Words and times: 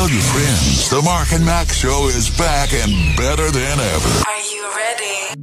Tell 0.00 0.08
your 0.08 0.22
friends 0.22 0.88
the 0.88 1.02
Mark 1.02 1.30
and 1.32 1.44
Mack 1.44 1.68
Show 1.68 2.08
is 2.08 2.30
back 2.38 2.72
and 2.72 3.14
better 3.18 3.50
than 3.50 3.78
ever. 3.78 4.08
Are 4.26 4.40
you 4.50 4.64
ready? 4.74 5.36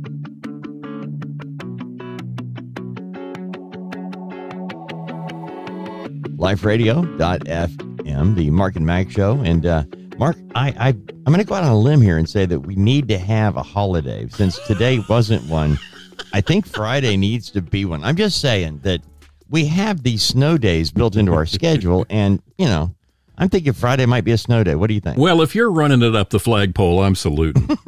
liferadio.fm, 6.38 8.36
the 8.36 8.50
Mark 8.50 8.76
and 8.76 8.84
Mack 8.84 9.12
show. 9.12 9.40
And 9.42 9.68
uh, 9.68 9.84
Mark, 10.18 10.38
I, 10.56 10.70
I 10.70 10.88
I'm 10.88 11.26
going 11.26 11.38
to 11.38 11.44
go 11.44 11.54
out 11.54 11.64
on 11.64 11.70
a 11.70 11.78
limb 11.78 12.02
here 12.02 12.18
and 12.18 12.28
say 12.28 12.48
that 12.48 12.62
we 12.62 12.76
need 12.76 13.08
to 13.10 13.20
have 13.20 13.58
a 13.58 13.64
holiday 13.64 14.28
since 14.28 14.58
today 14.66 15.04
wasn't 15.08 15.48
one. 15.48 15.78
I 16.34 16.42
think 16.42 16.66
Friday 16.66 17.16
needs 17.16 17.52
to 17.52 17.62
be 17.62 17.86
one. 17.86 18.04
I'm 18.04 18.16
just 18.16 18.42
saying 18.42 18.80
that 18.80 19.02
we 19.52 19.68
have 19.68 20.02
these 20.02 20.24
snow 20.24 20.58
days 20.58 20.90
built 20.90 21.16
into 21.16 21.34
our 21.34 21.46
schedule, 21.46 22.08
and 22.10 22.42
you 22.58 22.66
know, 22.66 22.96
I'm 23.38 23.50
thinking 23.50 23.74
Friday 23.74 24.06
might 24.06 24.24
be 24.24 24.32
a 24.32 24.38
snow 24.38 24.64
day. 24.64 24.76
What 24.76 24.88
do 24.88 24.94
you 24.94 25.00
think? 25.00 25.18
Well, 25.18 25.42
if 25.42 25.54
you're 25.54 25.72
running 25.72 26.02
it 26.02 26.16
up 26.16 26.32
the 26.32 26.40
flagpole, 26.40 27.04
I'm 27.04 27.16
saluting. 27.16 27.70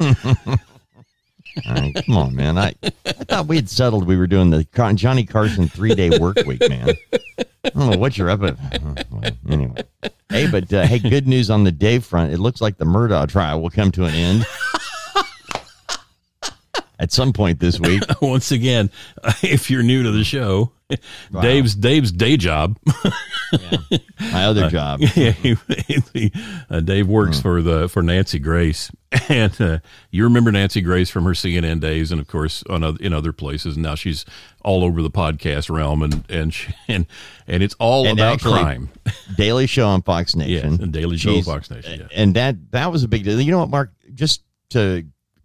All 1.66 1.74
right, 1.74 1.94
come 2.06 2.16
on, 2.16 2.36
man. 2.36 2.56
I, 2.56 2.74
I 2.84 2.90
thought 3.12 3.48
we 3.48 3.56
had 3.56 3.68
settled 3.68 4.06
we 4.06 4.16
were 4.16 4.28
doing 4.28 4.50
the 4.50 4.64
Johnny 4.94 5.24
Carson 5.24 5.68
three 5.68 5.94
day 5.94 6.16
work 6.18 6.36
week, 6.46 6.60
man. 6.68 6.94
I 7.64 7.70
don't 7.70 7.90
know 7.90 7.98
what 7.98 8.16
you're 8.16 8.30
up 8.30 8.42
at. 8.42 8.56
Well, 9.10 9.32
anyway, 9.48 9.82
hey, 10.28 10.48
but 10.50 10.72
uh, 10.72 10.86
hey, 10.86 11.00
good 11.00 11.26
news 11.26 11.50
on 11.50 11.64
the 11.64 11.72
day 11.72 11.98
front. 11.98 12.32
It 12.32 12.38
looks 12.38 12.60
like 12.60 12.78
the 12.78 12.84
Murdaugh 12.84 13.28
trial 13.28 13.60
will 13.60 13.70
come 13.70 13.90
to 13.92 14.04
an 14.04 14.14
end 14.14 14.46
at 17.00 17.10
some 17.12 17.32
point 17.32 17.58
this 17.58 17.80
week. 17.80 18.02
Once 18.22 18.52
again, 18.52 18.90
if 19.42 19.70
you're 19.70 19.82
new 19.82 20.04
to 20.04 20.12
the 20.12 20.24
show, 20.24 20.70
Dave's 21.40 21.74
Dave's 21.74 22.12
day 22.12 22.36
job. 22.36 22.78
My 24.32 24.44
other 24.44 24.68
job. 24.70 25.00
yeah, 25.16 25.30
he, 25.32 25.56
he- 26.12 26.32
uh, 26.68 26.80
Dave 26.80 27.08
works 27.08 27.38
Hmm. 27.38 27.42
for 27.42 27.62
the 27.62 27.88
for 27.88 28.02
Nancy 28.02 28.38
Grace, 28.38 28.90
and 29.28 29.58
uh, 29.60 29.78
you 30.10 30.24
remember 30.24 30.52
Nancy 30.52 30.80
Grace 30.80 31.10
from 31.10 31.24
her 31.24 31.32
CNN 31.32 31.80
days, 31.80 32.12
and 32.12 32.20
of 32.20 32.28
course 32.28 32.62
on 32.68 32.84
other, 32.84 32.98
in 33.00 33.12
other 33.12 33.32
places. 33.32 33.76
And 33.76 33.82
now 33.82 33.94
she's 33.94 34.24
all 34.64 34.84
over 34.84 35.02
the 35.02 35.10
podcast 35.10 35.70
realm, 35.74 36.02
and 36.02 36.24
and 36.28 36.54
she, 36.54 36.72
and 36.88 37.06
and 37.46 37.62
it's 37.62 37.74
all 37.78 38.06
And 38.06 38.18
about 38.18 38.34
actually, 38.34 38.60
crime. 38.60 38.90
Daily 39.36 39.66
Show 39.66 39.86
on 39.88 40.02
Fox 40.02 40.34
Yes, 40.34 40.64
Nation. 40.64 40.82
and 40.82 40.92
Daily 40.92 41.16
Show 41.16 41.36
on 41.36 41.42
Fox 41.42 41.70
Nation, 41.70 42.00
yeah. 42.00 42.06
And 42.14 42.34
that 42.36 42.70
that 42.72 42.92
was 42.92 43.02
a 43.02 43.08
big 43.08 43.24
deal. 43.24 43.40
You 43.40 43.50
know 43.52 43.58
what, 43.60 43.70
Mark? 43.70 43.92
Just 44.14 44.42
to 44.70 45.04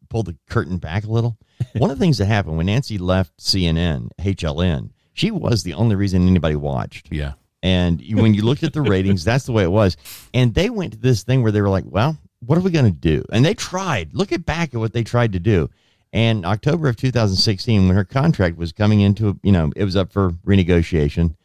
pull 0.09 0.23
the 0.23 0.35
curtain 0.49 0.77
back 0.77 1.03
a 1.05 1.09
little, 1.09 1.37
one 1.75 1.89
of 1.89 1.97
the 1.97 2.03
things 2.03 2.19
that 2.19 2.25
happened 2.27 2.57
when 2.57 2.67
Nancy 2.67 2.97
left 2.99 3.35
CNN, 3.39 4.09
HLN, 4.19 4.91
she 5.15 5.31
was 5.31 5.63
the 5.63 5.73
only 5.73 5.95
reason 5.95 6.27
anybody 6.27 6.55
watched. 6.55 7.07
Yeah, 7.11 7.33
And 7.63 7.99
when 8.13 8.33
you 8.33 8.43
looked 8.43 8.63
at 8.63 8.73
the 8.73 8.81
ratings, 8.93 9.23
that's 9.23 9.45
the 9.45 9.51
way 9.51 9.63
it 9.63 9.71
was. 9.71 9.97
And 10.33 10.53
they 10.53 10.69
went 10.69 10.93
to 10.93 10.99
this 10.99 11.23
thing 11.23 11.41
where 11.41 11.51
they 11.51 11.61
were 11.61 11.69
like, 11.69 11.85
well, 11.87 12.17
what 12.45 12.57
are 12.57 12.61
we 12.61 12.69
going 12.69 12.85
to 12.85 12.91
do? 12.91 13.23
And 13.31 13.43
they 13.43 13.53
tried. 13.55 14.13
Look 14.13 14.31
at 14.31 14.45
back 14.45 14.73
at 14.73 14.79
what 14.79 14.93
they 14.93 15.03
tried 15.03 15.33
to 15.33 15.39
do. 15.39 15.69
And 16.13 16.45
October 16.45 16.87
of 16.87 16.97
2016, 16.97 17.87
when 17.87 17.95
her 17.95 18.03
contract 18.03 18.57
was 18.57 18.71
coming 18.71 19.01
into, 19.01 19.39
you 19.41 19.51
know, 19.51 19.71
it 19.75 19.83
was 19.83 19.95
up 19.95 20.11
for 20.11 20.31
renegotiation. 20.45 21.35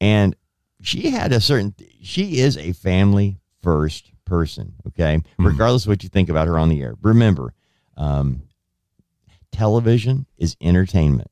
And 0.00 0.34
she 0.80 1.10
had 1.10 1.32
a 1.32 1.40
certain, 1.40 1.74
she 2.02 2.40
is 2.40 2.56
a 2.56 2.72
family 2.72 3.38
first 3.62 4.10
person. 4.24 4.74
Okay. 4.88 5.20
Regardless 5.38 5.84
of 5.84 5.88
what 5.90 6.02
you 6.02 6.08
think 6.08 6.28
about 6.28 6.48
her 6.48 6.58
on 6.58 6.68
the 6.68 6.82
air. 6.82 6.94
Remember, 7.02 7.54
um, 7.96 8.42
television 9.52 10.26
is 10.38 10.56
entertainment. 10.60 11.30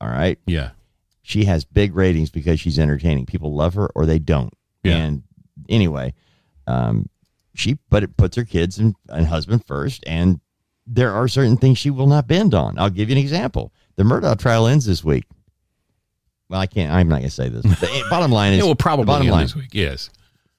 All 0.00 0.08
right 0.08 0.38
yeah, 0.46 0.70
she 1.28 1.44
has 1.44 1.66
big 1.66 1.94
ratings 1.94 2.30
because 2.30 2.58
she's 2.58 2.78
entertaining. 2.78 3.26
People 3.26 3.54
love 3.54 3.74
her 3.74 3.90
or 3.94 4.06
they 4.06 4.18
don't. 4.18 4.50
Yeah. 4.82 4.96
And 4.96 5.24
anyway, 5.68 6.14
um, 6.66 7.10
she 7.54 7.76
but 7.90 8.02
it 8.02 8.16
puts 8.16 8.34
her 8.36 8.44
kids 8.44 8.78
and, 8.78 8.94
and 9.10 9.26
husband 9.26 9.66
first, 9.66 10.02
and 10.06 10.40
there 10.86 11.12
are 11.12 11.28
certain 11.28 11.58
things 11.58 11.76
she 11.76 11.90
will 11.90 12.06
not 12.06 12.26
bend 12.26 12.54
on. 12.54 12.78
I'll 12.78 12.88
give 12.88 13.10
you 13.10 13.16
an 13.16 13.20
example. 13.20 13.74
The 13.96 14.04
Murdaugh 14.04 14.38
trial 14.38 14.66
ends 14.66 14.86
this 14.86 15.04
week. 15.04 15.24
Well, 16.48 16.62
I 16.62 16.66
can't. 16.66 16.90
I'm 16.90 17.08
not 17.08 17.16
going 17.16 17.28
to 17.28 17.30
say 17.30 17.50
this. 17.50 17.62
The 17.62 18.04
bottom 18.10 18.32
line 18.32 18.54
is 18.54 18.60
it 18.60 18.64
will 18.64 18.74
probably 18.74 19.04
bottom 19.04 19.26
end 19.26 19.32
line. 19.32 19.44
this 19.44 19.54
week. 19.54 19.68
Yes, 19.72 20.08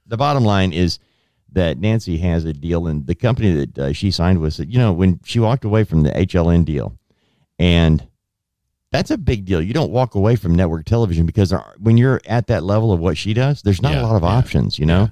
The 0.05 0.17
bottom 0.17 0.43
line 0.45 0.71
is 0.71 0.99
that 1.53 1.79
Nancy 1.79 2.19
has 2.19 2.45
a 2.45 2.53
deal, 2.53 2.85
and 2.85 3.07
the 3.07 3.15
company 3.15 3.65
that 3.65 3.79
uh, 3.79 3.91
she 3.91 4.11
signed 4.11 4.39
with 4.39 4.53
said, 4.53 4.71
you 4.71 4.77
know, 4.77 4.93
when 4.93 5.19
she 5.23 5.39
walked 5.39 5.65
away 5.65 5.83
from 5.83 6.03
the 6.03 6.11
HLN 6.11 6.63
deal, 6.63 6.95
and 7.57 8.07
that's 8.91 9.11
a 9.11 9.17
big 9.17 9.45
deal. 9.45 9.61
You 9.61 9.73
don't 9.73 9.91
walk 9.91 10.15
away 10.15 10.35
from 10.35 10.55
network 10.55 10.85
television 10.85 11.25
because 11.25 11.53
when 11.77 11.97
you're 11.97 12.21
at 12.25 12.47
that 12.47 12.63
level 12.63 12.91
of 12.91 12.99
what 12.99 13.17
she 13.17 13.33
does, 13.33 13.61
there's 13.61 13.81
not 13.81 13.93
Yeah, 13.93 14.01
a 14.01 14.03
lot 14.03 14.15
of 14.15 14.23
yeah, 14.23 14.29
options, 14.29 14.79
you 14.79 14.85
know. 14.85 15.01
yeah. 15.01 15.07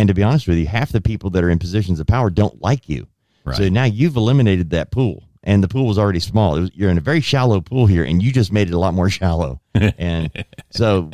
And 0.00 0.08
to 0.08 0.14
be 0.14 0.22
honest 0.22 0.46
with 0.48 0.58
you, 0.58 0.66
half 0.66 0.92
the 0.92 1.00
people 1.00 1.30
that 1.30 1.42
are 1.44 1.48
in 1.50 1.58
positions 1.58 2.00
of 2.00 2.06
power 2.06 2.28
don't 2.28 2.60
like 2.60 2.88
you. 2.88 3.06
So 3.54 3.68
now 3.68 3.84
you've 3.84 4.16
eliminated 4.16 4.70
that 4.70 4.90
pool, 4.90 5.22
and 5.44 5.62
the 5.62 5.68
pool 5.68 5.86
was 5.86 5.98
already 5.98 6.18
small. 6.18 6.56
It 6.56 6.60
was, 6.62 6.70
you're 6.74 6.90
in 6.90 6.98
a 6.98 7.00
very 7.00 7.20
shallow 7.20 7.60
pool 7.60 7.86
here, 7.86 8.02
and 8.02 8.20
you 8.20 8.32
just 8.32 8.52
made 8.52 8.66
it 8.66 8.74
a 8.74 8.78
lot 8.78 8.92
more 8.92 9.08
shallow. 9.20 9.60
and 9.72 10.32
so 10.70 11.12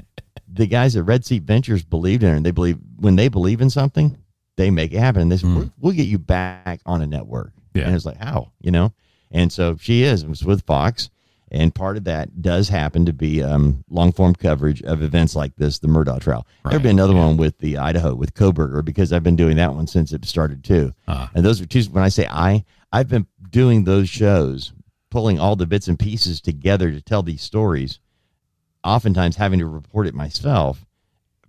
the 0.51 0.67
guys 0.67 0.97
at 0.97 1.05
Red 1.05 1.27
Seat 1.27 1.43
Ventures 1.43 1.85
believed 1.85 2.23
in 2.23 2.31
her, 2.31 2.35
and 2.35 2.47
they 2.47 2.51
believe 2.51 2.79
when 2.97 3.17
they 3.17 3.29
believe 3.29 3.61
in 3.61 3.69
something, 3.69 4.17
they 4.57 4.71
make 4.71 4.93
it 4.95 4.99
happen. 4.99 5.21
And 5.21 5.31
they 5.31 5.37
said, 5.37 5.49
hmm. 5.49 5.57
we'll, 5.57 5.71
we'll 5.79 5.93
get 5.93 6.07
you 6.07 6.19
back 6.19 6.81
on 6.87 7.03
a 7.03 7.07
network. 7.07 7.53
Yeah. 7.75 7.85
And 7.85 7.95
it's 7.95 8.07
like, 8.07 8.17
how, 8.17 8.53
you 8.63 8.71
know? 8.71 8.95
And 9.31 9.53
so 9.53 9.77
she 9.79 10.03
is. 10.03 10.23
It 10.23 10.29
was 10.31 10.43
with 10.43 10.63
Fox. 10.65 11.11
And 11.55 11.75
part 11.75 11.99
of 11.99 12.05
that 12.05 12.41
does 12.41 12.71
happen 12.71 13.05
to 13.05 13.13
be 13.13 13.43
um, 13.43 13.85
long 13.91 14.11
form 14.11 14.35
coverage 14.35 14.83
of 14.83 15.03
events 15.03 15.37
like 15.37 15.55
this, 15.57 15.79
the 15.79 15.87
Murdaugh 15.87 16.19
trial. 16.21 16.47
There'll 16.65 16.81
be 16.81 16.87
Right, 16.87 16.93
another 16.93 17.15
one 17.15 17.37
with 17.37 17.59
the 17.59 17.77
Idaho 17.77 18.15
with 18.15 18.33
Kohberger 18.33 18.83
because 18.83 19.13
I've 19.13 19.23
been 19.23 19.37
doing 19.37 19.59
that 19.59 19.75
one 19.75 19.87
since 19.87 20.13
it 20.13 20.25
started 20.25 20.65
too. 20.65 20.95
Ah. 21.07 21.31
And 21.35 21.45
those 21.45 21.61
are 21.61 21.67
two. 21.67 21.83
When 21.85 22.03
I 22.03 22.09
say 22.09 22.27
I, 22.27 22.65
I've 22.91 23.09
been 23.09 23.27
doing 23.51 23.85
those 23.85 24.09
shows, 24.09 24.73
pulling 25.11 25.39
all 25.39 25.55
the 25.55 25.67
bits 25.67 25.89
and 25.89 25.99
pieces 25.99 26.41
together 26.41 26.91
to 26.91 27.03
tell 27.03 27.23
these 27.23 27.43
stories. 27.43 28.01
Oftentimes, 28.83 29.37
having 29.37 29.59
to 29.59 29.67
report 29.67 30.07
it 30.07 30.15
myself 30.15 30.87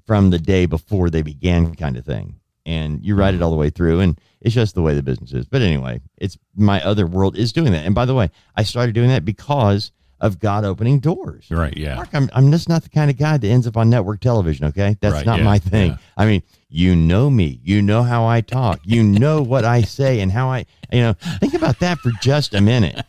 from 0.06 0.30
the 0.32 0.38
day 0.38 0.66
before 0.66 1.10
they 1.10 1.22
began, 1.22 1.74
kind 1.76 1.96
of 1.96 2.06
thing. 2.06 2.36
And 2.66 3.04
you 3.04 3.16
ride 3.16 3.34
it 3.34 3.42
all 3.42 3.52
the 3.52 3.58
way 3.58 3.70
through, 3.70 4.00
and 4.00 4.20
it's 4.40 4.56
just 4.56 4.74
the 4.74 4.82
way 4.82 4.94
the 4.94 5.04
business 5.04 5.34
is. 5.34 5.46
But 5.46 5.62
anyway, 5.62 6.00
it's 6.18 6.38
my 6.56 6.82
other 6.84 7.06
world 7.06 7.36
is 7.38 7.52
doing 7.52 7.74
that. 7.74 7.86
And 7.86 7.94
by 7.94 8.06
the 8.06 8.16
way, 8.16 8.32
I 8.56 8.64
started 8.64 8.96
doing 8.96 9.10
that 9.10 9.26
because 9.26 9.92
of 10.22 10.40
God 10.40 10.64
opening 10.64 11.00
doors. 11.00 11.48
right. 11.52 11.76
Yeah, 11.76 11.96
Mark, 11.96 12.08
I'm, 12.14 12.30
I'm 12.32 12.50
just 12.52 12.70
not 12.70 12.84
the 12.84 12.90
kind 12.90 13.12
of 13.12 13.18
guy 13.18 13.36
that 13.36 13.46
ends 13.48 13.68
up 13.68 13.76
on 13.76 13.90
network 13.90 14.22
television. 14.22 14.66
Okay, 14.68 14.96
that's 15.02 15.14
Right, 15.14 15.26
not 15.26 15.40
yeah, 15.40 15.44
my 15.44 15.60
thing. 15.60 15.92
yeah. 15.92 15.98
I 16.16 16.26
mean, 16.26 16.42
you 16.70 16.96
know 16.96 17.30
me. 17.30 17.60
You 17.62 17.82
know 17.82 18.04
how 18.04 18.26
I 18.26 18.40
talk. 18.40 18.80
You 18.86 19.04
know 19.04 19.42
what 19.42 19.66
I 19.66 19.82
say 19.82 20.22
and 20.22 20.32
how 20.32 20.50
I. 20.50 20.66
You 20.94 21.02
know, 21.02 21.14
think 21.42 21.54
about 21.54 21.80
that 21.80 21.98
for 22.00 22.12
just 22.22 22.54
a 22.54 22.62
minute. 22.62 23.02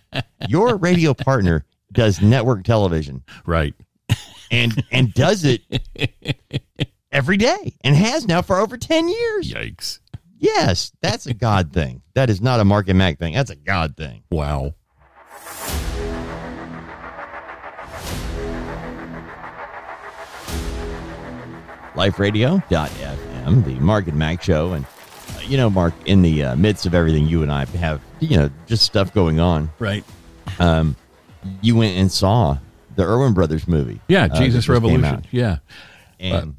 Your 0.48 0.76
radio 0.76 1.14
partner 1.14 1.64
does 1.92 2.20
network 2.20 2.64
television 2.64 3.22
right. 3.46 3.72
and 4.50 4.84
and 4.90 5.14
does 5.14 5.44
it 5.44 5.62
every 7.14 7.38
day 7.38 7.74
and 7.82 7.96
has 7.96 8.26
now 8.26 8.42
for 8.42 8.58
over 8.58 8.76
ten 8.76 9.08
years. 9.08 9.50
Yikes! 9.50 10.00
Yes, 10.36 10.92
that's 11.00 11.24
a 11.26 11.32
God 11.32 11.72
thing. 11.72 12.02
That 12.12 12.28
is 12.28 12.42
not 12.42 12.60
a 12.60 12.64
Mark 12.64 12.88
and 12.88 12.98
Mack 12.98 13.18
thing. 13.18 13.32
That's 13.32 13.50
a 13.50 13.56
God 13.56 13.96
thing. 13.96 14.24
Wow. 14.30 14.74
liferadio.fm, 21.94 23.64
the 23.64 23.74
Mark 23.74 24.08
and 24.08 24.18
Mack 24.18 24.42
show. 24.42 24.72
And, 24.72 24.84
uh, 24.84 25.40
you 25.42 25.56
know, 25.56 25.70
Mark, 25.70 25.94
in 26.06 26.22
the 26.22 26.42
uh, 26.42 26.56
midst 26.56 26.86
of 26.86 26.94
everything, 26.94 27.28
you 27.28 27.44
and 27.44 27.52
I 27.52 27.66
have, 27.66 28.00
you 28.18 28.36
know, 28.36 28.50
just 28.66 28.84
stuff 28.84 29.14
going 29.14 29.38
on. 29.38 29.70
Right. 29.78 30.04
Um, 30.58 30.96
you 31.62 31.76
went 31.76 31.96
and 31.96 32.10
saw 32.10 32.58
the 32.96 33.04
Erwin 33.04 33.32
Brothers 33.32 33.68
movie. 33.68 34.00
Yeah. 34.08 34.24
uh, 34.24 34.38
Jesus 34.38 34.68
Revolution. 34.68 35.24
Yeah. 35.30 35.58
And 36.18 36.56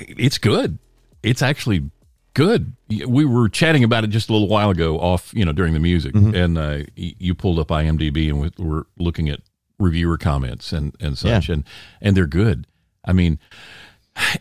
it's 0.00 0.38
good. 0.38 0.78
It's 1.22 1.42
actually 1.42 1.90
good. 2.34 2.72
We 3.06 3.24
were 3.24 3.48
chatting 3.48 3.84
about 3.84 4.04
it 4.04 4.08
just 4.08 4.28
a 4.28 4.32
little 4.32 4.48
while 4.48 4.70
ago, 4.70 4.98
off 5.00 5.32
you 5.34 5.44
know 5.44 5.52
during 5.52 5.74
the 5.74 5.80
music, 5.80 6.14
Mm-hmm. 6.14 6.34
and 6.34 6.58
uh, 6.58 6.78
you 6.96 7.34
pulled 7.34 7.58
up 7.58 7.68
IMDb, 7.68 8.28
and 8.28 8.40
we- 8.40 8.52
we're 8.64 8.84
looking 8.98 9.28
at 9.28 9.40
reviewer 9.78 10.18
comments 10.18 10.72
and 10.72 10.94
and 11.00 11.16
such, 11.18 11.48
Yeah. 11.48 11.54
and 11.56 11.64
and 12.00 12.16
they're 12.16 12.26
good. 12.26 12.66
I 13.04 13.12
mean, 13.12 13.38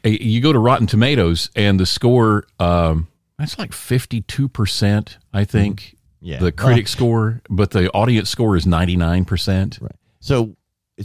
you 0.04 0.42
go 0.42 0.52
to 0.52 0.60
Rotten 0.60 0.88
Tomatoes, 0.88 1.50
and 1.56 1.80
the 1.80 1.86
score 1.86 2.46
um, 2.60 3.08
that's 3.38 3.58
like 3.60 3.74
fifty 3.74 4.22
two 4.22 4.48
percent, 4.50 5.18
I 5.34 5.44
think. 5.46 5.82
Mm-hmm. 5.82 5.94
Yeah. 6.20 6.40
The 6.40 6.52
critic 6.52 6.88
score, 6.88 7.42
but 7.50 7.72
the 7.72 7.90
audience 7.92 8.30
score 8.30 8.56
is 8.58 8.66
ninety 8.66 8.96
nine 8.98 9.24
percent. 9.24 9.78
right. 9.80 9.92
So, 10.20 10.57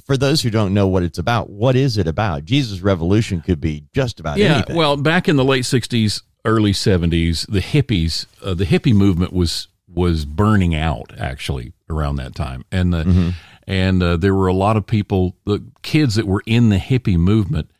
for 0.07 0.17
those 0.17 0.41
who 0.43 0.51
don't 0.51 0.73
know 0.75 0.89
what 0.89 1.03
it's 1.03 1.19
about, 1.19 1.51
what 1.51 1.77
is 1.77 1.99
it 1.99 2.07
about? 2.07 2.45
Jesus 2.45 2.81
Revolution 2.81 3.41
could 3.41 3.61
be 3.61 3.85
just 3.93 4.21
about 4.21 4.39
Yeah, 4.39 4.55
anything. 4.57 4.77
well, 4.77 4.97
back 4.97 5.29
in 5.29 5.37
the 5.37 5.45
late 5.45 5.65
'60s, 5.65 6.23
early 6.45 6.73
'70s, 6.73 7.47
the 7.51 7.61
hippies, 7.61 8.27
uh, 8.43 8.55
the 8.55 8.65
hippie 8.65 8.95
movement 8.95 9.33
was 9.33 9.69
was 9.93 10.25
burning 10.25 10.75
out 10.75 11.13
actually 11.19 11.73
around 11.91 12.17
that 12.17 12.35
time, 12.35 12.65
and 12.73 12.95
uh, 12.95 13.05
Mm-hmm. 13.05 13.29
and 13.67 14.03
uh, 14.03 14.17
there 14.17 14.35
were 14.35 14.47
a 14.47 14.55
lot 14.55 14.77
of 14.79 14.87
people, 14.87 15.37
the 15.45 15.63
kids 15.83 16.15
that 16.15 16.27
were 16.27 16.43
in 16.47 16.71
the 16.71 16.79
hippie 16.79 17.19
movement, 17.19 17.71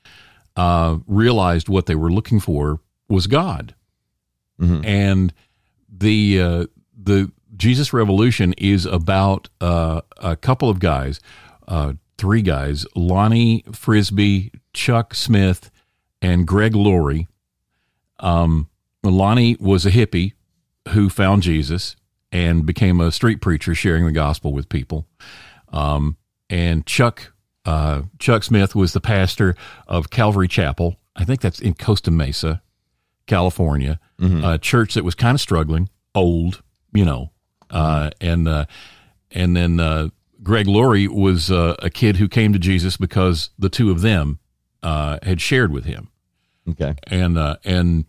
uh, 0.57 0.99
realized 1.07 1.69
what 1.71 1.87
they 1.87 1.95
were 1.95 2.13
looking 2.13 2.39
for 2.41 2.81
was 3.09 3.27
God, 3.27 3.75
and 4.59 5.33
the 5.91 6.41
uh, 6.41 6.67
the 6.97 7.33
Jesus 7.57 7.93
Revolution 7.93 8.53
is 8.59 8.87
about 8.87 9.49
uh, 9.61 10.03
a 10.19 10.37
couple 10.37 10.69
of 10.71 10.79
guys, 10.79 11.21
uh, 11.69 11.95
three 12.19 12.43
guys: 12.43 12.87
Lonnie 12.95 13.65
Frisbee, 13.73 14.53
Chuck 14.73 15.15
Smith, 15.15 15.71
and 16.21 16.47
Greg 16.47 16.75
Laurie. 16.75 17.29
Um, 18.21 18.69
Lonnie 19.03 19.57
was 19.59 19.85
a 19.85 19.91
hippie 19.91 20.33
who 20.91 21.09
found 21.09 21.43
Jesus 21.43 21.97
and 22.31 22.65
became 22.65 23.01
a 23.01 23.13
street 23.13 23.41
preacher, 23.41 23.75
sharing 23.75 24.07
the 24.07 24.13
gospel 24.13 24.53
with 24.53 24.69
people. 24.69 25.07
Um, 25.73 26.17
and 26.49 26.87
Chuck 26.87 27.33
uh, 27.65 28.03
Chuck 28.19 28.43
Smith 28.43 28.75
was 28.75 28.93
the 28.93 29.01
pastor 29.01 29.55
of 29.87 30.11
Calvary 30.11 30.49
Chapel. 30.49 30.97
I 31.15 31.25
think 31.25 31.41
that's 31.41 31.61
in 31.61 31.75
Costa 31.75 32.11
Mesa, 32.11 32.63
California, 33.27 34.01
a 34.45 34.59
church 34.59 34.95
that 34.95 35.05
was 35.05 35.15
kind 35.15 35.35
of 35.35 35.41
struggling, 35.41 35.89
old, 36.15 36.63
you 36.93 37.05
know, 37.05 37.31
uh, 37.71 38.11
and 38.21 38.49
uh, 38.49 38.67
and 39.31 39.57
then 39.57 39.79
uh, 39.79 40.09
Greg 40.43 40.67
Laurie 40.67 41.07
was 41.09 41.51
uh, 41.51 41.77
a 41.81 41.91
kid 41.91 42.17
who 42.17 42.29
came 42.29 42.53
to 42.53 42.59
Jesus 42.59 42.97
because 42.97 43.51
the 43.59 43.69
two 43.69 43.91
of 43.91 44.01
them 44.01 44.39
uh, 44.83 45.19
had 45.23 45.41
shared 45.41 45.73
with 45.73 45.85
him 45.85 46.09
Okay. 46.69 46.95
and 47.09 47.39
uh, 47.39 47.57
and 47.65 48.05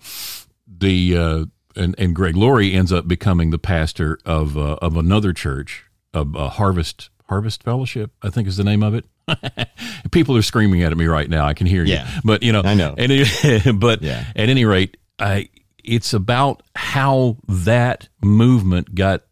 the 0.68 1.18
uh, 1.18 1.46
and 1.76 1.96
and 1.98 2.16
Greg 2.16 2.36
Laurie 2.36 2.74
ends 2.74 2.92
up 2.92 3.08
becoming 3.08 3.50
the 3.52 3.60
pastor 3.60 4.18
of 4.26 4.58
uh, 4.58 4.76
of 4.82 4.98
another 4.98 5.34
church, 5.34 5.86
of 6.14 6.36
uh, 6.36 6.50
Harvest 6.50 7.10
Harvest 7.30 7.64
Fellowship, 7.64 8.12
I 8.22 8.30
think 8.30 8.48
is 8.48 8.58
the 8.58 8.64
name 8.64 8.84
of 8.84 8.94
it. 8.94 9.06
People 10.12 10.36
are 10.36 10.42
screaming 10.42 10.84
at 10.84 10.96
me 10.98 11.06
right 11.06 11.30
now. 11.30 11.46
I 11.46 11.54
can 11.54 11.66
hear 11.68 11.84
you, 11.84 11.94
Yeah. 11.94 12.08
but 12.24 12.44
you 12.44 12.52
know, 12.52 12.62
I 12.64 12.74
know. 12.74 12.94
And 12.98 13.12
it, 13.12 13.80
but 13.80 14.02
Yeah. 14.02 14.26
at 14.36 14.50
any 14.50 14.66
rate, 14.66 14.98
I 15.20 15.50
it's 15.84 16.14
about 16.14 16.64
how 16.76 17.38
that 17.48 18.08
movement 18.24 18.94
got 18.96 19.24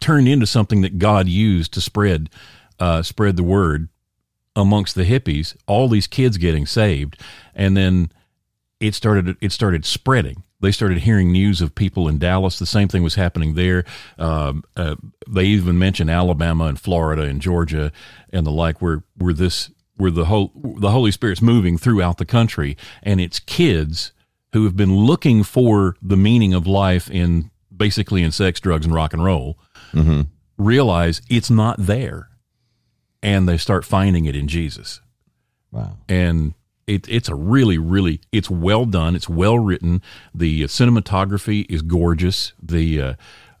turned 0.00 0.28
into 0.28 0.46
something 0.46 0.82
that 0.82 0.98
God 0.98 1.28
used 1.28 1.72
to 1.74 1.80
spread 1.80 2.30
uh, 2.78 3.02
spread 3.02 3.36
the 3.36 3.42
word 3.42 3.88
amongst 4.54 4.94
the 4.94 5.04
hippies. 5.04 5.56
All 5.66 5.88
these 5.88 6.06
kids 6.06 6.36
getting 6.36 6.66
saved, 6.66 7.20
and 7.54 7.76
then 7.76 8.10
it 8.80 8.94
started 8.94 9.36
it 9.40 9.52
started 9.52 9.84
spreading. 9.84 10.42
They 10.60 10.72
started 10.72 10.98
hearing 10.98 11.32
news 11.32 11.60
of 11.60 11.74
people 11.74 12.08
in 12.08 12.18
Dallas. 12.18 12.58
The 12.58 12.66
same 12.66 12.88
thing 12.88 13.02
was 13.02 13.14
happening 13.14 13.54
there. 13.54 13.84
Um, 14.18 14.64
uh, 14.74 14.96
they 15.28 15.44
even 15.44 15.78
mentioned 15.78 16.10
Alabama 16.10 16.64
and 16.64 16.80
Florida 16.80 17.22
and 17.22 17.42
Georgia 17.42 17.92
and 18.32 18.46
the 18.46 18.50
like, 18.50 18.80
where 18.80 19.02
where 19.16 19.34
this 19.34 19.70
where 19.96 20.10
the 20.10 20.26
whole 20.26 20.52
the 20.54 20.90
Holy 20.90 21.10
Spirit's 21.10 21.42
moving 21.42 21.78
throughout 21.78 22.18
the 22.18 22.24
country, 22.24 22.76
and 23.02 23.20
it's 23.20 23.38
kids 23.38 24.12
who 24.52 24.64
have 24.64 24.76
been 24.76 24.96
looking 24.96 25.42
for 25.42 25.96
the 26.00 26.16
meaning 26.16 26.54
of 26.54 26.66
life 26.66 27.10
in 27.10 27.50
basically 27.76 28.22
in 28.22 28.32
sex, 28.32 28.60
drugs, 28.60 28.86
and 28.86 28.94
rock 28.94 29.12
and 29.12 29.24
roll, 29.24 29.58
realize 30.58 31.20
it's 31.28 31.50
not 31.50 31.76
there, 31.78 32.28
and 33.22 33.48
they 33.48 33.56
start 33.56 33.84
finding 33.84 34.24
it 34.26 34.34
in 34.36 34.48
Jesus. 34.48 35.00
Wow. 35.72 35.98
and 36.08 36.54
it, 36.86 37.08
it's 37.08 37.28
a 37.28 37.34
really 37.34 37.78
really 37.78 38.20
it's 38.32 38.48
well 38.48 38.84
done. 38.86 39.14
It's 39.16 39.28
well 39.28 39.58
written. 39.58 40.00
The 40.34 40.62
cinematography 40.64 41.66
is 41.68 41.82
gorgeous. 41.82 42.52
The 42.62 43.02
uh, 43.02 43.14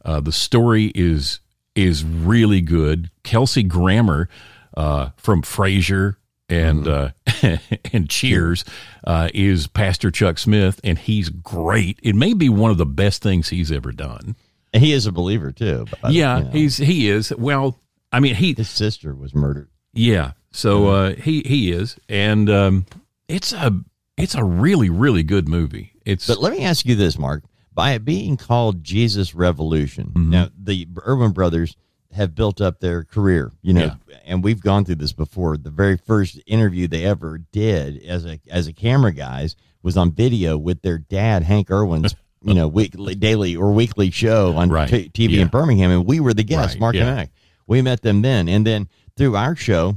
uh, 0.04 0.20
the 0.20 0.32
story 0.32 0.92
is 0.94 1.40
is 1.74 2.04
really 2.04 2.60
good. 2.60 3.10
Kelsey 3.24 3.64
grammer 3.64 4.28
uh, 4.76 5.10
from 5.16 5.42
frasier 5.42 6.16
and 6.48 6.86
uh, 6.86 7.10
and 7.92 8.08
cheers 8.08 8.64
uh, 9.04 9.28
is 9.34 9.66
pastor 9.66 10.10
chuck 10.10 10.38
smith 10.38 10.80
and 10.84 10.98
he's 10.98 11.28
great 11.28 11.98
it 12.02 12.14
may 12.14 12.32
be 12.34 12.48
one 12.48 12.70
of 12.70 12.78
the 12.78 12.86
best 12.86 13.22
things 13.22 13.48
he's 13.48 13.72
ever 13.72 13.92
done 13.92 14.36
And 14.72 14.82
he 14.82 14.92
is 14.92 15.06
a 15.06 15.12
believer 15.12 15.52
too. 15.52 15.86
But, 16.02 16.12
yeah 16.12 16.38
you 16.38 16.44
know, 16.44 16.50
he's 16.50 16.76
he 16.76 17.08
is 17.08 17.32
well 17.36 17.78
i 18.12 18.20
mean 18.20 18.34
he 18.34 18.52
his 18.54 18.68
sister 18.70 19.14
was 19.14 19.34
murdered. 19.34 19.68
yeah. 19.92 20.32
So 20.52 20.88
uh, 20.88 21.14
he 21.16 21.42
he 21.42 21.70
is, 21.70 21.98
and 22.08 22.48
um, 22.48 22.86
it's 23.28 23.52
a 23.52 23.78
it's 24.16 24.34
a 24.34 24.42
really 24.42 24.88
really 24.88 25.22
good 25.22 25.48
movie. 25.50 25.92
It's 26.06 26.26
But 26.26 26.38
let 26.40 26.52
me 26.52 26.64
ask 26.64 26.86
you 26.86 26.94
this, 26.96 27.18
Mark. 27.18 27.44
By 27.74 27.92
it 27.92 28.06
being 28.06 28.38
called 28.38 28.82
Jesus 28.82 29.34
Revolution, 29.34 30.12
Mm-hmm. 30.14 30.30
now 30.30 30.48
the 30.58 30.88
Erwin 31.06 31.32
Brothers 31.32 31.76
have 32.12 32.34
built 32.34 32.60
up 32.60 32.80
their 32.80 33.04
career, 33.04 33.52
you 33.62 33.72
know, 33.74 33.92
and 34.24 34.42
we've 34.42 34.60
gone 34.60 34.84
through 34.84 34.94
this 34.96 35.12
before. 35.12 35.56
The 35.56 35.70
very 35.70 35.96
first 35.96 36.40
interview 36.46 36.86
they 36.88 37.04
ever 37.04 37.38
did 37.38 38.02
as 38.04 38.24
a 38.24 38.40
as 38.48 38.66
a 38.66 38.72
camera 38.72 39.12
guys 39.12 39.56
was 39.82 39.96
on 39.96 40.12
video 40.12 40.56
with 40.58 40.82
their 40.82 40.98
dad, 40.98 41.42
Hank 41.42 41.70
Erwin's, 41.70 42.14
you 42.42 42.54
know, 42.54 42.68
weekly, 42.68 43.14
daily 43.14 43.54
or 43.56 43.72
weekly 43.72 44.10
show 44.10 44.56
on 44.56 44.68
Right. 44.70 44.88
t- 44.88 45.08
TV 45.10 45.34
Yeah. 45.36 45.42
in 45.42 45.48
Birmingham, 45.48 45.90
and 45.90 46.06
we 46.06 46.20
were 46.20 46.34
the 46.34 46.42
guests, 46.44 46.74
Right. 46.76 46.80
Mark 46.80 46.94
Yeah. 46.94 47.08
and 47.08 47.20
I. 47.20 47.30
We 47.66 47.82
met 47.82 48.02
them 48.02 48.22
then, 48.22 48.48
and 48.48 48.66
then 48.66 48.88
through 49.16 49.36
our 49.36 49.56
show, 49.56 49.96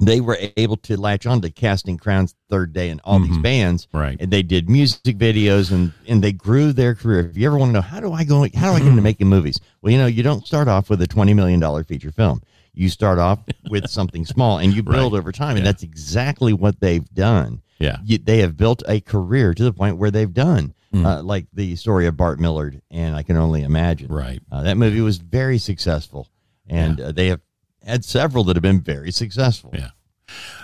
they 0.00 0.20
were 0.20 0.38
able 0.56 0.76
to 0.78 0.96
latch 0.96 1.26
on 1.26 1.40
to 1.42 1.50
Casting 1.50 1.96
Crowns 1.98 2.34
Third 2.50 2.72
Day 2.72 2.90
and 2.90 3.00
all 3.04 3.18
these 3.20 3.38
bands, 3.38 3.88
Right. 3.92 4.16
And 4.20 4.30
they 4.30 4.42
did 4.42 4.68
music 4.68 5.16
videos 5.18 5.70
and 5.72 5.92
and 6.06 6.22
they 6.22 6.32
grew 6.32 6.72
their 6.72 6.94
career. 6.94 7.20
If 7.28 7.36
you 7.36 7.46
ever 7.46 7.58
want 7.58 7.70
to 7.70 7.72
know 7.74 7.80
how 7.80 8.00
do 8.00 8.12
I 8.12 8.24
go, 8.24 8.42
how 8.54 8.70
do 8.70 8.76
I 8.76 8.78
get 8.78 8.88
into 8.88 9.02
making 9.10 9.26
movies? 9.28 9.58
Well, 9.82 9.92
you 9.92 9.98
know, 9.98 10.06
you 10.06 10.22
don't 10.22 10.46
start 10.46 10.68
off 10.68 10.88
with 10.90 11.02
a 11.02 11.06
twenty 11.06 11.34
million 11.34 11.60
dollar 11.60 11.84
feature 11.84 12.12
film. 12.12 12.42
You 12.74 12.88
start 12.88 13.18
off 13.18 13.40
with 13.70 13.88
something 13.90 14.24
small 14.24 14.58
and 14.58 14.72
you 14.72 14.82
build 14.82 15.12
Right. 15.12 15.18
over 15.18 15.32
time, 15.32 15.56
and 15.56 15.66
that's 15.66 15.82
exactly 15.82 16.52
what 16.52 16.78
they've 16.80 17.08
done. 17.12 17.62
Yeah. 17.80 17.98
You, 18.04 18.18
they 18.18 18.38
have 18.38 18.56
built 18.56 18.82
a 18.88 19.00
career 19.00 19.54
to 19.54 19.62
the 19.64 19.72
point 19.72 19.96
where 19.98 20.10
they've 20.10 20.32
done. 20.32 20.74
Hmm. 20.92 21.04
Uh, 21.04 21.22
like 21.22 21.46
the 21.52 21.76
story 21.76 22.06
of 22.06 22.16
Bart 22.16 22.40
Millard, 22.40 22.80
and 22.90 23.14
I 23.14 23.22
can 23.22 23.36
only 23.36 23.62
imagine. 23.62 24.08
Right. 24.10 24.40
Uh, 24.50 24.62
that 24.62 24.78
movie 24.78 25.02
was 25.02 25.18
very 25.18 25.58
successful, 25.58 26.28
and 26.66 26.98
uh, 26.98 27.12
they 27.12 27.26
have 27.26 27.42
had 27.84 28.04
several 28.04 28.44
that 28.44 28.56
have 28.56 28.62
been 28.62 28.80
very 28.80 29.10
successful. 29.10 29.70
Yeah. 29.74 29.90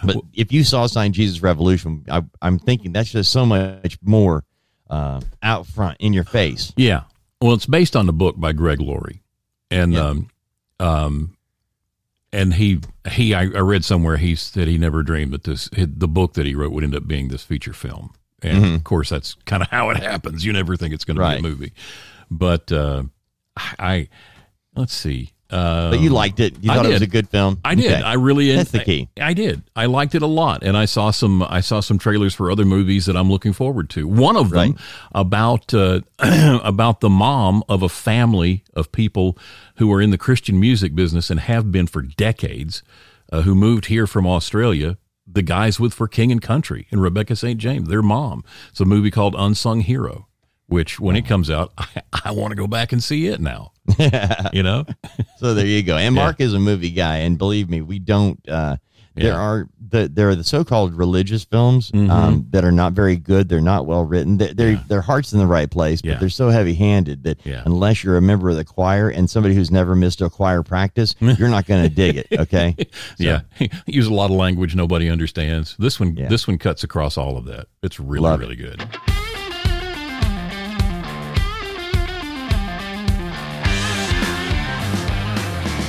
But 0.04 0.16
if 0.34 0.52
you 0.52 0.62
saw 0.62 0.86
Sign 0.86 1.12
Jesus 1.12 1.42
Revolution, 1.42 2.04
I, 2.10 2.22
I'm 2.42 2.58
thinking 2.58 2.92
that's 2.92 3.10
just 3.10 3.32
so 3.32 3.46
much 3.46 3.96
more 4.02 4.44
uh, 4.90 5.20
out 5.42 5.66
front 5.66 5.96
in 6.00 6.12
your 6.12 6.24
face. 6.24 6.72
yeah. 6.76 7.04
Well, 7.40 7.52
it's 7.54 7.66
based 7.66 7.94
on 7.96 8.06
the 8.06 8.12
book 8.12 8.36
by 8.38 8.52
Greg 8.52 8.80
Laurie, 8.80 9.22
and 9.70 9.92
Yeah. 9.92 10.00
um, 10.08 10.28
um, 10.80 11.36
and 12.32 12.54
he 12.54 12.80
he 13.10 13.34
I, 13.34 13.42
I 13.42 13.60
read 13.60 13.84
somewhere 13.84 14.16
he 14.16 14.34
said 14.34 14.66
he 14.66 14.78
never 14.78 15.02
dreamed 15.02 15.32
that 15.32 15.44
this 15.44 15.68
the 15.76 16.08
book 16.08 16.34
that 16.34 16.46
he 16.46 16.54
wrote 16.54 16.72
would 16.72 16.84
end 16.84 16.94
up 16.94 17.06
being 17.06 17.28
this 17.28 17.42
feature 17.42 17.74
film, 17.74 18.14
and 18.42 18.74
of 18.76 18.84
course 18.84 19.10
that's 19.10 19.34
kind 19.44 19.62
of 19.62 19.68
how 19.68 19.90
it 19.90 19.98
happens. 19.98 20.44
You 20.44 20.52
never 20.54 20.76
think 20.76 20.94
it's 20.94 21.04
going 21.04 21.16
to 21.18 21.22
Mm-hmm. 21.22 21.42
Be 21.42 21.48
a 21.48 21.50
movie, 21.50 21.72
but 22.30 22.72
uh, 22.72 23.02
I 23.78 24.08
let's 24.74 24.94
see. 24.94 25.32
Uh, 25.54 25.90
But 25.90 26.00
you 26.00 26.10
liked 26.10 26.40
it. 26.40 26.56
You 26.62 26.72
I 26.72 26.74
thought 26.74 26.86
it 26.86 26.92
was 26.92 27.02
a 27.02 27.06
good 27.06 27.28
film. 27.28 27.60
I 27.64 27.74
did. 27.74 27.92
Okay. 27.92 28.02
I 28.02 28.14
really. 28.14 28.54
That's 28.54 28.72
the 28.72 28.82
key. 28.84 29.08
I, 29.20 29.28
I 29.28 29.32
did. 29.34 29.62
I 29.76 29.86
liked 29.86 30.14
it 30.14 30.22
a 30.22 30.26
lot, 30.26 30.62
and 30.64 30.76
I 30.76 30.84
saw 30.86 31.10
some. 31.12 31.42
I 31.42 31.60
saw 31.60 31.80
some 31.80 31.98
trailers 31.98 32.34
for 32.34 32.50
other 32.50 32.64
movies 32.64 33.06
that 33.06 33.16
I'm 33.16 33.30
looking 33.30 33.52
forward 33.52 33.88
to. 33.90 34.08
One 34.08 34.36
of 34.36 34.50
them 34.50 34.72
Right. 34.72 34.80
about 35.12 35.72
uh, 35.72 36.00
about 36.64 37.00
the 37.00 37.08
mom 37.10 37.62
of 37.68 37.82
a 37.82 37.88
family 37.88 38.64
of 38.74 38.90
people 38.92 39.38
who 39.76 39.92
are 39.92 40.00
in 40.00 40.10
the 40.10 40.18
Christian 40.18 40.58
music 40.58 40.94
business 40.94 41.30
and 41.30 41.38
have 41.40 41.70
been 41.70 41.86
for 41.86 42.02
decades, 42.02 42.82
uh, 43.32 43.42
who 43.42 43.54
moved 43.54 43.86
here 43.86 44.06
from 44.06 44.26
Australia. 44.26 44.96
The 45.26 45.40
guys 45.42 45.80
with 45.80 45.94
For 45.94 46.06
King 46.06 46.30
and 46.32 46.42
Country 46.42 46.86
and 46.90 47.00
Rebecca 47.00 47.34
St. 47.34 47.58
James, 47.58 47.88
their 47.88 48.02
mom. 48.02 48.44
It's 48.70 48.80
a 48.80 48.84
movie 48.84 49.10
called 49.10 49.34
Unsung 49.38 49.80
Hero, 49.80 50.28
which 50.66 50.98
when 51.00 51.16
it 51.16 51.26
comes 51.26 51.50
out, 51.50 51.72
I, 51.78 51.86
I 52.26 52.30
want 52.32 52.50
to 52.52 52.56
go 52.56 52.66
back 52.66 52.92
and 52.92 53.02
see 53.02 53.26
it 53.26 53.40
now. 53.40 53.72
you 54.52 54.62
know, 54.62 54.84
So 55.38 55.52
there 55.54 55.66
you 55.66 55.82
go. 55.82 55.96
And 55.96 56.14
Mark 56.14 56.40
is 56.40 56.54
a 56.54 56.58
movie 56.60 56.90
guy, 56.90 57.18
and 57.18 57.36
believe 57.38 57.68
me, 57.68 57.82
we 57.82 57.98
don't. 57.98 58.40
Uh, 58.48 58.76
there 59.14 59.26
Yeah. 59.26 59.38
are 59.38 59.68
the 59.90 60.08
there 60.08 60.28
are 60.30 60.34
the 60.34 60.42
so-called 60.42 60.94
religious 60.94 61.44
films 61.44 61.90
Mm-hmm. 61.92 62.10
um, 62.10 62.46
that 62.50 62.64
are 62.64 62.72
not 62.72 62.94
very 62.94 63.14
good. 63.16 63.48
They're 63.48 63.60
not 63.60 63.86
well 63.86 64.04
written. 64.04 64.38
They're, 64.38 64.52
they're 64.54 64.76
their 64.88 65.02
heart's 65.02 65.32
in 65.32 65.38
the 65.38 65.46
right 65.46 65.70
place, 65.70 66.00
but 66.02 66.08
Yeah. 66.12 66.18
they're 66.18 66.28
so 66.30 66.48
heavy-handed 66.48 67.22
that 67.22 67.38
Yeah. 67.44 67.62
unless 67.64 68.02
you're 68.02 68.16
a 68.16 68.22
member 68.22 68.50
of 68.50 68.56
the 68.56 68.64
choir 68.64 69.08
and 69.10 69.30
somebody 69.30 69.54
who's 69.54 69.70
never 69.70 69.94
missed 69.94 70.20
a 70.20 70.28
choir 70.30 70.62
practice, 70.64 71.14
you're 71.20 71.48
not 71.50 71.66
going 71.66 71.82
to 71.84 71.88
dig 71.94 72.16
it. 72.16 72.26
Okay. 72.36 72.74
Yeah, 73.18 73.42
use 73.86 74.06
a 74.08 74.14
lot 74.14 74.30
of 74.32 74.36
language 74.36 74.74
nobody 74.74 75.08
understands. 75.08 75.76
This 75.78 76.00
one, 76.00 76.16
Yeah. 76.16 76.26
this 76.28 76.48
one 76.48 76.58
cuts 76.58 76.82
across 76.82 77.16
all 77.16 77.36
of 77.36 77.44
that. 77.44 77.66
It's 77.84 78.00
really, 78.00 78.22
Love 78.22 78.40
it. 78.40 78.44
really 78.44 78.56
good. 78.56 78.82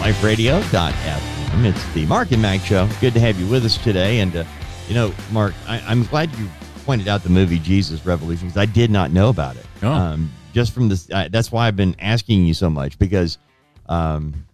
liferadio.fm. 0.05 1.65
It's 1.65 1.93
the 1.93 2.05
Mark 2.05 2.31
and 2.31 2.39
Mack 2.39 2.62
Show. 2.62 2.88
Good 3.01 3.15
to 3.15 3.19
have 3.19 3.39
you 3.39 3.47
with 3.47 3.65
us 3.65 3.75
today. 3.79 4.19
And, 4.19 4.35
uh, 4.35 4.43
you 4.88 4.93
know, 4.93 5.12
Mark, 5.31 5.55
I, 5.67 5.79
I'm 5.79 6.03
glad 6.03 6.31
you 6.35 6.47
pointed 6.85 7.07
out 7.07 7.24
the 7.24 7.29
movie 7.31 7.57
Jesus 7.57 8.05
Revolution 8.05 8.47
because 8.47 8.62
I 8.62 8.67
did 8.67 8.91
not 8.91 9.09
know 9.09 9.29
about 9.29 9.55
it. 9.55 9.65
Oh. 9.81 9.91
Um, 9.91 10.31
just 10.53 10.74
from 10.74 10.89
this, 10.89 11.09
uh, 11.09 11.29
that's 11.31 11.51
why 11.51 11.67
I've 11.67 11.75
been 11.75 11.95
asking 11.97 12.45
you 12.45 12.53
so 12.53 12.69
much 12.69 13.00
because 13.00 13.39
um, 13.88 14.45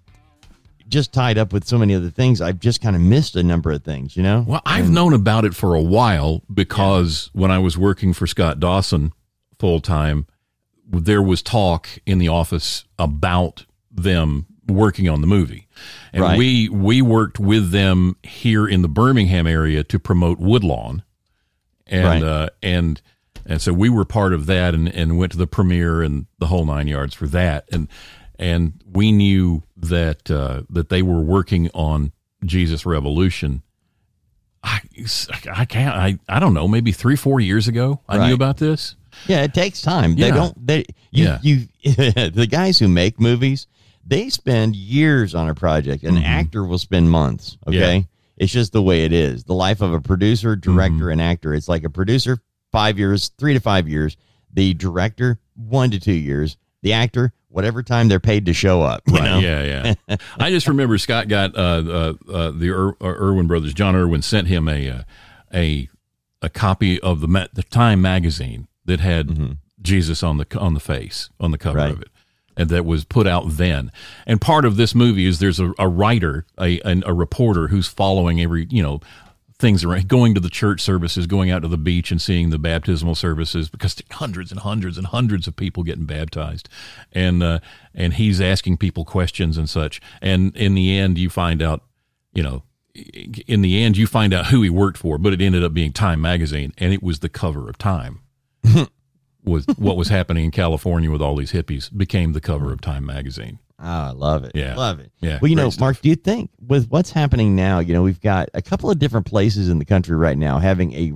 just 0.88 1.12
tied 1.12 1.38
up 1.38 1.52
with 1.52 1.68
so 1.68 1.78
many 1.78 1.96
other 1.96 2.12
things, 2.12 2.40
I've 2.40 2.62
just 2.62 2.80
kind 2.80 2.96
of 2.96 3.02
missed 3.02 3.36
a 3.36 3.44
number 3.44 3.74
of 3.74 3.84
things, 3.84 4.16
you 4.16 4.24
know? 4.24 4.46
Well, 4.48 4.62
I've 4.66 4.90
known 4.90 5.14
about 5.14 5.44
it 5.44 5.54
for 5.54 5.76
a 5.76 5.82
while 5.82 6.44
because 6.54 7.30
when 7.34 7.52
I 7.52 7.60
was 7.60 7.78
working 7.78 8.14
for 8.14 8.26
Scott 8.26 8.62
Dawson 8.62 9.12
full 9.60 9.82
time, 9.82 10.28
there 10.88 11.22
was 11.22 11.42
talk 11.42 11.90
in 12.06 12.20
the 12.20 12.30
office 12.30 12.86
about 12.98 13.66
them 13.92 14.46
working 14.72 15.08
on 15.10 15.22
the 15.22 15.28
movie, 15.28 15.68
and 16.14 16.22
Right. 16.24 16.38
we 16.38 16.70
we 16.70 17.02
worked 17.02 17.40
with 17.40 17.72
them 17.72 18.16
here 18.24 18.68
in 18.68 18.82
the 18.82 18.90
Birmingham 18.90 19.48
area 19.48 19.84
to 19.86 20.00
promote 20.00 20.40
Woodlawn, 20.40 21.04
and 21.88 22.06
Right. 22.06 22.24
uh, 22.24 22.50
and 22.64 23.02
and 23.46 23.62
so 23.62 23.74
we 23.74 23.90
were 23.90 24.06
part 24.06 24.34
of 24.34 24.46
that, 24.48 24.74
and 24.74 24.88
and 24.90 25.18
went 25.18 25.32
to 25.34 25.38
the 25.38 25.48
premiere 25.48 26.02
and 26.02 26.26
the 26.40 26.48
whole 26.48 26.66
nine 26.66 26.88
yards 26.88 27.14
for 27.16 27.28
that, 27.28 27.66
and 27.72 27.88
and 28.40 28.74
we 28.92 29.12
knew 29.12 29.64
that 29.78 30.30
uh, 30.32 30.62
that 30.70 30.90
they 30.90 31.02
were 31.02 31.22
working 31.22 31.70
on 31.74 32.12
Jesus 32.46 32.86
Revolution. 32.86 33.62
I, 34.64 34.80
I 35.52 35.66
can't 35.66 35.96
I, 35.96 36.20
I 36.30 36.40
don't 36.40 36.54
know 36.54 36.68
maybe 36.68 36.92
three 36.92 37.16
four 37.16 37.40
years 37.40 37.68
ago 37.68 38.00
I 38.08 38.18
Right. 38.18 38.28
knew 38.28 38.36
about 38.36 38.58
this 38.58 38.96
Yeah, 39.28 39.42
it 39.42 39.56
takes 39.56 39.82
time. 39.82 40.16
They 40.16 40.30
don't. 40.30 40.56
They 40.68 40.86
you 41.12 41.26
Yeah. 41.26 41.40
you 41.42 41.68
the 41.84 42.48
guys 42.50 42.78
who 42.78 42.88
make 42.88 43.20
movies, 43.20 43.66
they 44.06 44.30
spend 44.30 44.76
years 44.76 45.36
on 45.36 45.48
a 45.50 45.56
project. 45.56 46.04
An 46.04 46.18
actor 46.18 46.66
will 46.66 46.78
spend 46.80 47.10
months. 47.12 47.58
Okay, 47.68 47.78
Mm-hmm. 47.78 47.96
Yeah. 47.98 48.02
it's 48.38 48.52
just 48.52 48.74
the 48.74 48.82
way 48.82 49.04
it 49.06 49.14
is. 49.14 49.44
The 49.44 49.54
life 49.54 49.82
of 49.82 49.94
a 49.94 50.02
producer, 50.02 50.56
director, 50.56 50.96
Mm-hmm. 51.06 51.12
and 51.12 51.22
actor. 51.22 51.54
It's 51.54 51.68
like 51.68 51.84
a 51.84 51.90
producer, 51.90 52.40
five 52.72 52.98
years, 53.00 53.30
three 53.38 53.54
to 53.54 53.60
five 53.60 53.88
years. 53.88 54.18
The 54.54 54.74
director, 54.74 55.40
one 55.56 55.92
to 55.92 56.00
two 56.00 56.12
years. 56.14 56.58
The 56.82 56.94
actor, 56.94 57.32
whatever 57.50 57.84
time 57.84 58.08
they're 58.08 58.20
paid 58.20 58.48
to 58.48 58.54
show 58.54 58.82
up. 58.82 59.04
You 59.08 59.22
know? 59.22 59.38
Yeah, 59.40 59.94
yeah. 60.08 60.16
I 60.40 60.50
just 60.50 60.68
remember 60.68 60.98
Scott 60.98 61.28
got 61.28 61.56
uh, 61.56 61.60
uh, 61.60 62.14
uh, 62.32 62.52
the 62.52 62.68
Ir- 62.70 62.96
uh, 63.00 63.08
Erwin 63.08 63.46
brothers. 63.48 63.74
Jon 63.74 63.96
Erwin 63.96 64.22
sent 64.24 64.48
him 64.48 64.68
a 64.68 64.90
uh, 64.90 65.04
a 65.54 65.88
a 66.42 66.50
copy 66.50 67.00
of 67.02 67.22
the 67.22 67.28
Ma- 67.28 67.46
the 67.54 67.62
Time 67.64 68.02
magazine 68.02 68.68
that 68.86 69.00
had 69.00 69.58
Jesus 69.80 70.24
on 70.24 70.38
the 70.38 70.58
on 70.58 70.74
the 70.74 70.80
face 70.80 71.30
on 71.40 71.52
the 71.52 71.58
cover 71.60 71.78
Right. 71.78 71.92
of 71.92 72.02
it, 72.02 72.08
that 72.66 72.86
was 72.86 73.04
put 73.06 73.28
out 73.28 73.44
then. 73.48 73.92
And 74.26 74.40
part 74.40 74.66
of 74.66 74.78
this 74.78 74.96
movie 74.96 75.26
is 75.26 75.40
there's 75.40 75.60
a, 75.60 75.74
a 75.78 75.88
writer, 75.88 76.46
a 76.60 76.80
a 76.84 77.14
reporter 77.14 77.68
who's 77.68 77.88
following 77.88 78.42
every 78.42 78.68
you 78.70 78.84
know 78.84 79.02
things 79.62 79.84
around 79.84 80.08
going 80.08 80.34
to 80.34 80.42
the 80.42 80.50
church 80.50 80.82
services 80.82 81.28
going 81.28 81.52
out 81.52 81.62
to 81.62 81.68
the 81.68 81.78
beach 81.78 82.12
and 82.12 82.22
seeing 82.22 82.50
the 82.50 82.58
baptismal 82.58 83.16
services 83.16 83.70
because 83.70 84.02
hundreds 84.12 84.52
and 84.52 84.62
hundreds 84.62 84.98
and 84.98 85.08
hundreds 85.08 85.48
of 85.48 85.56
people 85.56 85.84
getting 85.84 86.06
baptized. 86.06 86.68
And 87.14 87.42
uh, 87.44 87.60
and 87.94 88.16
he's 88.16 88.42
asking 88.42 88.78
people 88.78 89.06
questions 89.06 89.58
and 89.58 89.70
such. 89.70 90.02
And 90.22 90.56
in 90.58 90.74
the 90.74 90.98
end 90.98 91.18
you 91.18 91.30
find 91.30 91.62
out 91.62 91.84
you 92.34 92.44
know 92.44 92.64
in 93.48 93.62
the 93.62 93.82
end 93.82 93.96
you 93.96 94.08
find 94.08 94.34
out 94.34 94.48
who 94.48 94.62
he 94.62 94.70
worked 94.70 94.98
for 94.98 95.18
but 95.18 95.32
it 95.32 95.42
ended 95.42 95.64
up 95.64 95.74
being 95.74 95.94
time 95.94 96.20
magazine 96.20 96.74
and 96.78 96.94
it 96.94 97.02
was 97.02 97.20
the 97.20 97.30
cover 97.30 97.70
of 97.70 97.78
time 97.78 98.20
was 99.44 99.66
what 99.78 99.98
was 99.98 100.08
happening 100.10 100.46
in 100.46 100.52
california 100.52 101.10
with 101.12 101.22
all 101.22 101.36
these 101.36 101.52
hippies 101.52 101.96
became 101.96 102.34
the 102.34 102.42
cover 102.42 102.72
of 102.72 102.82
time 102.82 103.06
magazine 103.06 103.60
Ah, 103.84 104.10
I 104.10 104.12
love 104.12 104.44
it. 104.44 104.52
Yeah. 104.54 104.76
Love 104.76 105.00
it. 105.00 105.12
Yeah, 105.22 105.40
Well, 105.42 105.50
you 105.50 105.56
know, 105.56 105.72
stuff. 105.72 105.80
Mark, 105.82 106.02
do 106.02 106.10
you 106.10 106.16
think 106.16 106.52
with 106.68 106.88
what's 106.92 107.10
happening 107.10 107.56
now, 107.56 107.80
you 107.80 107.96
know, 107.96 108.04
we've 108.04 108.22
got 108.22 108.48
a 108.54 108.62
couple 108.62 108.92
of 108.92 109.00
different 109.00 109.26
places 109.26 109.70
in 109.70 109.80
the 109.80 109.86
country 109.86 110.16
right 110.16 110.38
now 110.38 110.60
having 110.60 110.94
a 110.94 111.14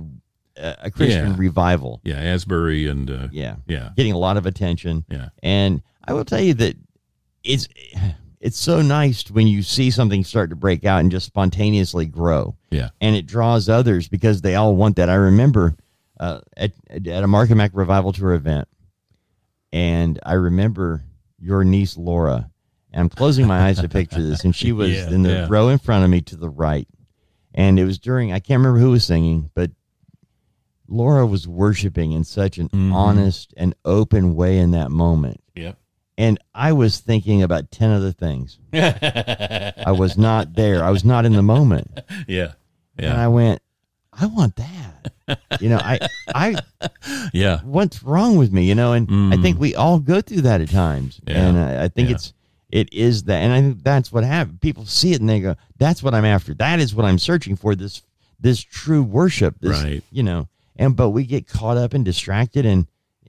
a 0.82 0.90
Christian 0.90 1.28
Yeah. 1.30 1.34
revival. 1.38 2.00
yeah 2.02 2.16
asbury 2.16 2.88
and 2.88 3.08
uh, 3.08 3.28
Yeah. 3.30 3.56
yeah 3.68 3.90
Getting 3.96 4.14
a 4.14 4.18
lot 4.18 4.36
of 4.36 4.46
attention. 4.46 5.04
yeah 5.08 5.28
And 5.44 5.80
I 6.08 6.12
will 6.12 6.24
tell 6.24 6.40
you 6.40 6.54
that 6.54 6.74
it's 7.44 7.68
it's 8.40 8.58
so 8.58 8.82
nice 8.82 9.30
when 9.30 9.46
you 9.46 9.62
see 9.62 9.92
something 9.92 10.24
start 10.24 10.50
to 10.50 10.56
break 10.56 10.84
out 10.84 10.98
and 11.00 11.10
just 11.10 11.26
spontaneously 11.26 12.06
grow. 12.06 12.56
yeah 12.72 12.88
And 13.00 13.14
it 13.14 13.26
draws 13.26 13.68
others 13.68 14.08
because 14.08 14.40
they 14.42 14.56
all 14.56 14.74
want 14.74 14.96
that. 14.96 15.08
I 15.08 15.14
remember 15.14 15.76
uh, 16.18 16.40
at 16.56 16.72
at 16.90 17.22
a 17.22 17.26
Mark 17.26 17.50
and 17.50 17.58
Mack 17.58 17.70
revival 17.74 18.12
tour 18.12 18.32
event, 18.34 18.68
and 19.72 20.18
I 20.24 20.34
remember 20.34 21.04
your 21.38 21.64
niece 21.64 21.96
Laura. 21.96 22.50
And 22.92 23.00
I'm 23.02 23.08
closing 23.10 23.46
my 23.46 23.60
eyes 23.66 23.80
to 23.80 23.88
picture 23.88 24.22
this, 24.22 24.44
and 24.44 24.54
she 24.56 24.72
was 24.80 24.90
Yeah, 24.92 25.10
in 25.10 25.22
the 25.22 25.30
yeah. 25.30 25.46
row 25.50 25.68
in 25.68 25.78
front 25.78 26.04
of 26.04 26.10
me 26.10 26.22
to 26.22 26.36
the 26.36 26.48
right, 26.48 26.88
and 27.54 27.78
it 27.78 27.84
was 27.84 27.98
during 27.98 28.32
I 28.32 28.40
can't 28.40 28.58
remember 28.60 28.78
who 28.78 28.90
was 28.92 29.04
singing, 29.04 29.50
but 29.54 29.70
Laura 30.88 31.26
was 31.26 31.46
worshiping 31.48 32.12
in 32.12 32.24
such 32.24 32.58
an 32.58 32.68
Mhm. 32.68 32.92
honest 32.94 33.52
and 33.56 33.74
open 33.84 34.34
way 34.36 34.58
in 34.58 34.70
that 34.70 34.90
moment. 34.90 35.42
yeah 35.54 35.72
And 36.16 36.38
I 36.54 36.72
was 36.72 37.00
thinking 37.00 37.42
about 37.42 37.70
10 37.72 37.90
other 37.90 38.12
things. 38.12 38.58
I 38.72 39.92
was 39.92 40.16
not 40.16 40.54
there. 40.54 40.82
I 40.84 40.90
was 40.90 41.04
not 41.04 41.26
in 41.26 41.32
the 41.32 41.42
moment. 41.42 42.00
yeah 42.28 42.52
And 42.96 43.12
I 43.12 43.28
went, 43.28 43.60
I 44.18 44.26
want 44.26 44.56
that. 44.56 45.12
You 45.60 45.68
know, 45.70 45.78
I, 45.78 45.98
I, 46.34 46.56
yeah 47.32 47.60
what's 47.64 48.02
wrong 48.02 48.36
with 48.36 48.52
me? 48.52 48.64
You 48.64 48.74
know, 48.74 48.92
and 48.92 49.34
I 49.34 49.36
think 49.38 49.58
we 49.58 49.74
all 49.74 49.98
go 49.98 50.20
through 50.20 50.42
that 50.42 50.60
at 50.60 50.70
times. 50.70 51.20
Mm. 51.26 51.32
Yeah. 51.32 51.46
And 51.48 51.58
I, 51.58 51.84
I 51.84 51.88
think 51.88 52.08
Yeah. 52.08 52.14
it's, 52.16 52.32
it 52.70 52.92
is 52.92 53.24
that. 53.24 53.38
And 53.42 53.52
I 53.52 53.60
think 53.60 53.82
that's 53.82 54.12
what 54.12 54.24
happened. 54.24 54.60
People 54.60 54.86
see 54.86 55.12
it 55.12 55.20
and 55.20 55.28
they 55.28 55.40
go, 55.40 55.56
that's 55.78 56.02
what 56.02 56.14
I'm 56.14 56.24
after. 56.24 56.54
That 56.54 56.78
is 56.80 56.94
what 56.94 57.04
I'm 57.06 57.18
searching 57.18 57.56
for. 57.56 57.74
This, 57.74 58.02
this 58.40 58.60
true 58.60 59.02
worship. 59.02 59.56
This, 59.60 59.82
Right. 59.82 60.02
You 60.10 60.22
know, 60.22 60.48
and, 60.76 60.94
but 60.96 61.10
we 61.10 61.24
get 61.24 61.46
caught 61.48 61.76
up 61.76 61.94
and 61.94 62.04
distracted 62.04 62.66
and, 62.66 62.86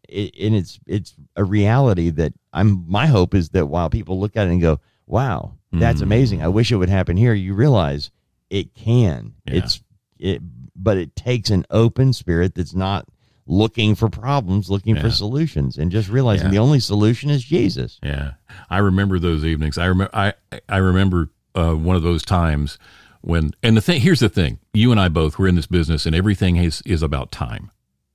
it, 0.10 0.34
and 0.40 0.56
it's, 0.56 0.80
it's 0.88 1.14
a 1.36 1.44
reality 1.44 2.10
that 2.12 2.34
I'm, 2.54 2.86
my 2.88 3.08
hope 3.08 3.34
is 3.36 3.50
that 3.50 3.66
while 3.68 3.90
people 3.90 4.20
look 4.20 4.36
at 4.38 4.48
it 4.48 4.52
and 4.52 4.62
go, 4.62 4.80
wow, 5.06 5.54
that's 5.72 6.00
Mm. 6.00 6.04
amazing. 6.04 6.42
I 6.44 6.48
wish 6.48 6.72
it 6.72 6.78
would 6.78 6.90
happen 6.90 7.18
here. 7.18 7.34
You 7.34 7.54
realize 7.54 8.10
it 8.50 8.74
can. 8.74 9.34
Yeah. 9.46 9.56
It's, 9.56 9.82
it, 10.20 10.42
but 10.88 10.98
it 10.98 11.14
takes 11.18 11.50
an 11.50 11.66
open 11.70 12.14
spirit 12.14 12.56
that's 12.56 12.74
not 12.74 13.06
looking 13.46 13.94
for 13.94 14.08
problems, 14.10 14.70
looking 14.70 14.96
for 14.96 15.12
solutions, 15.12 15.78
and 15.78 15.92
just 15.92 16.08
realizing 16.08 16.46
Yeah. 16.48 16.52
the 16.52 16.58
only 16.60 16.80
solution 16.80 17.30
is 17.30 17.44
Jesus. 17.44 18.00
Yeah, 18.02 18.32
I 18.70 18.78
remember 18.78 19.20
those 19.20 19.44
evenings. 19.44 19.78
I 19.78 19.88
remember. 19.88 20.16
I 20.16 20.34
I 20.70 20.78
remember 20.78 21.30
uh, 21.56 21.74
one 21.74 21.98
of 21.98 22.04
those 22.04 22.24
times 22.24 22.78
when. 23.20 23.52
And 23.62 23.76
the 23.76 23.82
thing 23.82 24.00
here's 24.00 24.22
the 24.22 24.30
thing: 24.30 24.60
you 24.74 24.92
and 24.92 25.00
I 25.00 25.10
both 25.10 25.38
we're 25.38 25.50
in 25.50 25.56
this 25.56 25.68
business, 25.68 26.06
and 26.06 26.16
everything 26.16 26.56
is 26.56 26.82
is 26.86 27.02
about 27.04 27.32
time. 27.34 27.70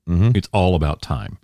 Mhm. 0.08 0.34
It's 0.34 0.48
all 0.52 0.74
about 0.74 1.02
time. 1.02 1.36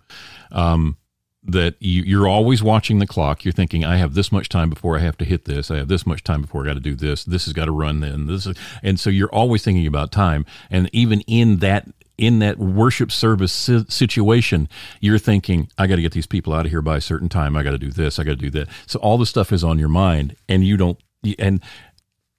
Um, 0.51 0.97
that 1.43 1.75
you, 1.79 2.03
you're 2.03 2.27
always 2.27 2.61
watching 2.61 2.99
the 2.99 3.07
clock. 3.07 3.45
You're 3.45 3.53
thinking, 3.53 3.85
I 3.85 3.97
have 3.97 4.13
this 4.13 4.31
much 4.31 4.49
time 4.49 4.69
before 4.69 4.97
I 4.97 4.99
have 4.99 5.17
to 5.19 5.25
hit 5.25 5.45
this. 5.45 5.71
I 5.71 5.77
have 5.77 5.87
this 5.87 6.05
much 6.05 6.23
time 6.23 6.41
before 6.41 6.63
I 6.63 6.67
got 6.67 6.73
to 6.73 6.79
do 6.79 6.95
this. 6.95 7.23
This 7.23 7.45
has 7.45 7.53
got 7.53 7.65
to 7.65 7.71
run 7.71 8.01
then. 8.01 8.27
This 8.27 8.45
is, 8.45 8.57
and 8.83 8.99
so 8.99 9.09
you're 9.09 9.33
always 9.33 9.63
thinking 9.63 9.87
about 9.87 10.11
time. 10.11 10.45
And 10.69 10.89
even 10.93 11.21
in 11.21 11.57
that 11.57 11.87
in 12.17 12.39
that 12.39 12.59
worship 12.59 13.13
service 13.13 13.53
situation, 13.53 14.67
you're 14.99 15.17
thinking, 15.17 15.69
I 15.77 15.87
got 15.87 15.95
to 15.95 16.01
get 16.01 16.11
these 16.11 16.27
people 16.27 16.51
out 16.51 16.65
of 16.65 16.71
here 16.71 16.81
by 16.81 16.97
a 16.97 17.01
certain 17.01 17.29
time. 17.29 17.55
I 17.55 17.63
got 17.63 17.71
to 17.71 17.77
do 17.77 17.91
this. 17.91 18.19
I 18.19 18.25
got 18.25 18.31
to 18.31 18.35
do 18.35 18.49
that. 18.49 18.67
So 18.87 18.99
all 18.99 19.17
the 19.17 19.25
stuff 19.25 19.53
is 19.53 19.63
on 19.63 19.79
your 19.79 19.87
mind, 19.87 20.35
and 20.49 20.65
you 20.65 20.75
don't. 20.75 20.99
And 21.37 21.61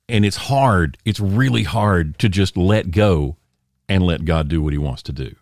and 0.08 0.24
it's 0.24 0.36
hard. 0.36 0.98
It's 1.06 1.20
really 1.20 1.62
hard 1.62 2.18
to 2.18 2.28
just 2.28 2.58
let 2.58 2.90
go 2.90 3.36
and 3.88 4.02
let 4.02 4.26
God 4.26 4.48
do 4.48 4.60
what 4.60 4.74
He 4.74 4.78
wants 4.78 5.02
to 5.04 5.12
do. 5.12 5.34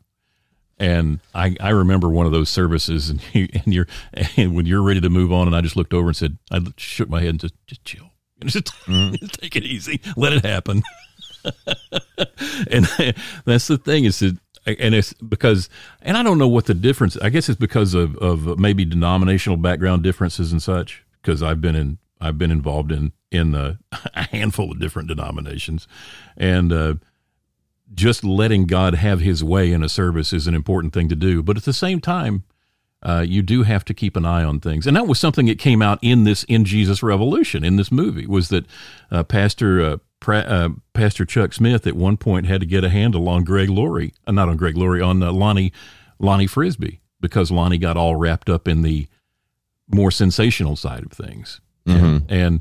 And 0.79 1.21
I, 1.35 1.57
I 1.61 1.71
remember 1.71 2.09
one 2.09 2.27
of 2.27 2.33
those 2.33 2.49
services, 2.49 3.11
and, 3.11 3.21
you, 3.33 3.49
and 3.65 3.75
you're 3.75 3.89
and 4.37 4.55
when 4.55 4.67
you're 4.67 4.83
ready 4.83 5.01
to 5.01 5.11
move 5.11 5.33
on, 5.33 5.47
and 5.47 5.57
I 5.57 5.61
just 5.61 5.77
looked 5.77 5.95
over 5.95 6.09
and 6.09 6.17
said, 6.17 6.39
I 6.51 6.61
shook 6.77 7.09
my 7.09 7.21
head 7.21 7.31
and 7.31 7.41
just 7.41 7.55
just 7.67 7.85
chill, 7.85 8.11
just, 8.45 8.71
just 8.87 9.35
take 9.41 9.57
it 9.57 9.65
easy, 9.65 10.01
let 10.17 10.33
it 10.33 10.45
happen. 10.45 10.83
and 12.71 12.87
that's 13.45 13.69
the 13.69 13.79
thing 13.79 14.05
is 14.05 14.19
that, 14.21 14.39
and 14.67 14.95
it's 14.95 15.13
because, 15.15 15.69
and 16.03 16.17
I 16.17 16.23
don't 16.23 16.39
know 16.39 16.49
what 16.49 16.67
the 16.67 16.75
difference. 16.75 17.17
I 17.17 17.31
guess 17.31 17.49
it's 17.49 17.59
because 17.59 17.95
of 17.95 18.17
of 18.19 18.59
maybe 18.59 18.85
denominational 18.85 19.57
background 19.57 20.03
differences 20.03 20.53
and 20.53 20.63
such. 20.63 21.05
Because 21.23 21.43
I've 21.43 21.61
been 21.61 21.75
in, 21.75 21.99
I've 22.21 22.39
been 22.39 22.51
involved 22.51 22.93
in 22.93 23.13
in 23.31 23.55
a 23.55 23.79
handful 24.31 24.71
of 24.71 24.79
different 24.79 25.09
denominations, 25.09 25.89
and. 26.37 26.73
Uh, 26.73 26.95
just 27.95 28.25
letting 28.25 28.67
God 28.67 28.95
have 28.95 29.21
his 29.21 29.43
way 29.43 29.73
in 29.73 29.83
a 29.83 29.89
service 29.89 30.33
is 30.33 30.47
an 30.47 30.55
important 30.55 30.93
thing 30.93 31.09
to 31.09 31.17
do. 31.17 31.43
But 31.43 31.57
at 31.57 31.65
the 31.65 31.73
same 31.73 32.01
time, 32.01 32.45
uh, 33.03 33.25
you 33.27 33.43
do 33.43 33.63
have 33.63 33.85
to 33.87 33.95
keep 33.95 34.17
an 34.17 34.25
eye 34.25 34.45
on 34.45 34.61
things. 34.61 34.87
And 34.87 34.97
that 34.97 35.07
was 35.07 35.19
something 35.19 35.47
that 35.47 35.59
came 35.59 35.81
out 35.83 35.99
in 36.03 36.25
this, 36.25 36.45
in 36.45 36.65
Jesus 36.65 37.03
Revolution, 37.03 37.65
in 37.65 37.77
this 37.77 37.93
movie, 37.93 38.27
was 38.27 38.49
that 38.49 38.67
uh, 39.11 39.23
Pastor, 39.23 39.81
uh, 39.81 39.97
pra- 40.21 40.39
uh, 40.39 40.69
Pastor 40.95 41.25
Chuck 41.25 41.53
Smith 41.53 41.87
at 41.87 41.95
one 41.95 42.17
point 42.17 42.47
had 42.47 42.61
to 42.61 42.67
get 42.67 42.85
a 42.85 42.91
handle 42.91 43.29
on 43.29 43.45
Greg 43.45 43.71
Laurie, 43.71 44.15
uh, 44.27 44.33
not 44.33 44.49
on 44.49 44.57
Greg 44.57 44.77
Laurie, 44.77 45.01
on 45.01 45.23
uh, 45.23 45.33
Lonnie, 45.33 45.73
Lonnie 46.19 46.49
Frisbee, 46.49 47.01
because 47.21 47.51
Lonnie 47.51 47.79
got 47.79 47.97
all 47.97 48.17
wrapped 48.17 48.51
up 48.51 48.67
in 48.67 48.83
the 48.83 49.07
more 49.89 50.11
sensational 50.11 50.77
side 50.77 51.05
of 51.05 51.13
things. 51.13 51.61
And, 51.87 52.31
and, 52.31 52.61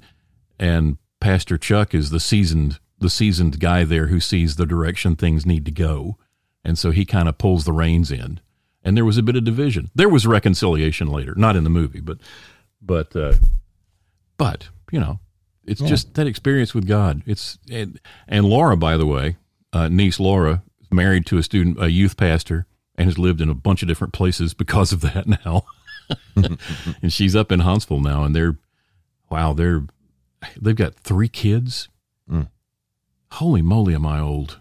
and 0.60 0.98
Pastor 1.20 1.58
Chuck 1.58 1.94
is 1.94 2.12
the 2.12 2.20
seasoned 2.20 2.80
the 3.00 3.10
seasoned 3.10 3.60
guy 3.60 3.84
there 3.84 4.08
who 4.08 4.20
sees 4.20 4.56
the 4.56 4.66
direction 4.66 5.16
things 5.16 5.46
need 5.46 5.66
to 5.66 5.72
go. 5.72 6.18
And 6.64 6.78
so 6.78 6.92
he 6.92 7.06
kind 7.06 7.30
of 7.30 7.38
pulls 7.38 7.66
the 7.66 7.74
reins 7.74 8.12
in. 8.12 8.40
And 8.84 8.96
there 8.96 9.06
was 9.06 9.18
a 9.18 9.24
bit 9.24 9.36
of 9.36 9.44
division. 9.44 9.90
There 9.96 10.10
was 10.10 10.26
reconciliation 10.26 11.08
later, 11.08 11.34
not 11.36 11.56
in 11.56 11.64
the 11.64 11.70
movie, 11.70 12.00
but 12.00 12.18
but 12.82 13.16
uh 13.16 13.34
but, 14.38 14.70
you 14.92 15.00
know, 15.00 15.20
it's 15.66 15.82
just 15.82 16.14
that 16.14 16.28
experience 16.28 16.74
with 16.74 16.88
God. 16.88 17.22
It's 17.26 17.58
and, 17.70 18.00
and 18.28 18.46
Laura, 18.46 18.78
by 18.78 18.96
the 18.96 19.06
way, 19.06 19.36
uh, 19.74 19.90
niece 19.90 20.20
Laura, 20.20 20.64
is 20.80 20.92
married 20.92 21.26
to 21.28 21.38
a 21.38 21.44
student, 21.44 21.82
a 21.82 21.92
youth 21.92 22.16
pastor, 22.16 22.66
and 22.96 23.08
has 23.08 23.20
lived 23.20 23.42
in 23.42 23.50
a 23.50 23.54
bunch 23.54 23.82
of 23.82 23.88
different 23.88 24.14
places 24.14 24.54
because 24.54 24.94
of 24.94 25.02
that 25.02 25.28
now. 25.46 25.66
and 27.02 27.12
she's 27.12 27.36
up 27.36 27.52
in 27.52 27.60
Huntsville 27.60 28.00
now, 28.00 28.24
and 28.24 28.34
they're 28.36 28.58
wow, 29.30 29.54
they're 29.54 29.84
they've 30.60 30.76
got 30.76 30.96
three 30.96 31.28
kids. 31.28 31.90
Mm. 32.32 32.48
Holy 33.32 33.62
moly, 33.62 33.94
am 33.96 34.06
I 34.06 34.20
old? 34.20 34.58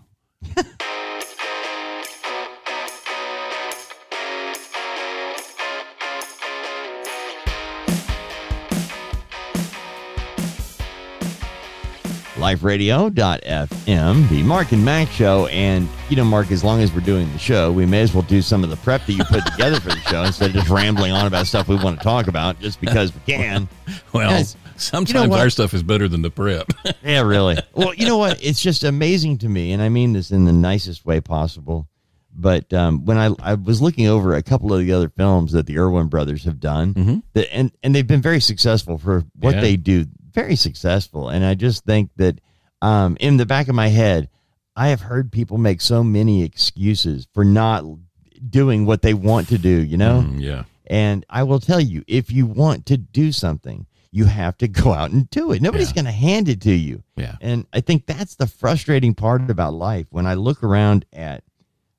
liferadio.fm, 13.07 14.29
the 14.29 14.43
Mark 14.43 14.73
and 14.73 14.85
Mack 14.85 15.09
show. 15.09 15.47
And, 15.47 15.89
you 16.09 16.17
know, 16.17 16.25
Mark, 16.25 16.51
as 16.51 16.63
long 16.65 16.81
as 16.81 16.93
we're 16.93 17.01
doing 17.01 17.31
the 17.33 17.39
show, 17.39 17.73
we 17.73 17.87
may 17.87 18.03
as 18.03 18.13
well 18.15 18.23
do 18.23 18.43
some 18.43 18.63
of 18.65 18.71
the 18.71 18.77
prep 18.77 19.05
that 19.07 19.13
you 19.13 19.25
put 19.25 19.45
together 19.47 19.81
for 19.81 19.89
the 19.91 20.01
show 20.03 20.23
instead 20.25 20.51
of 20.51 20.57
just 20.57 20.69
rambling 20.69 21.13
on 21.13 21.27
about 21.27 21.47
stuff 21.47 21.69
we 21.69 21.77
want 21.77 21.99
to 21.99 22.05
talk 22.05 22.27
about 22.29 22.59
just 22.61 22.81
because 22.81 23.13
we 23.15 23.21
can. 23.27 23.69
Well, 24.13 24.31
Guys, 24.31 24.57
sometimes 24.81 25.33
our 25.35 25.51
stuff 25.51 25.75
is 25.75 25.83
better 25.83 26.09
than 26.09 26.23
the 26.23 26.31
prep. 26.31 26.73
Yeah, 27.05 27.23
really. 27.23 27.57
Well, 27.75 27.95
you 27.95 28.07
know 28.07 28.17
what? 28.19 28.43
It's 28.45 28.61
just 28.61 28.83
amazing 28.85 29.39
to 29.39 29.49
me, 29.49 29.73
and 29.73 29.81
I 29.83 29.89
mean 29.89 30.13
this 30.13 30.31
in 30.31 30.45
the 30.45 30.53
nicest 30.53 31.05
way 31.07 31.21
possible. 31.21 31.89
But 32.39 32.73
um, 32.75 33.05
when 33.07 33.17
I, 33.17 33.31
I 33.43 33.55
was 33.55 33.81
looking 33.81 34.07
over 34.09 34.35
a 34.35 34.43
couple 34.43 34.73
of 34.75 34.81
the 34.81 34.93
other 34.93 35.09
films 35.09 35.53
that 35.53 35.67
the 35.67 35.79
Erwin 35.79 36.09
brothers 36.09 36.45
have 36.45 36.61
done, 36.61 36.95
Mhm. 36.95 37.23
that, 37.33 37.55
and 37.55 37.73
and 37.83 37.95
they've 37.95 38.07
been 38.07 38.21
very 38.23 38.41
successful 38.41 38.99
for 38.99 39.25
what 39.39 39.55
Yeah. 39.55 39.61
they 39.63 39.77
do, 39.77 40.05
very 40.33 40.55
successful. 40.57 41.29
And 41.31 41.45
I 41.45 41.55
just 41.55 41.85
think 41.85 42.11
that 42.17 42.41
um, 42.83 43.17
in 43.21 43.37
the 43.39 43.47
back 43.47 43.69
of 43.69 43.75
my 43.75 43.89
head, 43.89 44.29
I 44.77 44.89
have 44.89 45.01
heard 45.01 45.33
people 45.33 45.57
make 45.59 45.81
so 45.81 46.05
many 46.05 46.43
excuses 46.43 47.27
for 47.33 47.45
not 47.45 47.85
doing 48.51 48.85
what 48.85 49.01
they 49.03 49.15
want 49.15 49.49
to 49.49 49.59
do. 49.59 49.71
You 49.83 49.97
know, 49.97 50.23
Mm, 50.27 50.41
yeah. 50.41 50.65
and 50.87 51.25
I 51.31 51.45
will 51.45 51.61
tell 51.61 51.81
you, 51.81 52.05
if 52.07 52.31
you 52.31 52.45
want 52.47 52.85
to 52.87 52.97
do 52.99 53.33
something, 53.33 53.87
you 54.17 54.25
have 54.25 54.57
to 54.59 54.69
go 54.69 54.93
out 54.93 55.11
and 55.11 55.29
do 55.31 55.53
it. 55.53 55.61
Nobody's 55.61 55.89
Yeah. 55.91 55.95
going 55.95 56.05
to 56.07 56.11
hand 56.13 56.49
it 56.49 56.61
to 56.63 56.73
you. 56.73 57.03
Yeah. 57.17 57.37
And 57.41 57.67
I 57.73 57.81
think 57.81 58.07
that's 58.07 58.37
the 58.37 58.47
frustrating 58.47 59.15
part 59.15 59.51
about 59.51 59.75
life. 59.75 60.07
When 60.11 60.27
I 60.27 60.35
look 60.35 60.63
around 60.63 61.05
at 61.13 61.43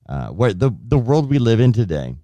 uh, 0.10 0.30
where 0.30 0.54
the 0.54 0.72
the 0.88 0.98
world 0.98 1.30
we 1.30 1.38
live 1.38 1.60
in 1.60 1.74
today, 1.74 2.16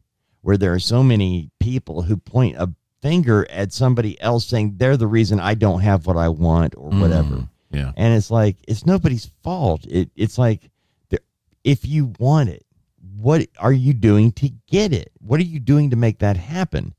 where 0.41 0.57
there 0.57 0.73
are 0.73 0.79
so 0.79 1.03
many 1.03 1.51
people 1.59 2.01
who 2.03 2.17
point 2.17 2.55
a 2.57 2.69
finger 3.01 3.45
at 3.49 3.73
somebody 3.73 4.19
else 4.21 4.45
saying 4.45 4.75
they're 4.77 4.97
the 4.97 5.07
reason 5.07 5.39
I 5.39 5.53
don't 5.55 5.81
have 5.81 6.07
what 6.07 6.15
I 6.17 6.29
want 6.29 6.73
or 6.77 6.89
whatever. 6.89 7.35
Mm, 7.35 7.49
yeah. 7.71 7.91
And 7.97 8.15
it's 8.15 8.31
like 8.31 8.55
it's 8.67 8.85
nobody's 8.85 9.29
fault. 9.43 9.85
It 9.87 10.09
it's 10.15 10.37
like 10.37 10.69
if 11.63 11.85
you 11.85 12.13
want 12.19 12.49
it, 12.49 12.65
what 13.17 13.47
are 13.59 13.71
you 13.73 13.93
doing 13.93 14.31
to 14.33 14.49
get 14.67 14.91
it? 14.93 15.11
What 15.19 15.39
are 15.39 15.43
you 15.45 15.59
doing 15.59 15.89
to 15.91 15.95
make 15.95 16.19
that 16.19 16.35
happen? 16.37 16.93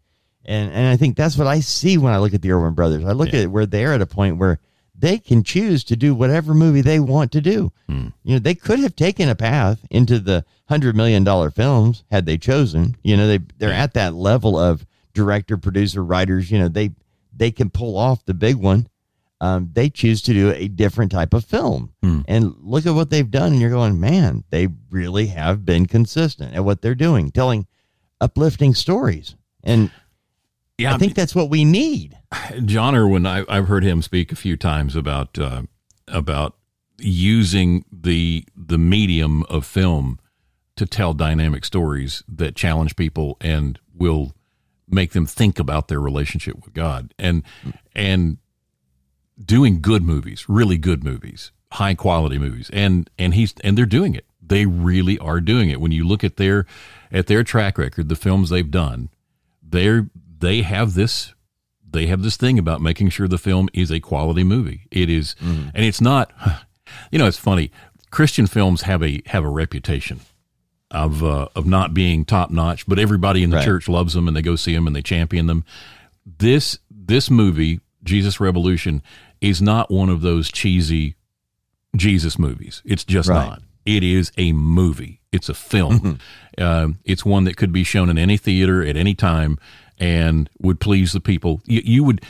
And 0.46 0.70
and 0.72 0.86
I 0.88 0.96
think 0.96 1.16
that's 1.16 1.36
what 1.38 1.46
I 1.46 1.60
see 1.60 1.96
when 1.98 2.12
I 2.12 2.18
look 2.18 2.34
at 2.34 2.42
the 2.42 2.50
Erwin 2.52 2.74
brothers. 2.74 3.04
I 3.04 3.12
look 3.12 3.32
Yeah. 3.32 3.40
at 3.40 3.50
where 3.50 3.66
they're 3.66 3.92
at 3.94 4.02
a 4.02 4.06
point 4.06 4.36
where 4.38 4.58
they 4.96 5.18
can 5.18 5.42
choose 5.42 5.82
to 5.84 5.96
do 5.96 6.14
whatever 6.14 6.54
movie 6.54 6.80
they 6.80 7.00
want 7.00 7.32
to 7.32 7.40
do. 7.40 7.72
Hmm. 7.88 8.08
You 8.22 8.34
know, 8.34 8.38
they 8.38 8.54
could 8.54 8.78
have 8.80 8.94
taken 8.94 9.28
a 9.28 9.34
path 9.34 9.84
into 9.90 10.18
the 10.20 10.44
hundred 10.66 10.96
million 10.96 11.24
dollar 11.24 11.50
films 11.50 12.04
had 12.10 12.26
they 12.26 12.38
chosen. 12.38 12.96
You 13.02 13.16
know, 13.16 13.26
they 13.26 13.40
they're 13.58 13.72
at 13.72 13.94
that 13.94 14.14
level 14.14 14.58
of 14.58 14.86
director, 15.12 15.56
producer, 15.56 16.02
writers. 16.04 16.50
You 16.50 16.58
know, 16.58 16.68
they 16.68 16.90
they 17.36 17.50
can 17.50 17.70
pull 17.70 17.96
off 17.96 18.24
the 18.24 18.34
big 18.34 18.56
one. 18.56 18.86
Um, 19.40 19.70
they 19.72 19.90
choose 19.90 20.22
to 20.22 20.32
do 20.32 20.50
a 20.52 20.68
different 20.68 21.10
type 21.10 21.34
of 21.34 21.44
film, 21.44 21.90
Hmm. 22.02 22.20
and 22.28 22.54
look 22.62 22.86
at 22.86 22.94
what 22.94 23.10
they've 23.10 23.30
done. 23.30 23.52
And 23.52 23.60
you're 23.60 23.70
going, 23.70 23.98
man, 24.00 24.44
they 24.50 24.68
really 24.90 25.26
have 25.26 25.64
been 25.66 25.86
consistent 25.86 26.54
at 26.54 26.64
what 26.64 26.80
they're 26.82 26.94
doing, 26.94 27.30
telling 27.30 27.66
uplifting 28.20 28.74
stories. 28.74 29.34
And 29.62 29.90
Yeah. 30.78 30.94
I 30.94 30.98
think 30.98 31.14
that's 31.14 31.34
what 31.34 31.50
we 31.50 31.64
need. 31.64 32.18
Jon 32.64 32.94
Erwin, 32.96 33.26
I, 33.26 33.44
I've 33.48 33.68
heard 33.68 33.84
him 33.84 34.02
speak 34.02 34.32
a 34.32 34.36
few 34.36 34.56
times 34.56 34.96
about 34.96 35.38
uh, 35.38 35.62
about 36.08 36.56
using 36.98 37.84
the 37.92 38.44
the 38.56 38.78
medium 38.78 39.44
of 39.44 39.64
film 39.64 40.18
to 40.76 40.86
tell 40.86 41.14
dynamic 41.14 41.64
stories 41.64 42.24
that 42.28 42.56
challenge 42.56 42.96
people 42.96 43.36
and 43.40 43.78
will 43.94 44.32
make 44.88 45.12
them 45.12 45.26
think 45.26 45.58
about 45.58 45.88
their 45.88 46.00
relationship 46.00 46.56
with 46.56 46.74
God 46.74 47.14
and 47.18 47.42
and 47.94 48.38
doing 49.42 49.80
good 49.80 50.02
movies, 50.02 50.48
really 50.48 50.76
good 50.76 51.04
movies, 51.04 51.52
high 51.72 51.94
quality 51.94 52.38
movies. 52.38 52.70
And 52.72 53.08
and 53.18 53.34
he's 53.34 53.54
and 53.62 53.78
they're 53.78 53.86
doing 53.86 54.14
it. 54.14 54.26
They 54.42 54.66
really 54.66 55.18
are 55.18 55.40
doing 55.40 55.70
it. 55.70 55.80
When 55.80 55.92
you 55.92 56.06
look 56.06 56.24
at 56.24 56.36
their 56.36 56.66
at 57.12 57.28
their 57.28 57.44
track 57.44 57.78
record, 57.78 58.08
the 58.08 58.16
films 58.16 58.50
they've 58.50 58.70
done, 58.70 59.10
they're 59.62 60.10
they 60.38 60.62
have 60.62 60.94
this 60.94 61.32
they 61.88 62.06
have 62.06 62.22
this 62.22 62.36
thing 62.36 62.58
about 62.58 62.80
making 62.80 63.08
sure 63.10 63.28
the 63.28 63.38
film 63.38 63.68
is 63.72 63.92
a 63.92 64.00
quality 64.00 64.42
movie. 64.42 64.88
It 64.90 65.08
is, 65.08 65.36
and 65.40 65.70
it's 65.84 66.00
not. 66.00 66.32
You 67.10 67.18
know, 67.18 67.26
it's 67.26 67.38
funny. 67.38 67.70
Christian 68.10 68.46
films 68.46 68.82
have 68.82 69.02
a 69.02 69.20
have 69.26 69.42
a 69.44 69.48
reputation 69.48 70.20
of 70.90 71.24
uh, 71.24 71.48
of 71.56 71.66
not 71.66 71.92
being 71.94 72.24
top 72.24 72.50
notch, 72.50 72.86
but 72.86 72.98
everybody 73.00 73.42
in 73.42 73.50
the 73.50 73.56
Right. 73.56 73.64
church 73.64 73.88
loves 73.88 74.12
them 74.14 74.28
and 74.28 74.36
they 74.36 74.42
go 74.42 74.54
see 74.54 74.74
them 74.74 74.86
and 74.86 74.94
they 74.94 75.02
champion 75.02 75.46
them. 75.46 75.64
This 76.26 76.78
this 76.90 77.30
movie, 77.30 77.80
Jesus 78.04 78.38
Revolution, 78.38 79.02
is 79.40 79.60
not 79.62 79.90
one 79.90 80.08
of 80.08 80.20
those 80.20 80.52
cheesy 80.52 81.16
Jesus 81.96 82.38
movies. 82.38 82.82
It's 82.84 83.04
just 83.04 83.28
Right. 83.28 83.46
not. 83.48 83.62
It 83.86 84.02
is 84.04 84.30
a 84.38 84.52
movie. 84.52 85.20
It's 85.32 85.48
a 85.48 85.54
film. 85.54 86.18
um, 86.58 86.98
it's 87.04 87.24
one 87.24 87.44
that 87.44 87.56
could 87.56 87.72
be 87.72 87.82
shown 87.82 88.08
in 88.08 88.18
any 88.18 88.36
theater 88.36 88.84
at 88.84 88.96
any 88.96 89.14
time 89.14 89.58
and 89.98 90.48
would 90.60 90.80
please 90.80 91.12
the 91.12 91.20
people. 91.20 91.60
You, 91.64 91.82
you 91.84 92.04
would 92.04 92.20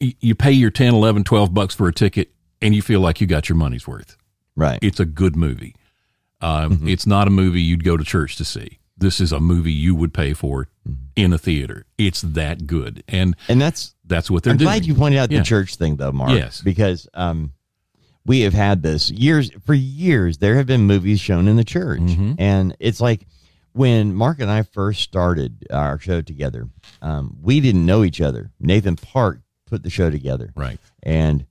you- 0.00 0.34
pay 0.34 0.52
your 0.52 0.70
10, 0.70 0.94
11, 0.94 1.24
12 1.24 1.54
bucks 1.54 1.74
for 1.74 1.88
a 1.88 1.92
ticket 1.92 2.30
and 2.62 2.74
you 2.74 2.82
feel 2.82 3.00
like 3.00 3.20
you 3.20 3.26
got 3.26 3.48
your 3.48 3.56
money's 3.56 3.86
worth. 3.86 4.16
Right. 4.54 4.78
It's 4.82 5.00
a 5.00 5.04
good 5.04 5.36
movie. 5.36 5.74
Um, 6.40 6.86
It's 6.86 7.06
not 7.06 7.26
a 7.26 7.30
movie 7.30 7.62
you'd 7.62 7.84
go 7.84 7.96
to 7.96 8.04
church 8.04 8.36
to 8.36 8.44
see. 8.44 8.78
This 8.98 9.20
is 9.20 9.32
a 9.32 9.40
movie 9.40 9.72
you 9.72 9.94
would 9.94 10.14
pay 10.14 10.32
for 10.32 10.68
in 11.16 11.32
a 11.32 11.38
theater. 11.38 11.84
It's 11.98 12.22
that 12.22 12.66
good, 12.66 13.02
and 13.08 13.36
And 13.48 13.60
that's 13.60 13.94
that's 14.06 14.30
what 14.30 14.42
they're 14.42 14.52
I'm 14.52 14.56
doing. 14.56 14.68
glad 14.68 14.86
you 14.86 14.94
pointed 14.94 15.18
out 15.18 15.30
Yeah. 15.30 15.38
the 15.40 15.44
church 15.44 15.74
thing, 15.76 15.96
though, 15.96 16.12
Mark. 16.12 16.30
Yes. 16.32 16.62
because 16.62 17.06
um, 17.12 17.52
we 18.24 18.40
have 18.40 18.54
had 18.54 18.82
this 18.82 19.10
years 19.10 19.50
for 19.66 19.74
years. 19.74 20.38
There 20.38 20.56
have 20.56 20.66
been 20.66 20.82
movies 20.86 21.20
shown 21.20 21.46
in 21.48 21.56
the 21.56 21.64
church, 21.64 22.00
Mhm. 22.00 22.36
and 22.38 22.74
it's 22.80 23.00
like 23.00 23.26
when 23.76 24.14
Mark 24.14 24.40
and 24.40 24.50
I 24.50 24.62
first 24.62 25.02
started 25.02 25.66
our 25.70 25.98
show 25.98 26.22
together. 26.22 26.68
Um, 27.02 27.36
we 27.42 27.60
didn't 27.60 27.84
know 27.84 28.04
each 28.04 28.20
other. 28.20 28.50
Nathan 28.58 28.96
Park 28.96 29.40
put 29.66 29.82
the 29.82 29.90
show 29.90 30.10
together, 30.10 30.52
right. 30.56 30.78
and 31.02 31.46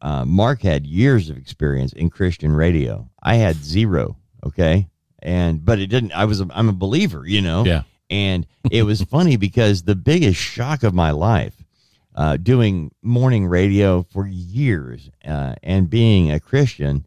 uh, 0.00 0.24
Mark 0.24 0.62
had 0.62 0.86
years 0.86 1.30
of 1.30 1.36
experience 1.36 1.92
in 1.92 2.10
Christian 2.10 2.52
radio. 2.52 3.08
I 3.22 3.36
had 3.36 3.56
zero. 3.56 4.16
Okay, 4.44 4.88
and 5.20 5.64
but 5.64 5.78
it 5.78 5.86
didn't. 5.86 6.12
I 6.12 6.24
was. 6.24 6.40
A, 6.40 6.48
I'm 6.52 6.68
a 6.68 6.74
believer. 6.74 7.26
You 7.26 7.40
know. 7.40 7.64
Yeah. 7.64 7.82
And 8.10 8.46
it 8.70 8.82
was 8.82 9.02
funny 9.02 9.36
because 9.36 9.82
the 9.82 9.94
biggest 9.94 10.38
shock 10.38 10.82
of 10.82 10.92
my 10.92 11.12
life, 11.12 11.54
uh, 12.16 12.36
doing 12.36 12.90
morning 13.02 13.46
radio 13.46 14.02
for 14.02 14.26
years 14.26 15.08
uh, 15.24 15.54
and 15.62 15.88
being 15.88 16.30
a 16.30 16.40
Christian, 16.40 17.06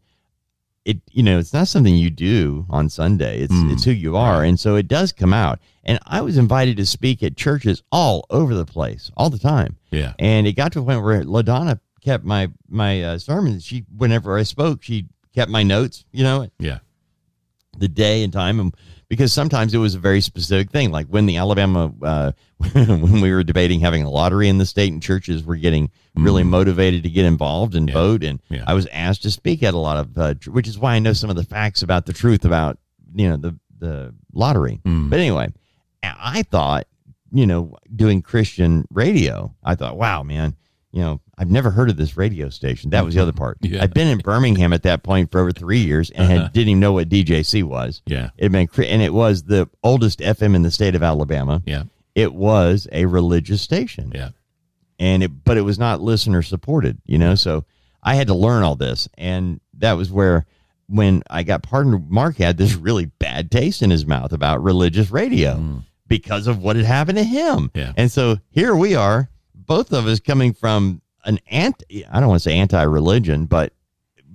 it 0.86 0.98
you 1.10 1.22
know 1.22 1.38
it's 1.38 1.52
not 1.52 1.68
something 1.68 1.94
you 1.94 2.08
do 2.10 2.64
on 2.70 2.88
Sunday. 2.88 3.40
It's 3.40 3.52
Mm, 3.52 3.72
it's 3.72 3.84
who 3.84 3.90
you 3.90 4.16
are, 4.16 4.42
and 4.44 4.58
so 4.58 4.76
it 4.76 4.88
does 4.88 5.12
come 5.12 5.34
out. 5.34 5.58
And 5.84 5.98
I 6.06 6.20
was 6.20 6.36
invited 6.38 6.76
to 6.78 6.86
speak 6.86 7.22
at 7.22 7.36
churches 7.36 7.82
all 7.92 8.24
over 8.30 8.54
the 8.54 8.64
place, 8.64 9.10
all 9.16 9.28
the 9.30 9.38
time. 9.38 9.76
Yeah. 9.90 10.14
And 10.18 10.46
it 10.46 10.54
got 10.54 10.72
to 10.72 10.80
a 10.80 10.82
point 10.84 11.02
where 11.04 11.22
Ladonna 11.24 11.78
kept 12.00 12.24
my 12.24 12.48
my 12.68 13.02
uh, 13.02 13.18
sermons. 13.18 13.64
She 13.64 13.84
whenever 13.96 14.38
I 14.38 14.42
spoke, 14.44 14.82
she 14.82 15.06
kept 15.34 15.50
my 15.50 15.62
notes. 15.62 16.04
You 16.12 16.24
know, 16.24 16.48
Yeah. 16.58 16.78
the 17.78 17.88
day 17.88 18.22
and 18.24 18.32
time 18.32 18.58
and 18.60 18.74
because 19.08 19.32
sometimes 19.32 19.72
it 19.74 19.78
was 19.78 19.94
a 19.94 19.98
very 19.98 20.20
specific 20.20 20.70
thing 20.70 20.90
like 20.90 21.06
when 21.06 21.26
the 21.26 21.36
alabama 21.36 21.92
uh, 22.02 22.32
when 22.72 23.20
we 23.20 23.32
were 23.32 23.42
debating 23.44 23.80
having 23.80 24.02
a 24.02 24.10
lottery 24.10 24.48
in 24.48 24.58
the 24.58 24.66
state 24.66 24.92
and 24.92 25.02
churches 25.02 25.44
were 25.44 25.56
getting 25.56 25.90
really 26.14 26.42
motivated 26.42 27.02
to 27.02 27.10
get 27.10 27.24
involved 27.24 27.74
and 27.74 27.88
Yeah. 27.88 27.94
vote 27.94 28.24
and 28.24 28.40
Yeah. 28.48 28.64
i 28.66 28.74
was 28.74 28.86
asked 28.88 29.22
to 29.22 29.30
speak 29.30 29.62
at 29.62 29.74
a 29.74 29.78
lot 29.78 29.96
of 29.98 30.18
uh, 30.18 30.34
tr- 30.34 30.50
which 30.50 30.66
is 30.68 30.78
why 30.78 30.94
i 30.94 30.98
know 30.98 31.12
some 31.12 31.30
of 31.30 31.36
the 31.36 31.44
facts 31.44 31.82
about 31.82 32.06
the 32.06 32.12
truth 32.12 32.44
about 32.44 32.78
you 33.14 33.28
know 33.28 33.36
the 33.36 33.58
the 33.78 34.14
lottery 34.32 34.80
Mm. 34.84 35.10
but 35.10 35.18
anyway 35.20 35.48
i 36.02 36.42
thought 36.42 36.86
you 37.32 37.46
know 37.46 37.76
doing 37.94 38.22
christian 38.22 38.86
radio 38.90 39.54
i 39.62 39.74
thought 39.74 39.96
wow 39.96 40.22
man 40.22 40.56
you 40.92 41.00
know 41.02 41.20
i've 41.38 41.50
never 41.50 41.70
heard 41.70 41.90
of 41.90 41.96
this 41.96 42.16
radio 42.16 42.48
station 42.48 42.90
that 42.90 43.04
was 43.04 43.14
the 43.14 43.20
other 43.22 43.32
part 43.32 43.58
Yeah. 43.60 43.82
i've 43.82 43.92
been 43.94 44.08
in 44.08 44.18
birmingham 44.18 44.72
at 44.72 44.82
that 44.84 45.02
point 45.02 45.30
for 45.30 45.40
over 45.40 45.52
three 45.52 45.78
years 45.80 46.10
and 46.10 46.30
Uh-huh. 46.32 46.42
had, 46.44 46.52
didn't 46.52 46.68
even 46.70 46.80
know 46.80 46.92
what 46.92 47.08
djc 47.08 47.62
was 47.64 48.02
Yeah. 48.06 48.30
it 48.38 48.50
been, 48.52 48.66
cre- 48.66 48.82
and 48.84 49.02
it 49.02 49.12
was 49.14 49.44
the 49.44 49.68
oldest 49.84 50.20
FM 50.20 50.54
in 50.54 50.62
the 50.62 50.70
state 50.70 50.94
of 50.94 51.02
Alabama. 51.02 51.62
Yeah. 51.66 51.84
It 52.14 52.32
was 52.34 52.88
a 52.92 53.04
religious 53.06 53.60
station, 53.62 54.12
Yeah. 54.14 54.30
and 54.98 55.22
it, 55.22 55.44
but 55.44 55.56
it 55.58 55.62
was 55.62 55.78
not 55.78 56.00
listener 56.00 56.40
supported. 56.42 56.96
You 57.06 57.18
know, 57.18 57.34
so 57.34 57.64
I 58.02 58.14
had 58.14 58.28
to 58.28 58.34
learn 58.34 58.62
all 58.62 58.74
this, 58.76 59.06
and 59.18 59.60
that 59.78 59.92
was 59.94 60.10
where 60.10 60.46
when 60.88 61.22
I 61.28 61.42
got 61.42 61.62
pardoned, 61.62 62.08
Mark 62.08 62.36
had 62.38 62.56
this 62.56 62.74
really 62.86 63.04
bad 63.06 63.50
taste 63.50 63.82
in 63.82 63.90
his 63.90 64.06
mouth 64.06 64.32
about 64.32 64.62
religious 64.62 65.10
radio. 65.10 65.56
Mm. 65.56 65.82
because 66.08 66.46
of 66.46 66.62
what 66.62 66.76
had 66.76 66.84
happened 66.86 67.18
to 67.18 67.24
him. 67.24 67.70
Yeah. 67.74 67.92
And 67.96 68.10
so 68.12 68.38
here 68.50 68.74
we 68.76 68.94
are, 68.94 69.28
both 69.54 69.92
of 69.92 70.06
us 70.06 70.20
coming 70.20 70.54
from 70.54 71.02
an 71.26 71.38
anti, 71.50 72.06
I 72.06 72.20
don't 72.20 72.28
want 72.30 72.40
to 72.42 72.48
say 72.48 72.56
anti 72.56 72.82
religion, 72.82 73.44
but 73.46 73.72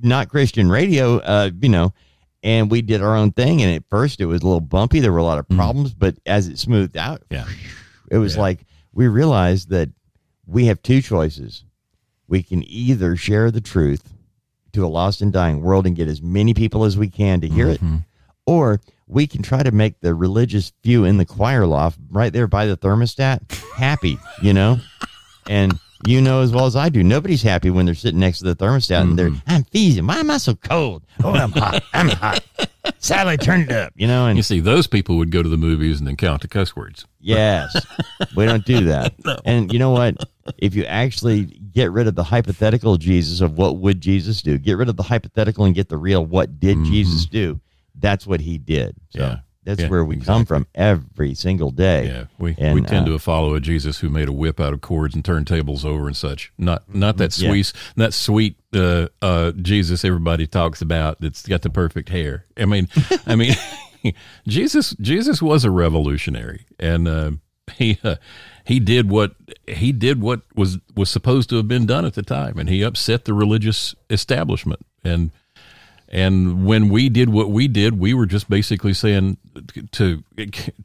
not 0.03 0.29
Christian 0.29 0.69
radio, 0.69 1.17
uh, 1.19 1.49
you 1.61 1.69
know, 1.69 1.93
and 2.43 2.69
we 2.71 2.81
did 2.81 3.01
our 3.01 3.15
own 3.15 3.31
thing. 3.31 3.61
And 3.61 3.73
at 3.75 3.83
first 3.89 4.19
it 4.19 4.25
was 4.25 4.41
a 4.41 4.45
little 4.45 4.61
bumpy. 4.61 4.99
There 4.99 5.11
were 5.11 5.17
a 5.19 5.23
lot 5.23 5.39
of 5.39 5.47
problems, 5.49 5.93
but 5.93 6.15
as 6.25 6.47
it 6.47 6.59
smoothed 6.59 6.97
out, 6.97 7.23
Yeah. 7.29 7.45
it 8.09 8.17
was 8.17 8.35
Yeah. 8.35 8.41
like 8.41 8.65
we 8.93 9.07
realized 9.07 9.69
that 9.69 9.89
we 10.45 10.65
have 10.65 10.81
two 10.81 11.01
choices. 11.01 11.63
We 12.27 12.43
can 12.43 12.63
either 12.69 13.15
share 13.15 13.51
the 13.51 13.61
truth 13.61 14.13
to 14.73 14.85
a 14.85 14.87
lost 14.87 15.21
and 15.21 15.31
dying 15.33 15.61
world 15.61 15.85
and 15.85 15.95
get 15.95 16.07
as 16.07 16.21
many 16.21 16.53
people 16.53 16.83
as 16.85 16.97
we 16.97 17.09
can 17.09 17.41
to 17.41 17.47
hear 17.47 17.67
Mm-hmm. 17.67 17.95
it, 17.95 18.01
or 18.45 18.81
we 19.07 19.27
can 19.27 19.41
try 19.43 19.61
to 19.61 19.71
make 19.71 19.99
the 19.99 20.15
religious 20.15 20.71
few 20.81 21.03
in 21.05 21.17
the 21.17 21.25
choir 21.25 21.67
loft 21.67 21.99
right 22.09 22.31
there 22.33 22.47
by 22.47 22.65
the 22.65 22.77
thermostat 22.77 23.41
happy, 23.75 24.17
you 24.41 24.53
know? 24.53 24.79
And 25.47 25.77
you 26.07 26.21
know 26.21 26.41
as 26.41 26.51
well 26.51 26.65
as 26.65 26.75
I 26.75 26.89
do, 26.89 27.03
nobody's 27.03 27.41
happy 27.43 27.69
when 27.69 27.85
they're 27.85 27.95
sitting 27.95 28.19
next 28.19 28.39
to 28.39 28.45
the 28.45 28.55
thermostat 28.55 29.01
and 29.01 29.17
they're, 29.19 29.29
Mm-hmm. 29.29 29.49
I'm 29.49 29.63
freezing. 29.65 30.07
Why 30.07 30.17
am 30.17 30.31
I 30.31 30.37
so 30.37 30.55
cold? 30.55 31.03
Oh, 31.23 31.31
I'm 31.33 31.51
hot. 31.51 31.83
I'm 31.93 32.09
hot. 32.09 32.43
Sally, 32.99 33.37
turn 33.37 33.61
it 33.61 33.71
up, 33.71 33.93
you 33.95 34.07
know? 34.07 34.25
And 34.27 34.37
You 34.37 34.43
see, 34.43 34.59
those 34.59 34.87
people 34.87 35.17
would 35.17 35.31
go 35.31 35.43
to 35.43 35.49
the 35.49 35.57
movies 35.57 35.99
and 35.99 36.07
then 36.07 36.15
count 36.15 36.41
the 36.41 36.47
cuss 36.47 36.75
words. 36.75 37.05
Yes, 37.19 37.75
we 38.35 38.45
don't 38.45 38.65
do 38.65 38.85
that. 38.85 39.13
And 39.45 39.71
you 39.71 39.79
know 39.79 39.91
what? 39.91 40.17
If 40.57 40.75
you 40.75 40.83
actually 40.85 41.45
get 41.45 41.91
rid 41.91 42.07
of 42.07 42.15
the 42.15 42.23
hypothetical 42.23 42.97
Jesus 42.97 43.39
of 43.41 43.57
what 43.57 43.77
would 43.77 44.01
Jesus 44.01 44.41
do, 44.41 44.57
get 44.57 44.77
rid 44.77 44.89
of 44.89 44.97
the 44.97 45.03
hypothetical 45.03 45.65
and 45.65 45.75
get 45.75 45.89
the 45.89 45.97
real 45.97 46.25
what 46.25 46.59
did 46.59 46.83
Jesus 46.83 47.25
do, 47.25 47.59
that's 47.99 48.25
what 48.27 48.41
he 48.41 48.57
did. 48.57 48.95
So 49.11 49.19
Mm-hmm. 49.19 49.31
Yeah. 49.31 49.39
That's 49.63 49.81
Yeah, 49.81 49.89
where 49.89 50.03
we 50.03 50.17
come 50.17 50.45
from 50.45 50.65
every 50.73 51.33
single 51.35 51.69
day. 51.71 52.07
Yeah, 52.07 52.23
we, 52.39 52.55
And, 52.57 52.73
we 52.75 52.81
tend 52.81 53.07
uh, 53.07 53.11
to 53.11 53.19
follow 53.19 53.53
a 53.53 53.59
Jesus 53.59 53.99
who 53.99 54.09
made 54.09 54.27
a 54.27 54.31
whip 54.31 54.59
out 54.59 54.73
of 54.73 54.81
cords 54.81 55.13
and 55.13 55.23
turned 55.23 55.47
tables 55.47 55.85
over 55.85 56.07
and 56.07 56.15
such. 56.17 56.51
Not 56.57 56.93
not 56.93 57.17
that 57.17 57.37
Yeah. 57.37 57.49
sweet 57.49 57.73
that 57.95 58.13
sweet 58.13 58.55
uh, 58.73 59.07
uh, 59.21 59.51
Jesus 59.51 60.03
everybody 60.03 60.47
talks 60.47 60.81
about 60.81 61.21
that's 61.21 61.45
got 61.47 61.61
the 61.61 61.69
perfect 61.69 62.09
hair. 62.09 62.45
I 62.57 62.65
mean, 62.65 62.87
I 63.27 63.35
mean, 63.35 63.53
Jesus 64.47 64.95
Jesus 64.99 65.41
was 65.41 65.63
a 65.63 65.71
revolutionary, 65.71 66.65
and 66.79 67.07
uh, 67.07 67.31
he 67.75 67.99
uh, 68.03 68.15
he 68.65 68.79
did 68.79 69.09
what 69.09 69.35
he 69.67 69.91
did 69.91 70.21
what 70.21 70.41
was 70.55 70.79
was 70.95 71.09
supposed 71.09 71.49
to 71.49 71.57
have 71.57 71.67
been 71.67 71.85
done 71.85 72.05
at 72.05 72.15
the 72.15 72.23
time, 72.23 72.57
and 72.57 72.67
he 72.69 72.81
upset 72.81 73.25
the 73.25 73.33
religious 73.33 73.93
establishment 74.09 74.85
and. 75.03 75.31
And 76.11 76.65
when 76.65 76.89
we 76.89 77.07
did 77.07 77.29
what 77.29 77.51
we 77.51 77.69
did, 77.69 77.97
we 77.97 78.13
were 78.13 78.25
just 78.25 78.49
basically 78.49 78.93
saying 78.93 79.37
to 79.91 80.23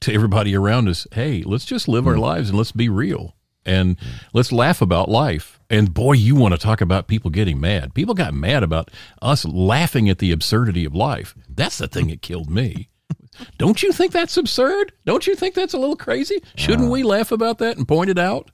to 0.00 0.14
everybody 0.14 0.54
around 0.54 0.88
us, 0.88 1.06
"Hey, 1.12 1.42
let's 1.44 1.64
just 1.64 1.88
live 1.88 2.06
our 2.06 2.14
hmm. 2.14 2.20
lives 2.20 2.48
and 2.48 2.56
let's 2.56 2.72
be 2.72 2.88
real 2.88 3.34
and 3.66 3.96
let's 4.32 4.52
laugh 4.52 4.80
about 4.80 5.10
life." 5.10 5.58
And 5.68 5.92
boy, 5.92 6.12
you 6.12 6.36
want 6.36 6.54
to 6.54 6.58
talk 6.58 6.80
about 6.80 7.08
people 7.08 7.32
getting 7.32 7.60
mad. 7.60 7.92
People 7.92 8.14
got 8.14 8.34
mad 8.34 8.62
about 8.62 8.92
us 9.20 9.44
laughing 9.44 10.08
at 10.08 10.18
the 10.18 10.30
absurdity 10.30 10.84
of 10.84 10.94
life. 10.94 11.34
That's 11.48 11.78
the 11.78 11.88
thing 11.88 12.06
that 12.06 12.22
killed 12.22 12.48
me. 12.48 12.88
Don't 13.58 13.82
you 13.82 13.90
think 13.90 14.12
that's 14.12 14.36
absurd? 14.36 14.92
Don't 15.06 15.26
you 15.26 15.34
think 15.34 15.56
that's 15.56 15.74
a 15.74 15.78
little 15.78 15.96
crazy? 15.96 16.40
Shouldn't 16.54 16.90
we 16.90 17.02
laugh 17.02 17.32
about 17.32 17.58
that 17.58 17.76
and 17.76 17.88
point 17.88 18.10
it 18.10 18.18
out? 18.18 18.52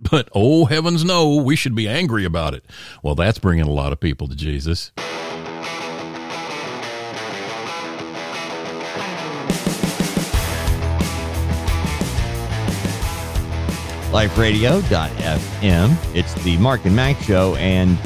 But 0.00 0.30
oh 0.32 0.64
heavens 0.64 1.04
no, 1.04 1.36
we 1.36 1.54
should 1.54 1.74
be 1.74 1.86
angry 1.86 2.24
about 2.24 2.54
it. 2.54 2.64
Well, 3.02 3.14
that's 3.14 3.38
bringing 3.38 3.66
a 3.66 3.70
lot 3.70 3.92
of 3.92 4.00
people 4.00 4.26
to 4.28 4.34
Jesus. 4.34 4.90
liferadio.fm. 14.14 15.96
It's 16.14 16.34
the 16.44 16.56
Mark 16.58 16.84
and 16.84 16.94
Mack 16.94 17.18
show. 17.22 17.56
And 17.56 17.98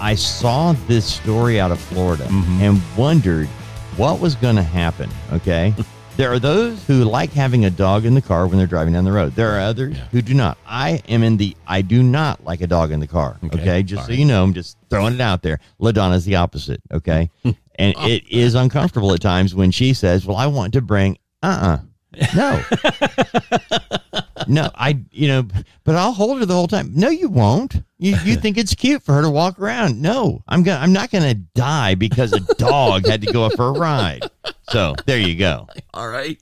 I 0.00 0.14
saw 0.14 0.74
this 0.86 1.04
story 1.04 1.58
out 1.58 1.72
of 1.72 1.80
Florida 1.80 2.22
Mm-hmm. 2.24 2.62
and 2.62 2.80
wondered 2.96 3.48
what 3.96 4.20
was 4.20 4.36
going 4.36 4.54
to 4.56 4.62
happen. 4.62 5.10
Okay. 5.32 5.74
there 6.16 6.32
are 6.32 6.38
those 6.38 6.86
who 6.86 7.02
like 7.02 7.32
having 7.32 7.64
a 7.64 7.70
dog 7.70 8.04
in 8.04 8.14
the 8.14 8.22
car 8.22 8.46
when 8.46 8.58
they're 8.58 8.66
driving 8.68 8.92
down 8.94 9.04
the 9.04 9.10
road. 9.10 9.34
There 9.34 9.50
are 9.56 9.58
others 9.60 9.96
Yeah. 9.96 10.04
who 10.12 10.22
do 10.22 10.34
not. 10.34 10.56
I 10.66 11.02
am 11.08 11.24
in 11.24 11.36
the 11.36 11.56
I 11.66 11.82
do 11.82 12.00
not 12.02 12.44
like 12.44 12.60
a 12.60 12.68
dog 12.68 12.92
in 12.92 13.00
the 13.00 13.08
car. 13.08 13.36
Okay. 13.44 13.60
Okay. 13.60 13.82
Just 13.82 14.02
All 14.02 14.06
so 14.06 14.10
right. 14.10 14.18
you 14.20 14.26
know, 14.26 14.44
I'm 14.44 14.54
just 14.54 14.76
throwing 14.88 15.14
it 15.14 15.20
out 15.20 15.42
there. 15.42 15.58
LaDonna's 15.80 16.24
the 16.24 16.36
opposite. 16.36 16.80
Okay. 16.92 17.28
and 17.44 17.54
it 17.98 18.22
is 18.30 18.54
uncomfortable 18.54 19.12
at 19.14 19.20
times 19.20 19.52
when 19.54 19.72
she 19.72 19.94
says, 19.94 20.24
Well, 20.24 20.36
I 20.36 20.46
want 20.46 20.74
to 20.74 20.80
bring, 20.80 21.18
uh 21.42 21.78
uh 22.22 22.26
No. 22.36 22.62
no, 24.50 24.68
I, 24.74 24.98
you 25.12 25.28
know, 25.28 25.46
but 25.84 25.94
I'll 25.94 26.12
hold 26.12 26.40
her 26.40 26.46
the 26.46 26.54
whole 26.54 26.66
time. 26.66 26.90
No, 26.94 27.08
you 27.08 27.28
won't. 27.28 27.82
You, 27.98 28.16
you 28.24 28.36
think 28.40 28.58
it's 28.58 28.74
cute 28.74 29.02
for 29.02 29.14
her 29.14 29.22
to 29.22 29.30
walk 29.30 29.60
around. 29.60 30.02
No, 30.02 30.42
I'm 30.48 30.64
to, 30.64 30.72
I'm 30.72 30.92
not 30.92 31.10
going 31.10 31.24
to 31.24 31.34
die 31.54 31.94
because 31.94 32.32
a 32.32 32.40
dog 32.54 33.06
had 33.06 33.22
to 33.22 33.32
go 33.32 33.48
for 33.50 33.68
a 33.68 33.72
ride. 33.72 34.28
So 34.70 34.94
there 35.06 35.18
you 35.18 35.36
go. 35.36 35.68
All 35.94 36.08
right. 36.08 36.38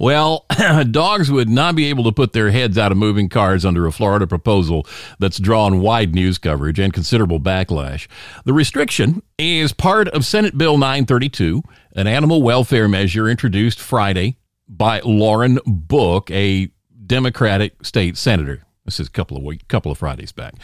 Well, 0.00 0.46
dogs 0.90 1.30
would 1.30 1.48
not 1.48 1.76
be 1.76 1.86
able 1.86 2.04
to 2.04 2.12
put 2.12 2.32
their 2.32 2.50
heads 2.50 2.78
out 2.78 2.92
of 2.92 2.98
moving 2.98 3.28
cars 3.28 3.64
under 3.64 3.86
a 3.86 3.92
Florida 3.92 4.26
proposal 4.26 4.86
that's 5.18 5.38
drawn 5.38 5.80
wide 5.80 6.14
news 6.14 6.38
coverage 6.38 6.78
and 6.78 6.92
considerable 6.92 7.40
backlash. 7.40 8.06
The 8.44 8.52
restriction 8.52 9.22
is 9.38 9.72
part 9.72 10.08
of 10.08 10.24
Senate 10.24 10.56
Bill 10.56 10.78
932, 10.78 11.62
an 11.96 12.06
animal 12.06 12.42
welfare 12.42 12.88
measure 12.88 13.28
introduced 13.28 13.80
Friday 13.80 14.38
by 14.68 15.00
Lauren 15.00 15.58
Book, 15.66 16.30
a 16.30 16.70
Democratic 17.06 17.84
state 17.84 18.16
senator. 18.16 18.64
This 18.84 19.00
is 19.00 19.08
a 19.08 19.10
couple 19.10 19.36
of 19.36 19.42
week, 19.42 19.66
couple 19.68 19.90
of 19.90 19.98
Fridays 19.98 20.32
back. 20.32 20.54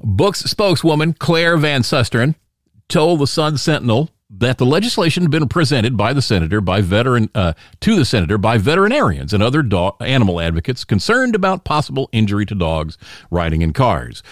Book's 0.00 0.40
spokeswoman 0.40 1.14
Claire 1.14 1.56
Van 1.56 1.82
Susteren 1.82 2.34
told 2.88 3.20
the 3.20 3.26
Sun 3.26 3.58
Sentinel 3.58 4.10
that 4.30 4.58
the 4.58 4.66
legislation 4.66 5.22
had 5.22 5.30
been 5.30 5.48
presented 5.48 5.96
by 5.96 6.12
the 6.12 6.20
senator 6.22 6.60
by 6.60 6.80
veteran 6.82 7.30
uh, 7.34 7.54
to 7.80 7.96
the 7.96 8.04
senator 8.04 8.36
by 8.36 8.58
veterinarians 8.58 9.32
and 9.32 9.42
other 9.42 9.62
dog, 9.62 9.96
animal 10.00 10.40
advocates 10.40 10.84
concerned 10.84 11.34
about 11.34 11.64
possible 11.64 12.08
injury 12.12 12.44
to 12.44 12.54
dogs 12.54 12.98
riding 13.30 13.62
in 13.62 13.72
cars. 13.72 14.22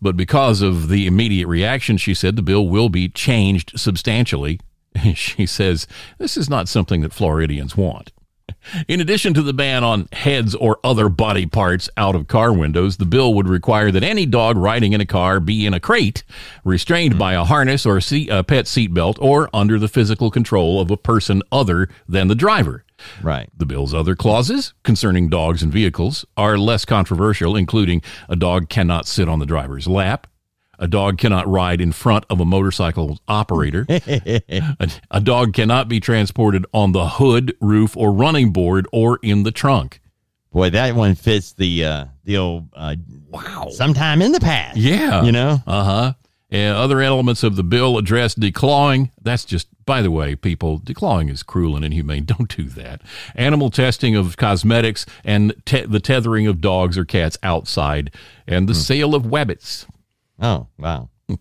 But 0.00 0.16
because 0.16 0.60
of 0.60 0.88
the 0.88 1.06
immediate 1.06 1.46
reaction, 1.48 1.96
she 1.96 2.12
said 2.12 2.36
the 2.36 2.42
bill 2.42 2.68
will 2.68 2.90
be 2.90 3.08
changed 3.08 3.78
substantially. 3.78 4.60
She 5.14 5.44
says 5.44 5.86
this 6.16 6.38
is 6.38 6.48
not 6.48 6.68
something 6.68 7.02
that 7.02 7.12
Floridians 7.12 7.76
want. 7.76 8.12
In 8.88 9.00
addition 9.00 9.34
to 9.34 9.42
the 9.42 9.52
ban 9.52 9.84
on 9.84 10.08
heads 10.12 10.54
or 10.54 10.78
other 10.82 11.08
body 11.08 11.46
parts 11.46 11.88
out 11.96 12.14
of 12.14 12.28
car 12.28 12.52
windows, 12.52 12.96
the 12.96 13.04
bill 13.04 13.34
would 13.34 13.48
require 13.48 13.90
that 13.90 14.02
any 14.02 14.26
dog 14.26 14.56
riding 14.56 14.92
in 14.92 15.00
a 15.00 15.06
car 15.06 15.40
be 15.40 15.66
in 15.66 15.74
a 15.74 15.80
crate, 15.80 16.24
restrained 16.64 17.18
by 17.18 17.34
a 17.34 17.44
harness 17.44 17.86
or 17.86 18.00
seat, 18.00 18.28
a 18.30 18.42
pet 18.42 18.66
seatbelt, 18.66 19.18
or 19.20 19.48
under 19.54 19.78
the 19.78 19.88
physical 19.88 20.30
control 20.30 20.80
of 20.80 20.90
a 20.90 20.96
person 20.96 21.42
other 21.52 21.88
than 22.08 22.28
the 22.28 22.34
driver. 22.34 22.84
Right. 23.22 23.48
The 23.56 23.66
bill's 23.66 23.94
other 23.94 24.16
clauses 24.16 24.72
concerning 24.82 25.28
dogs 25.28 25.62
and 25.62 25.72
vehicles 25.72 26.24
are 26.36 26.58
less 26.58 26.84
controversial, 26.84 27.56
including 27.56 28.02
a 28.28 28.36
dog 28.36 28.68
cannot 28.68 29.06
sit 29.06 29.28
on 29.28 29.38
the 29.38 29.46
driver's 29.46 29.86
lap, 29.86 30.26
a 30.78 30.86
dog 30.86 31.18
cannot 31.18 31.48
ride 31.48 31.80
in 31.80 31.92
front 31.92 32.24
of 32.30 32.40
a 32.40 32.44
motorcycle 32.44 33.18
operator, 33.28 33.86
a, 33.88 34.90
a 35.10 35.20
dog 35.20 35.52
cannot 35.52 35.88
be 35.88 36.00
transported 36.00 36.64
on 36.72 36.92
the 36.92 37.08
hood, 37.08 37.56
roof, 37.60 37.96
or 37.96 38.12
running 38.12 38.52
board 38.52 38.86
or 38.92 39.18
in 39.22 39.42
the 39.42 39.52
trunk. 39.52 40.00
Boy, 40.52 40.70
that 40.70 40.94
one 40.94 41.14
fits 41.14 41.52
the, 41.52 41.84
uh, 41.84 42.04
the 42.24 42.38
old, 42.38 42.68
uh, 42.74 42.96
wow, 43.28 43.68
sometime 43.70 44.22
in 44.22 44.32
the 44.32 44.40
past. 44.40 44.78
Yeah. 44.78 45.22
You 45.22 45.32
know? 45.32 45.58
Uh 45.66 45.84
huh. 45.84 46.12
And 46.48 46.76
other 46.76 47.00
elements 47.02 47.42
of 47.42 47.56
the 47.56 47.64
bill 47.64 47.98
address 47.98 48.34
declawing. 48.34 49.10
That's 49.20 49.44
just, 49.44 49.66
by 49.84 50.00
the 50.00 50.12
way, 50.12 50.36
people, 50.36 50.78
declawing 50.78 51.30
is 51.30 51.42
cruel 51.42 51.74
and 51.74 51.84
inhumane. 51.84 52.24
Don't 52.26 52.54
do 52.56 52.64
that. 52.70 53.02
Animal 53.34 53.68
testing 53.70 54.14
of 54.14 54.36
cosmetics 54.36 55.04
and 55.24 55.52
te- 55.66 55.84
the 55.84 56.00
tethering 56.00 56.46
of 56.46 56.60
dogs 56.60 56.96
or 56.96 57.04
cats 57.04 57.36
outside 57.42 58.12
and 58.46 58.68
the 58.68 58.74
sale 58.74 59.14
of 59.14 59.24
wabbits. 59.24 59.86
Oh, 60.40 60.66
wow. 60.78 61.08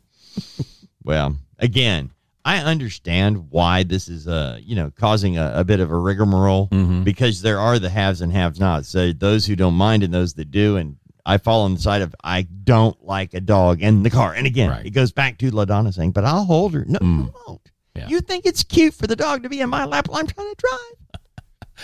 well, 1.04 1.36
again, 1.60 2.12
I 2.44 2.58
understand 2.60 3.50
why 3.50 3.84
this 3.84 4.08
is 4.08 4.28
uh, 4.28 4.60
you 4.62 4.76
know, 4.76 4.92
causing 4.96 5.38
a, 5.38 5.52
a 5.56 5.64
bit 5.64 5.80
of 5.80 5.92
a 5.92 5.98
rigmarole 5.98 6.68
because 7.04 7.42
there 7.42 7.60
are 7.60 7.80
the 7.80 7.90
haves 7.90 8.22
and 8.22 8.32
have 8.32 8.60
nots. 8.60 8.88
So 8.90 9.12
those 9.12 9.46
who 9.46 9.56
don't 9.56 9.74
mind 9.74 10.04
and 10.04 10.14
those 10.14 10.34
that 10.36 10.52
do 10.52 10.78
and 10.78 10.98
I 11.26 11.40
fall 11.40 11.62
on 11.64 11.74
the 11.74 11.80
side 11.82 12.04
of 12.04 12.14
I 12.24 12.44
don't 12.44 13.04
like 13.04 13.34
a 13.34 13.42
dog 13.42 13.82
in 13.82 14.04
the 14.04 14.12
car. 14.12 14.34
And 14.36 14.46
again, 14.46 14.70
Right. 14.70 14.86
it 14.86 14.92
goes 14.92 15.12
back 15.12 15.40
to 15.40 15.50
LaDonna 15.52 15.92
saying, 15.94 16.12
but 16.12 16.24
I'll 16.24 16.46
hold 16.46 16.76
her. 16.76 16.86
No, 16.88 17.00
you 17.02 17.34
won't. 17.48 17.72
Yeah. 17.96 18.08
You 18.10 18.22
think 18.22 18.46
it's 18.46 18.62
cute 18.64 18.94
for 18.94 19.08
the 19.08 19.16
dog 19.16 19.42
to 19.44 19.50
be 19.50 19.60
in 19.62 19.70
my 19.70 19.86
lap 19.86 20.08
while 20.08 20.20
I'm 20.20 20.28
trying 20.28 20.54
to 20.54 20.56
drive. 20.56 21.22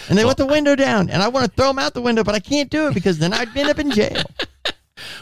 And 0.10 0.18
they 0.18 0.24
want 0.26 0.38
the 0.38 0.46
window 0.46 0.76
down, 0.76 1.10
and 1.10 1.22
I 1.24 1.28
want 1.28 1.46
to 1.48 1.52
throw 1.52 1.68
them 1.68 1.80
out 1.80 1.94
the 1.94 2.02
window, 2.02 2.24
but 2.24 2.34
I 2.36 2.40
can't 2.40 2.70
do 2.70 2.88
it 2.88 2.94
because 2.94 3.18
then 3.18 3.34
I'd 3.34 3.56
end 3.58 3.70
up 3.70 3.80
in 3.80 3.92
jail. 3.92 4.22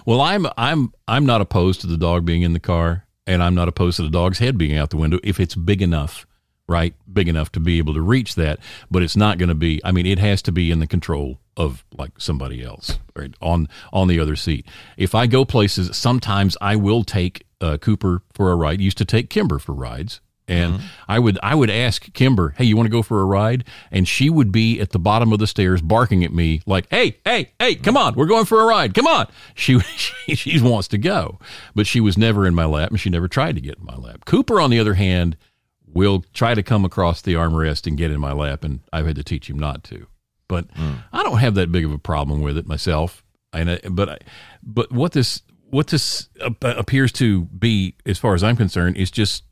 Well, 0.05 0.21
I'm 0.21 0.47
I'm 0.57 0.93
I'm 1.07 1.25
not 1.25 1.41
opposed 1.41 1.81
to 1.81 1.87
the 1.87 1.97
dog 1.97 2.25
being 2.25 2.41
in 2.41 2.53
the 2.53 2.59
car, 2.59 3.05
and 3.27 3.43
I'm 3.43 3.55
not 3.55 3.67
opposed 3.67 3.97
to 3.97 4.03
the 4.03 4.09
dog's 4.09 4.39
head 4.39 4.57
being 4.57 4.77
out 4.77 4.89
the 4.89 4.97
window 4.97 5.19
if 5.23 5.39
it's 5.39 5.55
big 5.55 5.81
enough, 5.81 6.25
right? 6.67 6.93
Big 7.11 7.27
enough 7.27 7.51
to 7.53 7.59
be 7.59 7.77
able 7.77 7.93
to 7.93 8.01
reach 8.01 8.35
that, 8.35 8.59
but 8.89 9.03
it's 9.03 9.15
not 9.15 9.37
going 9.37 9.49
to 9.49 9.55
be. 9.55 9.81
I 9.83 9.91
mean, 9.91 10.05
it 10.05 10.19
has 10.19 10.41
to 10.43 10.51
be 10.51 10.71
in 10.71 10.79
the 10.79 10.87
control 10.87 11.39
of 11.57 11.83
like 11.97 12.11
somebody 12.17 12.63
else 12.63 12.99
right 13.15 13.33
on 13.41 13.67
on 13.91 14.07
the 14.07 14.19
other 14.19 14.35
seat. 14.35 14.65
If 14.97 15.13
I 15.13 15.27
go 15.27 15.45
places, 15.45 15.95
sometimes 15.95 16.55
I 16.61 16.75
will 16.75 17.03
take 17.03 17.45
uh, 17.61 17.77
Cooper 17.77 18.23
for 18.33 18.51
a 18.51 18.55
ride. 18.55 18.81
Used 18.81 18.97
to 18.99 19.05
take 19.05 19.29
Kimber 19.29 19.59
for 19.59 19.73
rides. 19.73 20.21
And 20.49 20.73
mm-hmm. 20.73 20.85
I 21.07 21.19
would 21.19 21.37
I 21.43 21.53
would 21.53 21.69
ask 21.69 22.11
Kimber, 22.13 22.55
"Hey, 22.57 22.65
you 22.65 22.75
want 22.75 22.87
to 22.87 22.91
go 22.91 23.03
for 23.03 23.21
a 23.21 23.25
ride?" 23.25 23.63
And 23.91 24.07
she 24.07 24.31
would 24.31 24.51
be 24.51 24.79
at 24.79 24.89
the 24.89 24.99
bottom 24.99 25.31
of 25.31 25.37
the 25.37 25.45
stairs 25.45 25.79
barking 25.79 26.23
at 26.23 26.33
me 26.33 26.61
like, 26.65 26.87
"Hey, 26.89 27.19
hey, 27.23 27.51
hey, 27.59 27.75
come 27.75 27.95
on, 27.95 28.15
we're 28.15 28.25
going 28.25 28.45
for 28.45 28.59
a 28.59 28.65
ride. 28.65 28.93
Come 28.93 29.07
on." 29.07 29.27
She 29.55 29.79
she, 29.79 30.35
she 30.35 30.61
wants 30.61 30.87
to 30.89 30.97
go, 30.97 31.37
but 31.75 31.85
she 31.85 31.99
was 31.99 32.17
never 32.17 32.47
in 32.47 32.55
my 32.55 32.65
lap, 32.65 32.89
and 32.89 32.99
she 32.99 33.09
never 33.09 33.27
tried 33.27 33.55
to 33.55 33.61
get 33.61 33.77
in 33.77 33.85
my 33.85 33.95
lap. 33.95 34.25
Cooper, 34.25 34.59
on 34.59 34.69
the 34.69 34.79
other 34.79 34.95
hand, 34.95 35.37
will 35.85 36.23
try 36.33 36.55
to 36.55 36.63
come 36.63 36.85
across 36.85 37.21
the 37.21 37.33
armrest 37.33 37.85
and 37.85 37.97
get 37.97 38.09
in 38.09 38.19
my 38.19 38.31
lap, 38.31 38.63
and 38.63 38.79
I've 38.91 39.05
had 39.05 39.17
to 39.17 39.23
teach 39.23 39.49
him 39.49 39.59
not 39.59 39.83
to. 39.85 40.07
But 40.47 40.73
mm. 40.73 41.03
I 41.13 41.23
don't 41.23 41.37
have 41.37 41.55
that 41.55 41.71
big 41.71 41.85
of 41.85 41.91
a 41.91 41.99
problem 41.99 42.41
with 42.41 42.57
it 42.57 42.65
myself. 42.65 43.23
And 43.53 43.71
I, 43.71 43.79
but 43.89 44.09
I, 44.09 44.17
but 44.63 44.91
what 44.91 45.11
this 45.11 45.41
what 45.69 45.87
this 45.87 46.29
appears 46.61 47.11
to 47.13 47.45
be, 47.45 47.95
as 48.05 48.17
far 48.17 48.33
as 48.33 48.43
I'm 48.43 48.55
concerned, 48.55 48.97
is 48.97 49.11
just 49.11 49.43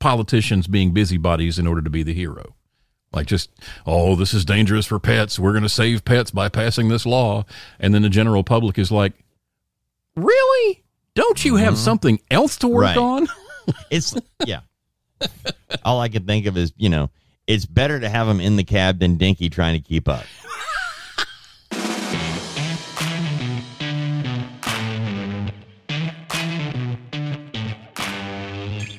politicians 0.00 0.66
being 0.66 0.92
busybodies 0.92 1.58
in 1.58 1.66
order 1.66 1.82
to 1.82 1.90
be 1.90 2.02
the 2.02 2.14
hero. 2.14 2.54
Like 3.12 3.26
just, 3.26 3.50
oh, 3.86 4.14
this 4.14 4.34
is 4.34 4.44
dangerous 4.44 4.86
for 4.86 4.98
pets. 4.98 5.38
We're 5.38 5.52
going 5.52 5.62
to 5.62 5.68
save 5.68 6.04
pets 6.04 6.30
by 6.30 6.48
passing 6.48 6.88
this 6.88 7.06
law. 7.06 7.44
And 7.80 7.94
then 7.94 8.02
the 8.02 8.10
general 8.10 8.44
public 8.44 8.78
is 8.78 8.92
like, 8.92 9.14
really? 10.14 10.84
Don't 11.14 11.44
you 11.44 11.56
have 11.56 11.74
mm-hmm. 11.74 11.82
something 11.82 12.20
else 12.30 12.56
to 12.58 12.68
work 12.68 12.84
Right. 12.84 12.96
on? 12.96 13.28
It's 13.90 14.14
yeah. 14.46 14.60
All 15.84 16.00
I 16.00 16.08
can 16.08 16.24
think 16.24 16.46
of 16.46 16.56
is 16.56 16.72
you 16.78 16.88
know 16.88 17.10
it's 17.46 17.66
better 17.66 18.00
to 18.00 18.08
have 18.08 18.26
him 18.26 18.40
in 18.40 18.56
the 18.56 18.64
cab 18.64 18.98
than 18.98 19.16
Dinky 19.16 19.50
trying 19.50 19.74
to 19.74 19.86
keep 19.86 20.08
up. 20.08 20.24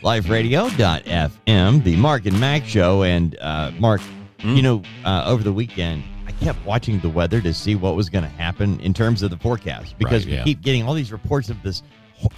LifeRadio.fm, 0.10 1.84
the 1.84 1.96
Mark 1.98 2.26
and 2.26 2.40
Mack 2.40 2.66
show. 2.66 3.04
And 3.04 3.38
uh, 3.40 3.72
Mark, 3.78 4.02
you 4.44 4.64
know, 4.64 4.82
uh, 5.06 5.24
over 5.28 5.44
the 5.44 5.54
weekend, 5.54 6.04
I 6.26 6.32
kept 6.32 6.66
watching 6.66 7.00
the 7.00 7.10
weather 7.10 7.40
to 7.42 7.54
see 7.54 7.76
what 7.76 7.96
was 7.96 8.10
going 8.10 8.24
to 8.24 8.30
happen 8.30 8.80
in 8.80 8.92
terms 8.92 9.22
of 9.22 9.30
the 9.30 9.38
forecast 9.38 9.96
because 10.00 10.26
Right, 10.26 10.34
yeah. 10.34 10.40
we 10.40 10.46
keep 10.46 10.62
getting 10.62 10.82
all 10.84 10.96
these 10.96 11.12
reports 11.12 11.50
of 11.50 11.62
this 11.62 11.84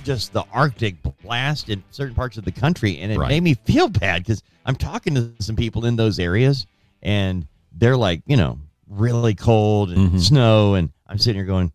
just 0.04 0.34
the 0.34 0.44
Arctic 0.52 0.96
blast 1.24 1.70
in 1.70 1.82
certain 1.92 2.14
parts 2.14 2.36
of 2.38 2.44
the 2.44 2.52
country. 2.52 3.00
And 3.00 3.10
it 3.10 3.18
Right. 3.18 3.30
made 3.30 3.42
me 3.44 3.54
feel 3.54 3.88
bad 3.88 4.24
because 4.24 4.44
I'm 4.66 4.76
talking 4.76 5.16
to 5.16 5.32
some 5.40 5.56
people 5.56 5.86
in 5.86 5.96
those 5.96 6.20
areas 6.20 6.68
and 7.02 7.48
they're 7.72 7.96
like, 7.98 8.22
you 8.26 8.36
know, 8.36 8.60
really 8.90 9.34
cold 9.34 9.92
and 9.92 10.12
Mhm. 10.12 10.20
snow. 10.20 10.74
And 10.76 10.90
I'm 11.08 11.18
sitting 11.18 11.36
here 11.40 11.46
going, 11.46 11.72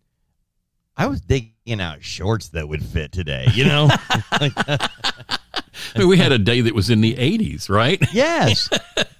I 0.95 1.07
was 1.07 1.21
digging 1.21 1.81
out 1.81 2.03
shorts 2.03 2.49
that 2.49 2.67
would 2.69 2.83
fit 2.83 3.11
today, 3.11 3.47
you 3.53 3.65
know? 3.65 3.89
I 5.95 5.99
mean, 5.99 6.07
we 6.07 6.17
had 6.17 6.31
a 6.31 6.37
day 6.37 6.61
that 6.61 6.73
was 6.75 6.89
in 6.89 7.01
the 7.01 7.15
80s, 7.15 7.69
right? 7.69 8.01
Yes. 8.13 8.69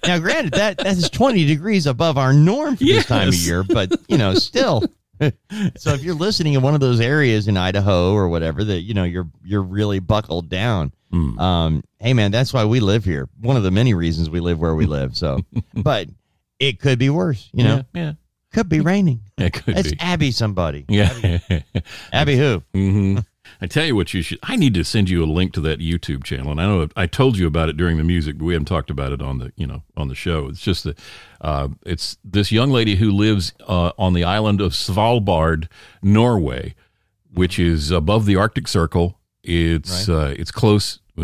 Now, 0.06 0.18
granted, 0.18 0.52
that 0.54 0.78
that 0.78 0.96
is 0.96 1.10
twenty 1.10 1.44
degrees 1.44 1.86
above 1.86 2.16
our 2.16 2.32
norm 2.32 2.76
for 2.76 2.84
this 2.84 3.04
time 3.06 3.28
of 3.28 3.34
year, 3.34 3.62
but 3.62 3.92
you 4.08 4.16
know, 4.16 4.34
still. 4.34 4.82
so 5.20 5.92
if 5.92 6.02
you're 6.02 6.14
listening 6.14 6.54
in 6.54 6.62
one 6.62 6.74
of 6.74 6.80
those 6.80 7.00
areas 7.00 7.46
in 7.48 7.56
Idaho 7.56 8.12
or 8.14 8.28
whatever 8.28 8.64
that 8.64 8.80
you 8.82 8.94
know 8.94 9.04
you're 9.04 9.28
you're 9.44 9.62
really 9.62 9.98
buckled 9.98 10.48
down, 10.48 10.92
Mm. 11.12 11.38
um, 11.40 11.84
hey 12.00 12.12
man, 12.14 12.30
that's 12.30 12.52
why 12.52 12.64
we 12.66 12.80
live 12.80 13.02
here. 13.04 13.28
One 13.40 13.56
of 13.56 13.62
the 13.62 13.70
many 13.70 13.94
reasons 13.94 14.28
we 14.28 14.40
live 14.40 14.58
where 14.60 14.74
we 14.74 14.84
live. 14.86 15.16
So, 15.16 15.40
but 15.74 16.08
it 16.58 16.80
could 16.80 16.98
be 16.98 17.08
worse. 17.10 17.48
You 17.52 17.64
know, 17.64 17.84
yeah, 17.94 18.12
could 18.52 18.68
be 18.68 18.80
raining. 18.80 19.20
it 19.38 19.54
could 19.54 19.76
It's 19.78 19.90
be. 19.92 19.96
Abby 20.00 20.30
somebody. 20.30 20.84
Yeah. 20.88 21.38
Abby 22.12 22.36
who? 22.36 22.62
hmm 22.74 23.18
I 23.60 23.66
tell 23.66 23.84
you 23.84 23.94
what, 23.96 24.12
you 24.14 24.22
should. 24.22 24.38
I 24.42 24.56
need 24.56 24.74
to 24.74 24.84
send 24.84 25.08
you 25.10 25.22
a 25.22 25.26
link 25.26 25.52
to 25.54 25.60
that 25.62 25.80
YouTube 25.80 26.24
channel, 26.24 26.50
and 26.52 26.60
I 26.60 26.66
know 26.66 26.88
I 26.96 27.06
told 27.06 27.36
you 27.38 27.46
about 27.46 27.68
it 27.68 27.76
during 27.76 27.96
the 27.96 28.04
music, 28.04 28.38
but 28.38 28.44
we 28.44 28.52
haven't 28.54 28.66
talked 28.66 28.90
about 28.90 29.12
it 29.12 29.20
on 29.22 29.38
the 29.38 29.52
you 29.56 29.66
know 29.66 29.82
on 29.96 30.08
the 30.08 30.14
show. 30.14 30.48
It's 30.48 30.60
just 30.60 30.84
that 30.84 30.98
uh, 31.40 31.68
it's 31.84 32.16
this 32.24 32.50
young 32.52 32.70
lady 32.70 32.96
who 32.96 33.10
lives 33.10 33.52
uh, 33.66 33.92
on 33.98 34.12
the 34.12 34.24
island 34.24 34.60
of 34.60 34.72
Svalbard, 34.72 35.68
Norway, 36.02 36.74
which 37.32 37.58
is 37.58 37.90
above 37.90 38.26
the 38.26 38.36
Arctic 38.36 38.68
Circle. 38.68 39.18
It's 39.42 40.08
uh, 40.08 40.34
it's 40.38 40.50
close. 40.50 41.00
Uh, 41.18 41.22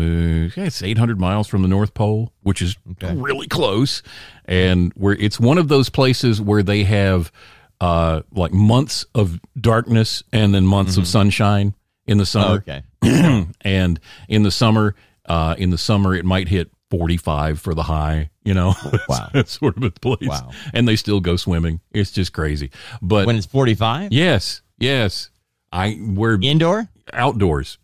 yeah, 0.57 0.65
it's 0.65 0.83
800 0.83 1.19
miles 1.21 1.47
from 1.47 1.61
the 1.61 1.69
North 1.69 1.93
Pole, 1.93 2.33
which 2.43 2.61
is 2.61 2.75
Okay. 2.91 3.15
really 3.15 3.47
close, 3.47 4.03
and 4.43 4.91
where 4.95 5.13
it's 5.13 5.39
one 5.39 5.57
of 5.57 5.69
those 5.69 5.89
places 5.89 6.41
where 6.41 6.61
they 6.63 6.83
have 6.83 7.31
uh, 7.79 8.21
like 8.31 8.51
months 8.51 9.05
of 9.15 9.39
darkness 9.59 10.21
and 10.33 10.53
then 10.53 10.65
months 10.65 10.97
of 10.97 11.07
sunshine 11.07 11.73
in 12.07 12.17
the 12.17 12.23
Oh, 12.23 12.25
summer. 12.25 12.63
okay. 12.67 12.83
and 13.61 13.99
in 14.27 14.43
the 14.43 14.51
summer, 14.51 14.95
uh, 15.25 15.55
in 15.57 15.69
the 15.69 15.77
summer, 15.77 16.13
it 16.15 16.25
might 16.25 16.47
hit 16.47 16.69
45 16.91 17.59
for 17.59 17.73
the 17.73 17.83
high, 17.83 18.29
you 18.43 18.53
know, 18.53 18.73
Wow. 19.09 19.29
that's 19.33 19.51
sort 19.59 19.75
of 19.77 19.83
a 19.83 19.91
place. 19.91 20.17
Wow. 20.21 20.51
And 20.73 20.87
they 20.87 20.95
still 20.95 21.19
go 21.19 21.35
swimming. 21.35 21.81
It's 21.91 22.11
just 22.11 22.31
crazy. 22.33 22.71
But 23.01 23.25
When 23.27 23.35
it's 23.35 23.45
forty 23.47 23.73
five 23.75 24.11
yes, 24.13 24.61
yes, 24.77 25.29
I, 25.71 25.97
we're 25.99 26.39
indoor. 26.41 26.87
outdoors. 27.11 27.79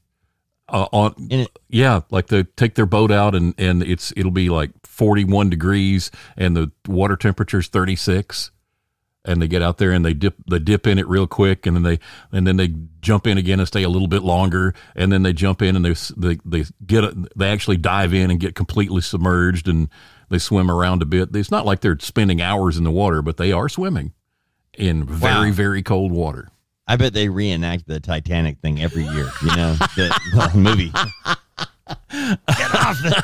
Uh, 0.70 0.88
on 0.94 1.14
it- 1.30 1.50
yeah, 1.68 2.02
like 2.12 2.28
they 2.28 2.44
take 2.44 2.76
their 2.76 2.86
boat 2.86 3.12
out 3.12 3.36
and 3.36 3.54
and 3.58 3.84
it's 3.84 4.14
it'll 4.16 4.32
be 4.32 4.50
like 4.50 4.72
41 4.86 5.50
degrees 5.50 6.12
and 6.38 6.56
the 6.56 6.72
water 6.88 7.18
temperature's 7.18 7.68
36 7.68 8.52
and 9.26 9.42
they 9.42 9.48
get 9.48 9.62
out 9.62 9.78
there 9.78 9.92
and 9.92 10.04
they 10.04 10.14
dip 10.14 10.36
they 10.50 10.58
dip 10.60 10.88
in 10.88 10.98
it 10.98 11.08
real 11.08 11.28
quick 11.28 11.66
and 11.66 11.76
then 11.76 11.84
they 11.84 12.00
and 12.32 12.48
then 12.48 12.58
they 12.58 12.74
jump 13.02 13.28
in 13.28 13.38
again 13.38 13.60
and 13.60 13.68
stay 13.68 13.84
a 13.84 13.90
little 13.90 14.08
bit 14.08 14.24
longer 14.24 14.74
and 14.96 15.12
then 15.12 15.22
they 15.24 15.32
jump 15.34 15.62
in 15.62 15.76
and 15.76 15.86
they 15.86 15.94
they 16.18 16.40
they 16.44 16.66
get 16.86 17.04
a- 17.04 17.16
they 17.36 17.50
actually 17.50 17.78
dive 17.78 18.14
in 18.14 18.32
and 18.32 18.40
get 18.40 18.56
completely 18.56 19.02
submerged 19.02 19.68
and 19.68 19.90
they 20.30 20.38
swim 20.40 20.72
around 20.72 21.02
a 21.02 21.06
bit. 21.06 21.36
It's 21.36 21.52
not 21.52 21.66
like 21.66 21.82
they're 21.82 22.00
spending 22.00 22.42
hours 22.42 22.78
in 22.78 22.84
the 22.84 22.92
water, 22.92 23.22
but 23.22 23.38
they 23.38 23.52
are 23.52 23.68
swimming 23.70 24.14
in 24.78 25.06
very 25.06 25.50
Wow. 25.50 25.56
very 25.56 25.84
cold 25.84 26.12
water. 26.12 26.50
I 26.88 26.96
bet 26.96 27.14
they 27.14 27.30
reenact 27.30 27.86
the 27.88 28.00
Titanic 28.00 28.60
thing 28.60 28.82
every 28.82 29.04
year. 29.04 29.30
You 29.44 29.56
know, 29.56 29.74
the, 29.96 30.20
the 30.54 30.58
movie. 30.58 30.92
Get 32.12 32.76
off 32.76 32.98
the, 33.02 33.24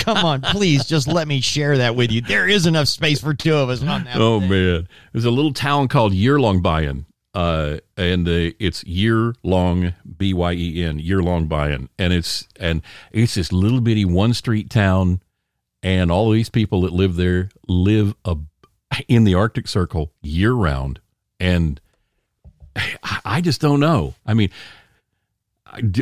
Come 0.00 0.24
on, 0.24 0.40
please 0.42 0.84
just 0.84 1.06
let 1.06 1.28
me 1.28 1.40
share 1.40 1.78
that 1.78 1.94
with 1.94 2.10
you. 2.10 2.20
There 2.20 2.48
is 2.48 2.66
enough 2.66 2.88
space 2.88 3.20
for 3.20 3.34
two 3.34 3.54
of 3.54 3.68
us. 3.68 3.82
oh, 4.14 4.40
man. 4.40 4.88
There's 5.12 5.24
a 5.24 5.30
little 5.30 5.52
town 5.52 5.88
called 5.88 6.12
Yearlong 6.12 6.62
Bayan. 6.62 7.06
Uh, 7.32 7.78
and 7.96 8.26
the, 8.26 8.56
it's 8.58 8.82
Yearlong 8.84 9.94
B 10.18 10.34
Y 10.34 10.52
E 10.52 10.84
N 10.84 10.98
Yearlong 10.98 11.48
buy-in, 11.48 11.88
and 11.96 12.12
it's 12.12 12.48
and 12.58 12.82
it's 13.12 13.34
this 13.34 13.52
little 13.52 13.80
bitty 13.80 14.04
one 14.04 14.34
street 14.34 14.68
town, 14.68 15.20
and 15.80 16.10
all 16.10 16.30
these 16.30 16.48
people 16.48 16.80
that 16.80 16.92
live 16.92 17.14
there 17.14 17.48
live 17.68 18.16
a, 18.24 18.36
in 19.06 19.22
the 19.22 19.34
Arctic 19.34 19.68
Circle 19.68 20.10
year 20.22 20.52
round, 20.52 20.98
and 21.38 21.80
I 23.24 23.40
just 23.40 23.60
don't 23.60 23.78
know. 23.78 24.14
I 24.26 24.34
mean, 24.34 24.50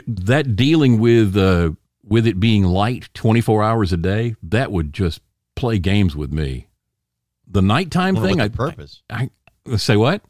that 0.06 0.56
dealing 0.56 0.98
with 0.98 1.36
uh, 1.36 1.72
with 2.08 2.26
it 2.26 2.40
being 2.40 2.64
light 2.64 3.08
24 3.14 3.62
hours 3.62 3.92
a 3.92 3.96
day, 3.96 4.34
that 4.42 4.72
would 4.72 4.92
just 4.92 5.20
play 5.54 5.78
games 5.78 6.16
with 6.16 6.32
me. 6.32 6.68
The 7.46 7.62
nighttime 7.62 8.14
Wonder 8.14 8.28
thing, 8.28 8.40
I 8.40 8.48
the 8.48 8.56
purpose. 8.56 9.02
I, 9.10 9.30
I 9.70 9.76
say 9.76 9.96
what? 9.96 10.22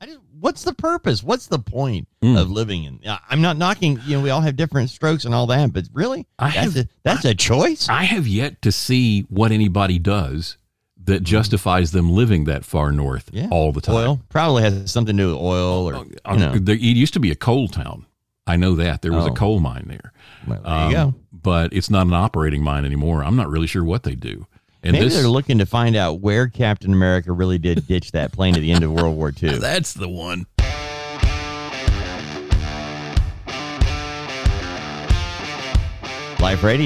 I 0.00 0.06
just, 0.06 0.20
what's 0.40 0.62
the 0.64 0.74
purpose? 0.74 1.22
What's 1.22 1.46
the 1.46 1.58
point 1.58 2.08
Mm. 2.22 2.40
of 2.40 2.50
living 2.50 2.84
in? 2.84 3.00
I- 3.06 3.18
I'm 3.30 3.40
not 3.40 3.56
knocking. 3.56 4.00
You 4.06 4.16
know, 4.16 4.22
we 4.22 4.30
all 4.30 4.40
have 4.40 4.56
different 4.56 4.90
strokes 4.90 5.24
and 5.24 5.34
all 5.34 5.46
that, 5.48 5.72
but 5.72 5.84
really, 5.92 6.26
I 6.38 6.50
that's 6.50 6.74
have- 6.74 6.76
a, 6.76 6.88
that's 7.02 7.24
a 7.24 7.34
choice. 7.34 7.88
I 7.88 8.04
have 8.04 8.26
yet 8.26 8.62
to 8.62 8.72
see 8.72 9.22
what 9.22 9.50
anybody 9.52 9.98
does 9.98 10.56
that 11.04 11.24
justifies 11.24 11.90
them 11.90 12.10
living 12.12 12.44
that 12.44 12.64
far 12.64 12.92
north. 12.92 13.28
Yeah. 13.32 13.48
all 13.50 13.72
the 13.72 13.80
time. 13.80 13.96
Oil 13.96 14.20
probably 14.28 14.62
has 14.62 14.90
something 14.90 15.16
to 15.16 15.22
do 15.22 15.28
with 15.34 15.36
oil, 15.42 15.88
or 15.88 15.94
Uh, 15.96 16.04
you 16.32 16.38
know. 16.38 16.52
there, 16.58 16.76
it 16.76 16.80
used 16.80 17.14
to 17.14 17.20
be 17.20 17.32
a 17.32 17.36
coal 17.36 17.66
town. 17.66 18.06
I 18.46 18.56
know 18.56 18.74
that 18.76 19.02
there 19.02 19.12
was 19.12 19.26
a 19.26 19.30
Oh. 19.30 19.34
coal 19.34 19.58
mine 19.60 19.84
there. 19.88 20.12
Well, 20.46 20.60
there 20.62 20.72
Um, 20.72 20.90
you 20.90 20.96
go. 20.96 21.14
But 21.32 21.72
it's 21.72 21.90
not 21.90 22.06
an 22.06 22.12
operating 22.14 22.62
mine 22.62 22.84
anymore. 22.84 23.24
I'm 23.24 23.36
not 23.36 23.48
really 23.50 23.66
sure 23.66 23.82
what 23.84 24.02
they 24.04 24.14
do. 24.14 24.46
And 24.84 24.92
Maybe 24.92 25.04
this, 25.06 25.14
they're 25.14 25.28
looking 25.28 25.58
to 25.58 25.66
find 25.66 25.94
out 25.96 26.20
where 26.20 26.48
Captain 26.48 26.92
America 26.92 27.32
really 27.32 27.58
did 27.58 27.86
ditch 27.86 28.12
that 28.12 28.32
plane 28.32 28.54
at 28.56 28.60
the 28.60 28.72
end 28.72 28.82
of 28.84 28.92
World 28.92 29.16
War 29.16 29.32
II. 29.42 29.58
that's 29.58 29.92
the 29.94 30.08
one. 30.08 30.46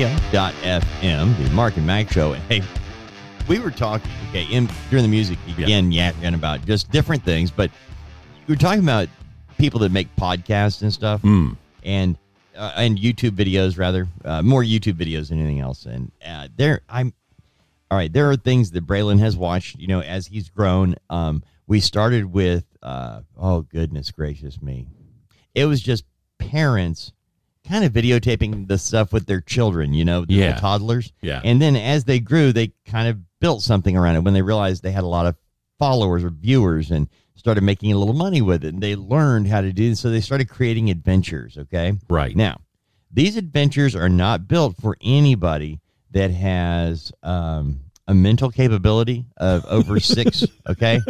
liferadio.fm, 0.07 1.45
the 1.45 1.51
Mark 1.55 1.77
and 1.77 1.87
Mack 1.87 2.11
show. 2.11 2.33
And 2.33 2.43
hey, 2.45 2.63
we 3.49 3.59
were 3.59 3.71
talking, 3.71 4.11
okay, 4.29 4.45
in 4.51 4.69
during 4.91 5.03
the 5.03 5.09
music, 5.09 5.39
again, 5.59 5.91
yapping 5.93 6.35
about 6.35 6.65
just 6.67 6.91
different 6.91 7.23
things, 7.25 7.51
but 7.51 7.71
we 8.47 8.55
were 8.55 8.59
talking 8.61 8.83
about 8.83 9.09
people 9.59 9.81
that 9.81 9.93
make 9.93 10.15
podcasts 10.17 10.83
and 10.83 10.93
stuff 10.93 11.23
Mm. 11.23 11.57
and 11.85 12.17
uh, 12.57 12.73
and 12.77 12.99
YouTube 12.99 13.31
videos 13.33 13.79
rather, 13.79 14.09
uh, 14.25 14.43
more 14.43 14.63
YouTube 14.63 14.95
videos 14.95 15.29
than 15.29 15.39
anything 15.41 15.61
else. 15.61 15.85
And 15.87 16.11
uh, 16.27 16.49
there, 16.57 16.81
I'm 16.89 17.13
all 17.91 17.99
right. 17.99 18.13
There 18.13 18.31
are 18.31 18.37
things 18.37 18.71
that 18.73 18.87
Braylon 18.87 19.19
has 19.21 19.37
watched, 19.37 19.79
you 19.79 19.87
know, 19.87 20.01
as 20.01 20.27
he's 20.27 20.49
grown. 20.49 20.97
Um, 21.11 21.43
we 21.67 21.81
started 21.81 22.33
with 22.33 22.65
uh, 22.83 23.21
oh 23.37 23.63
goodness 23.63 24.11
gracious 24.11 24.61
me, 24.63 24.89
it 25.55 25.67
was 25.67 25.81
just 25.83 26.05
parents 26.39 27.13
kind 27.69 27.85
of 27.85 27.93
videotaping 27.93 28.69
the 28.69 28.79
stuff 28.79 29.13
with 29.13 29.27
their 29.27 29.41
children, 29.41 29.93
you 29.93 30.05
know, 30.05 30.25
the, 30.25 30.35
Yeah. 30.35 30.53
the 30.55 30.61
toddlers. 30.61 31.13
Yeah. 31.21 31.41
And 31.45 31.61
then 31.61 31.75
as 31.75 32.05
they 32.05 32.21
grew, 32.21 32.53
they 32.53 32.73
kind 32.87 33.09
of 33.09 33.19
built 33.41 33.63
something 33.63 33.97
around 33.97 34.15
it 34.17 34.21
when 34.21 34.35
they 34.35 34.43
realized 34.43 34.83
they 34.85 34.93
had 34.93 35.03
a 35.05 35.09
lot 35.09 35.27
of 35.27 35.35
followers 35.79 36.23
or 36.23 36.31
viewers 36.31 36.91
and 36.93 37.09
started 37.37 37.63
making 37.63 37.93
a 37.93 37.97
little 37.99 38.15
money 38.15 38.43
with 38.43 38.65
it. 38.65 38.75
And 38.75 38.83
they 38.83 38.97
learned 38.97 39.47
how 39.49 39.61
to 39.61 39.73
do 39.73 39.91
this. 39.91 40.01
So 40.01 40.11
they 40.11 40.21
started 40.21 40.49
creating 40.49 40.91
adventures. 40.91 41.57
Okay. 41.57 41.93
Right. 42.09 42.35
Now, 42.35 42.61
these 43.13 43.37
adventures 43.37 43.95
are 43.95 44.09
not 44.09 44.49
built 44.49 44.77
for 44.79 44.97
anybody 45.01 45.81
that 46.11 46.31
has 46.33 47.13
um, 47.23 47.81
a 48.09 48.15
mental 48.15 48.51
capability 48.51 49.25
of 49.37 49.65
over 49.67 50.01
six. 50.01 50.45
Okay. 50.69 51.01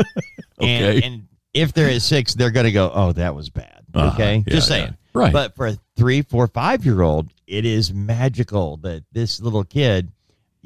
And, 0.61 0.85
Okay. 0.85 1.03
and 1.07 1.29
if 1.55 1.73
they're 1.73 1.91
at 1.91 2.03
six, 2.03 2.35
they're 2.35 2.51
going 2.51 2.67
to 2.67 2.73
go, 2.73 2.91
oh, 2.95 3.13
that 3.13 3.35
was 3.35 3.49
bad. 3.51 3.83
Uh-huh. 3.95 4.15
Okay. 4.15 4.37
Yeah, 4.47 4.53
Just 4.53 4.71
yeah. 4.71 4.77
saying. 4.77 4.97
Right. 5.15 5.33
But 5.33 5.55
for 5.57 5.69
a 5.69 5.79
three, 5.97 6.21
four, 6.23 6.47
five 6.47 6.85
year 6.85 7.01
old, 7.01 7.31
it 7.47 7.65
is 7.65 7.93
magical 7.95 8.77
that 8.79 9.05
this 9.13 9.41
little 9.41 9.65
kid, 9.65 10.13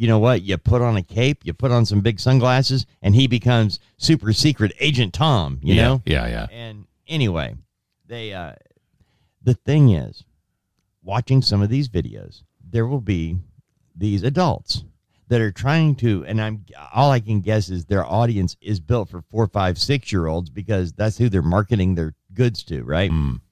you 0.00 0.06
know 0.06 0.18
what? 0.18 0.40
You 0.40 0.56
put 0.56 0.80
on 0.80 0.96
a 0.96 1.02
cape, 1.02 1.42
you 1.44 1.52
put 1.52 1.70
on 1.70 1.84
some 1.84 2.00
big 2.00 2.18
sunglasses, 2.18 2.86
and 3.02 3.14
he 3.14 3.26
becomes 3.26 3.78
super 3.98 4.32
secret 4.32 4.72
agent 4.80 5.12
Tom, 5.12 5.60
you 5.62 5.74
yeah. 5.74 5.82
know? 5.82 6.02
Yeah. 6.06 6.26
Yeah. 6.26 6.46
And 6.50 6.86
anyway, 7.06 7.54
they 8.06 8.32
uh 8.32 8.54
the 9.42 9.52
thing 9.52 9.90
is, 9.90 10.24
watching 11.02 11.42
some 11.42 11.60
of 11.60 11.68
these 11.68 11.90
videos, 11.90 12.44
there 12.66 12.86
will 12.86 13.02
be 13.02 13.36
these 13.94 14.22
adults 14.22 14.84
that 15.28 15.42
are 15.42 15.52
trying 15.52 15.96
to 15.96 16.24
and 16.24 16.40
I'm 16.40 16.64
all 16.94 17.10
I 17.10 17.20
can 17.20 17.42
guess 17.42 17.68
is 17.68 17.84
their 17.84 18.06
audience 18.06 18.56
is 18.62 18.80
built 18.80 19.10
for 19.10 19.20
four, 19.30 19.48
five, 19.48 19.76
six 19.76 20.10
year 20.10 20.28
olds 20.28 20.48
because 20.48 20.94
that's 20.94 21.18
who 21.18 21.28
they're 21.28 21.42
marketing 21.42 21.94
their 21.94 22.14
goods 22.32 22.62
to, 22.64 22.84
right? 22.84 23.10
Mm. 23.10 23.42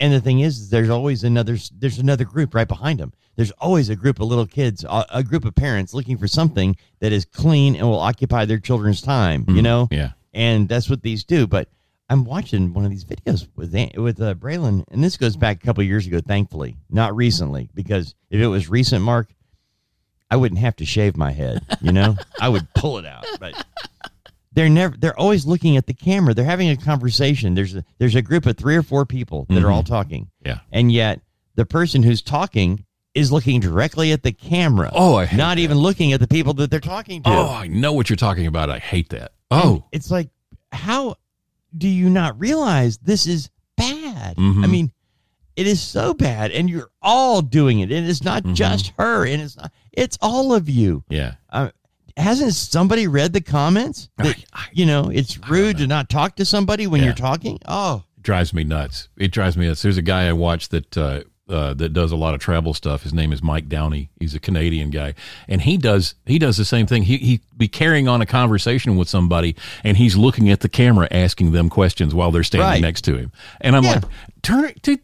And 0.00 0.14
the 0.14 0.20
thing 0.22 0.40
is, 0.40 0.60
is 0.60 0.70
there's 0.70 0.88
always 0.88 1.24
another 1.24 1.58
there's 1.78 1.98
another 1.98 2.24
group 2.24 2.54
right 2.54 2.66
behind 2.66 3.00
them. 3.00 3.12
There's 3.40 3.52
always 3.52 3.88
a 3.88 3.96
group 3.96 4.20
of 4.20 4.26
little 4.28 4.44
kids, 4.44 4.84
a, 4.84 5.06
a 5.08 5.22
group 5.24 5.46
of 5.46 5.54
parents 5.54 5.94
looking 5.94 6.18
for 6.18 6.28
something 6.28 6.76
that 6.98 7.10
is 7.10 7.24
clean 7.24 7.74
and 7.74 7.88
will 7.88 7.98
occupy 7.98 8.44
their 8.44 8.58
children's 8.58 9.00
time. 9.00 9.46
You 9.48 9.54
Mm. 9.54 9.62
know, 9.62 9.88
Yeah. 9.90 10.10
and 10.34 10.68
that's 10.68 10.90
what 10.90 11.00
these 11.00 11.24
do. 11.24 11.46
But 11.46 11.70
I'm 12.10 12.24
watching 12.26 12.74
one 12.74 12.84
of 12.84 12.90
these 12.90 13.06
videos 13.06 13.48
with 13.56 13.72
with 13.96 14.20
uh, 14.20 14.34
Braylon, 14.34 14.84
and 14.90 15.02
this 15.02 15.16
goes 15.16 15.36
back 15.36 15.56
a 15.62 15.66
couple 15.66 15.82
years 15.84 16.06
ago. 16.06 16.20
Thankfully, 16.20 16.76
not 16.90 17.16
recently, 17.16 17.70
because 17.74 18.14
if 18.28 18.42
it 18.42 18.46
was 18.46 18.68
recent, 18.68 19.02
Mark, 19.02 19.32
I 20.30 20.36
wouldn't 20.36 20.60
have 20.60 20.76
to 20.76 20.84
shave 20.84 21.16
my 21.16 21.32
head. 21.32 21.64
You 21.80 21.92
know, 21.92 22.16
I 22.38 22.50
would 22.50 22.66
pull 22.74 22.98
it 22.98 23.06
out. 23.06 23.24
But 23.40 23.64
they're 24.52 24.68
never. 24.68 24.94
They're 24.98 25.18
always 25.18 25.46
looking 25.46 25.78
at 25.78 25.86
the 25.86 25.94
camera. 25.94 26.34
They're 26.34 26.44
having 26.44 26.68
a 26.68 26.76
conversation. 26.76 27.54
There's 27.54 27.74
a, 27.74 27.84
there's 27.98 28.16
a 28.16 28.22
group 28.22 28.44
of 28.44 28.58
three 28.58 28.76
or 28.76 28.82
four 28.82 29.06
people 29.06 29.46
that 29.48 29.62
are 29.64 29.70
all 29.70 29.82
talking, 29.82 30.28
Yeah. 30.44 30.58
and 30.72 30.92
yet 30.92 31.22
the 31.54 31.64
person 31.64 32.02
who's 32.02 32.20
talking 32.20 32.84
is 33.14 33.32
looking 33.32 33.60
directly 33.60 34.12
at 34.12 34.22
the 34.22 34.32
camera. 34.32 34.90
Oh, 34.92 35.16
I 35.16 35.26
hate 35.26 35.36
not 35.36 35.56
that. 35.56 35.62
even 35.62 35.78
looking 35.78 36.12
at 36.12 36.20
the 36.20 36.28
people 36.28 36.54
that 36.54 36.70
they're 36.70 36.80
talking 36.80 37.22
to. 37.24 37.30
Oh, 37.30 37.48
I 37.48 37.66
know 37.66 37.92
what 37.92 38.08
you're 38.08 38.16
talking 38.16 38.46
about. 38.46 38.70
I 38.70 38.78
hate 38.78 39.08
that. 39.10 39.32
Oh, 39.50 39.84
it's 39.92 40.10
like 40.10 40.28
how 40.72 41.16
do 41.76 41.88
you 41.88 42.08
not 42.10 42.38
realize 42.38 42.98
this 42.98 43.26
is 43.26 43.48
bad 43.76 44.36
Mhm. 44.36 44.64
i 44.64 44.66
mean 44.66 44.92
it 45.56 45.66
is 45.66 45.80
so 45.80 46.12
bad 46.14 46.50
and 46.50 46.68
you're 46.68 46.90
all 47.00 47.42
doing 47.42 47.78
it 47.80 47.90
and 47.92 48.08
it's 48.08 48.22
not 48.24 48.42
Mhm. 48.42 48.54
just 48.54 48.92
her 48.98 49.24
and 49.26 49.40
it's 49.40 49.56
not 49.56 49.72
it's 49.92 50.18
all 50.20 50.52
of 50.52 50.68
you 50.68 51.02
yeah. 51.08 51.34
uh, 51.50 51.70
hasn't 52.16 52.54
somebody 52.54 53.06
read 53.06 53.32
the 53.32 53.40
comments 53.40 54.08
that, 54.18 54.36
I- 54.52 54.60
I- 54.62 54.66
you 54.72 54.84
know 54.86 55.10
it's 55.10 55.38
rude 55.48 55.78
to 55.78 55.86
not 55.86 56.08
talk 56.08 56.36
to 56.36 56.44
somebody 56.44 56.86
when 56.86 57.00
Yeah. 57.00 57.06
you're 57.06 57.14
talking 57.14 57.58
oh 57.66 58.02
It 58.18 58.22
drives 58.24 58.52
me 58.52 58.64
nuts. 58.64 59.08
It 59.16 59.30
drives 59.32 59.56
me 59.56 59.66
nuts. 59.66 59.82
There's 59.82 59.96
a 59.96 60.02
guy 60.02 60.28
I 60.28 60.32
watch 60.32 60.68
that 60.70 60.96
uh, 60.98 61.20
uh, 61.50 61.74
that 61.74 61.90
does 61.92 62.12
a 62.12 62.16
lot 62.16 62.34
of 62.34 62.40
travel 62.40 62.72
stuff. 62.74 63.02
His 63.02 63.12
name 63.12 63.32
is 63.32 63.42
Mike 63.42 63.68
Downey. 63.68 64.10
He's 64.18 64.34
a 64.34 64.40
Canadian 64.40 64.90
guy, 64.90 65.14
and 65.48 65.60
he 65.62 65.76
does 65.76 66.14
he 66.26 66.38
does 66.38 66.56
the 66.56 66.64
same 66.64 66.86
thing. 66.86 67.02
He 67.02 67.16
he 67.18 67.40
be 67.56 67.68
carrying 67.68 68.08
on 68.08 68.20
a 68.22 68.26
conversation 68.26 68.96
with 68.96 69.08
somebody, 69.08 69.56
and 69.84 69.96
he's 69.96 70.16
looking 70.16 70.48
at 70.50 70.60
the 70.60 70.68
camera, 70.68 71.08
asking 71.10 71.52
them 71.52 71.68
questions 71.68 72.14
while 72.14 72.30
they're 72.30 72.44
standing 72.44 72.68
Right. 72.68 72.80
next 72.80 73.02
to 73.02 73.16
him. 73.16 73.32
And 73.60 73.74
I'm 73.76 73.84
Yeah. 73.84 73.90
like, 73.94 74.04
turn 74.42 74.64
it. 74.66 74.82
To, 74.84 74.98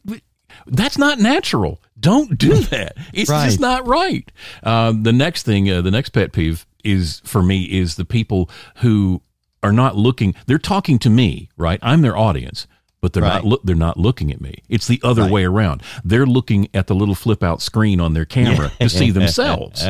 that's 0.67 0.99
not 0.99 1.19
natural. 1.19 1.81
Don't 1.99 2.39
do 2.39 2.55
that. 2.71 2.97
It's 3.13 3.31
Right. 3.31 3.47
just 3.47 3.61
not 3.61 3.87
right. 3.87 4.31
Um, 4.63 5.03
the 5.03 5.13
next 5.13 5.43
thing, 5.45 5.71
uh, 5.71 5.81
the 5.83 5.91
next 5.91 6.11
pet 6.11 6.33
peeve 6.33 6.67
is 6.85 7.21
for 7.25 7.43
me 7.43 7.65
is 7.65 7.97
the 7.97 8.05
people 8.05 8.49
who 8.77 9.21
are 9.63 9.73
not 9.73 9.97
looking. 9.97 10.35
They're 10.47 10.59
talking 10.59 10.99
to 11.01 11.11
me, 11.11 11.49
right? 11.57 11.79
I'm 11.83 12.01
their 12.03 12.17
audience, 12.17 12.67
but 13.07 13.12
they're 13.12 13.23
not. 13.23 13.35
Right. 13.35 13.45
Look, 13.45 13.62
they're 13.62 13.77
not 13.77 13.97
looking 13.97 14.33
at 14.33 14.40
me. 14.40 14.64
It's 14.69 14.88
the 14.88 15.01
other 15.05 15.23
Right. 15.23 15.31
way 15.31 15.45
around. 15.45 15.81
They're 16.05 16.27
looking 16.27 16.66
at 16.75 16.88
the 16.88 16.95
little 16.97 17.14
flip 17.14 17.40
out 17.40 17.62
screen 17.62 18.01
on 18.01 18.14
their 18.14 18.25
camera 18.25 18.73
to 18.81 18.88
see 18.88 19.11
themselves. 19.12 19.87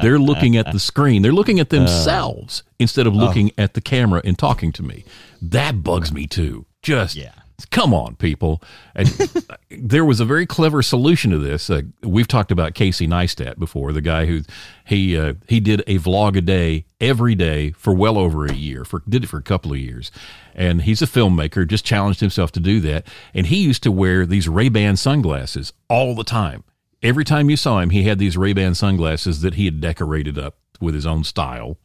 They're 0.00 0.20
looking 0.20 0.56
at 0.56 0.70
the 0.70 0.78
screen. 0.78 1.22
They're 1.22 1.32
looking 1.32 1.58
at 1.58 1.66
uh. 1.74 1.76
themselves 1.76 2.62
instead 2.78 3.08
of 3.08 3.16
looking 3.16 3.50
oh. 3.58 3.62
at 3.64 3.74
the 3.74 3.80
camera 3.80 4.20
and 4.24 4.38
talking 4.38 4.70
to 4.74 4.84
me. 4.84 5.04
That 5.40 5.82
bugs 5.82 6.12
me 6.12 6.28
too. 6.28 6.66
Just 6.82 7.16
Yeah. 7.16 7.32
Come 7.70 7.94
on, 7.94 8.16
people. 8.16 8.62
And 8.94 9.08
there 9.70 10.04
was 10.04 10.20
a 10.20 10.24
very 10.24 10.46
clever 10.46 10.82
solution 10.82 11.30
to 11.30 11.38
this. 11.38 11.70
Uh, 11.70 11.82
we've 12.02 12.28
talked 12.28 12.50
about 12.50 12.74
Casey 12.74 13.06
Neistat 13.06 13.58
before, 13.58 13.92
the 13.92 14.00
guy 14.00 14.26
who 14.26 14.42
he 14.86 15.16
uh, 15.16 15.34
he 15.48 15.60
did 15.60 15.80
a 15.86 15.98
vlog 15.98 16.36
a 16.36 16.40
day 16.40 16.86
every 17.00 17.34
day 17.34 17.72
for 17.72 17.94
well 17.94 18.18
over 18.18 18.46
a 18.46 18.54
year. 18.54 18.84
For 18.84 19.02
did 19.08 19.24
it 19.24 19.28
for 19.28 19.38
a 19.38 19.42
couple 19.42 19.72
of 19.72 19.78
years, 19.78 20.10
and 20.54 20.82
he's 20.82 21.02
a 21.02 21.06
filmmaker. 21.06 21.66
Just 21.66 21.84
challenged 21.84 22.20
himself 22.20 22.52
to 22.52 22.60
do 22.60 22.80
that, 22.80 23.06
and 23.34 23.46
he 23.46 23.56
used 23.56 23.82
to 23.84 23.92
wear 23.92 24.26
these 24.26 24.48
Ray 24.48 24.68
Ban 24.68 24.96
sunglasses 24.96 25.72
all 25.88 26.14
the 26.14 26.24
time. 26.24 26.64
Every 27.02 27.24
time 27.24 27.50
you 27.50 27.56
saw 27.56 27.80
him, 27.80 27.90
he 27.90 28.04
had 28.04 28.18
these 28.18 28.36
Ray 28.36 28.52
Ban 28.52 28.74
sunglasses 28.74 29.40
that 29.40 29.54
he 29.54 29.64
had 29.64 29.80
decorated 29.80 30.38
up 30.38 30.56
with 30.80 30.94
his 30.94 31.06
own 31.06 31.24
style. 31.24 31.78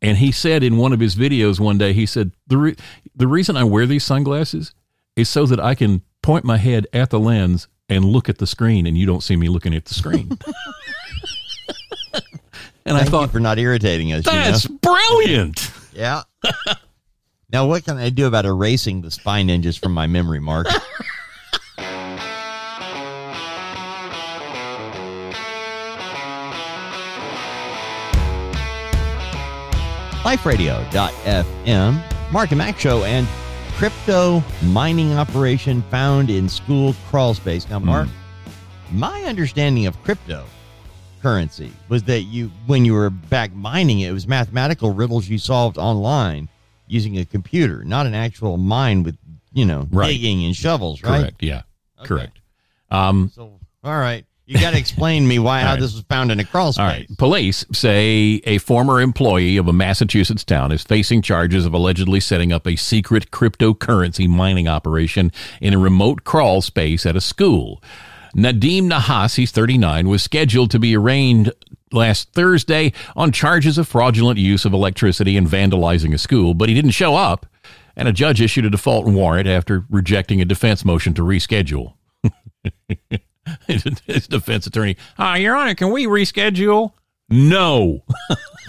And 0.00 0.18
he 0.18 0.32
said 0.32 0.62
in 0.62 0.76
one 0.76 0.92
of 0.92 1.00
his 1.00 1.16
videos 1.16 1.58
one 1.58 1.78
day, 1.78 1.92
he 1.92 2.04
said, 2.04 2.32
the, 2.46 2.58
re- 2.58 2.76
the 3.16 3.26
reason 3.26 3.56
I 3.56 3.64
wear 3.64 3.86
these 3.86 4.04
sunglasses 4.04 4.74
is 5.16 5.28
so 5.28 5.46
that 5.46 5.60
I 5.60 5.74
can 5.74 6.02
point 6.22 6.44
my 6.44 6.56
head 6.56 6.86
at 6.92 7.10
the 7.10 7.20
lens 7.20 7.68
and 7.88 8.04
look 8.04 8.28
at 8.28 8.38
the 8.38 8.46
screen 8.46 8.86
and 8.86 8.96
you 8.96 9.06
don't 9.06 9.22
see 9.22 9.36
me 9.36 9.48
looking 9.48 9.74
at 9.74 9.84
the 9.84 9.94
screen. 9.94 10.30
and 12.86 12.96
I 12.96 13.00
thank 13.00 13.04
you 13.04 13.10
thought, 13.10 13.30
for 13.30 13.40
not 13.40 13.58
irritating 13.58 14.12
us 14.12 14.26
you 14.26 14.32
know? 14.32 14.38
that's 14.38 14.66
brilliant. 14.66 15.70
yeah 15.92 16.22
now 17.52 17.66
what 17.66 17.84
can 17.84 17.96
i 17.96 18.10
do 18.10 18.26
about 18.26 18.44
erasing 18.44 19.00
the 19.00 19.10
spine 19.10 19.48
ninjas 19.48 19.78
from 19.78 19.92
my 19.92 20.06
memory 20.06 20.38
mark 20.38 20.66
liferadio.fm, 30.24 32.32
Mark 32.32 32.50
and 32.50 32.58
Mack 32.58 32.78
Show, 32.78 33.04
and 33.04 33.28
crypto 33.76 34.42
mining 34.62 35.12
operation 35.14 35.82
found 35.90 36.30
in 36.30 36.48
school 36.48 36.94
crawl 37.08 37.34
space. 37.34 37.68
Now, 37.68 37.80
Mark, 37.80 38.08
my 38.92 39.22
understanding 39.24 39.86
of 39.86 40.00
crypto 40.02 40.44
currency 41.20 41.72
was 41.88 42.02
that 42.04 42.22
you, 42.22 42.50
when 42.66 42.84
you 42.84 42.92
were 42.94 43.10
back 43.10 43.52
mining 43.54 44.00
it, 44.00 44.10
it 44.10 44.12
was 44.12 44.28
mathematical 44.28 44.92
riddles 44.92 45.28
you 45.28 45.38
solved 45.38 45.76
online 45.78 46.48
using 46.86 47.18
a 47.18 47.24
computer, 47.24 47.82
not 47.84 48.06
an 48.06 48.14
actual 48.14 48.56
mine 48.58 49.02
with, 49.02 49.16
you 49.52 49.64
know, 49.64 49.88
Right. 49.90 50.08
digging 50.08 50.44
and 50.44 50.54
shovels, 50.54 51.02
right? 51.02 51.20
Correct. 51.20 51.42
Yeah. 51.42 51.62
Correct. 52.02 52.38
Um, 52.90 53.30
So, 53.34 53.58
all 53.82 53.98
right. 53.98 54.24
You 54.46 54.60
got 54.60 54.72
to 54.72 54.78
explain 54.78 55.22
to 55.22 55.28
me 55.28 55.38
why, 55.38 55.60
how 55.60 55.70
right. 55.70 55.80
this 55.80 55.94
was 55.94 56.02
found 56.02 56.30
in 56.30 56.38
a 56.38 56.44
crawl 56.44 56.72
space. 56.72 56.80
All 56.80 56.86
right. 56.86 57.08
Police 57.16 57.64
say 57.72 58.42
a 58.44 58.58
former 58.58 59.00
employee 59.00 59.56
of 59.56 59.68
a 59.68 59.72
Massachusetts 59.72 60.44
town 60.44 60.70
is 60.70 60.82
facing 60.82 61.22
charges 61.22 61.64
of 61.64 61.72
allegedly 61.72 62.20
setting 62.20 62.52
up 62.52 62.66
a 62.66 62.76
secret 62.76 63.30
cryptocurrency 63.30 64.28
mining 64.28 64.68
operation 64.68 65.32
in 65.62 65.72
a 65.72 65.78
remote 65.78 66.24
crawl 66.24 66.60
space 66.60 67.06
at 67.06 67.16
a 67.16 67.22
school. 67.22 67.82
Nadim 68.36 68.90
Nahas, 68.90 69.36
he's 69.36 69.50
39, 69.50 70.08
was 70.08 70.22
scheduled 70.22 70.70
to 70.72 70.78
be 70.78 70.94
arraigned 70.94 71.50
last 71.90 72.32
Thursday 72.32 72.92
on 73.16 73.32
charges 73.32 73.78
of 73.78 73.88
fraudulent 73.88 74.38
use 74.38 74.66
of 74.66 74.74
electricity 74.74 75.36
and 75.36 75.46
vandalizing 75.46 76.12
a 76.12 76.18
school, 76.18 76.52
but 76.52 76.68
he 76.68 76.74
didn't 76.74 76.90
show 76.90 77.14
up, 77.14 77.46
and 77.96 78.08
a 78.08 78.12
judge 78.12 78.42
issued 78.42 78.64
a 78.66 78.70
default 78.70 79.06
warrant 79.06 79.46
after 79.48 79.86
rejecting 79.88 80.40
a 80.42 80.44
defense 80.44 80.84
motion 80.84 81.14
to 81.14 81.22
reschedule. 81.22 81.94
His 83.66 84.28
defense 84.28 84.66
attorney, 84.66 84.96
uh, 85.18 85.36
Your 85.38 85.56
Honor, 85.56 85.74
can 85.74 85.90
we 85.90 86.06
reschedule? 86.06 86.92
No. 87.28 88.04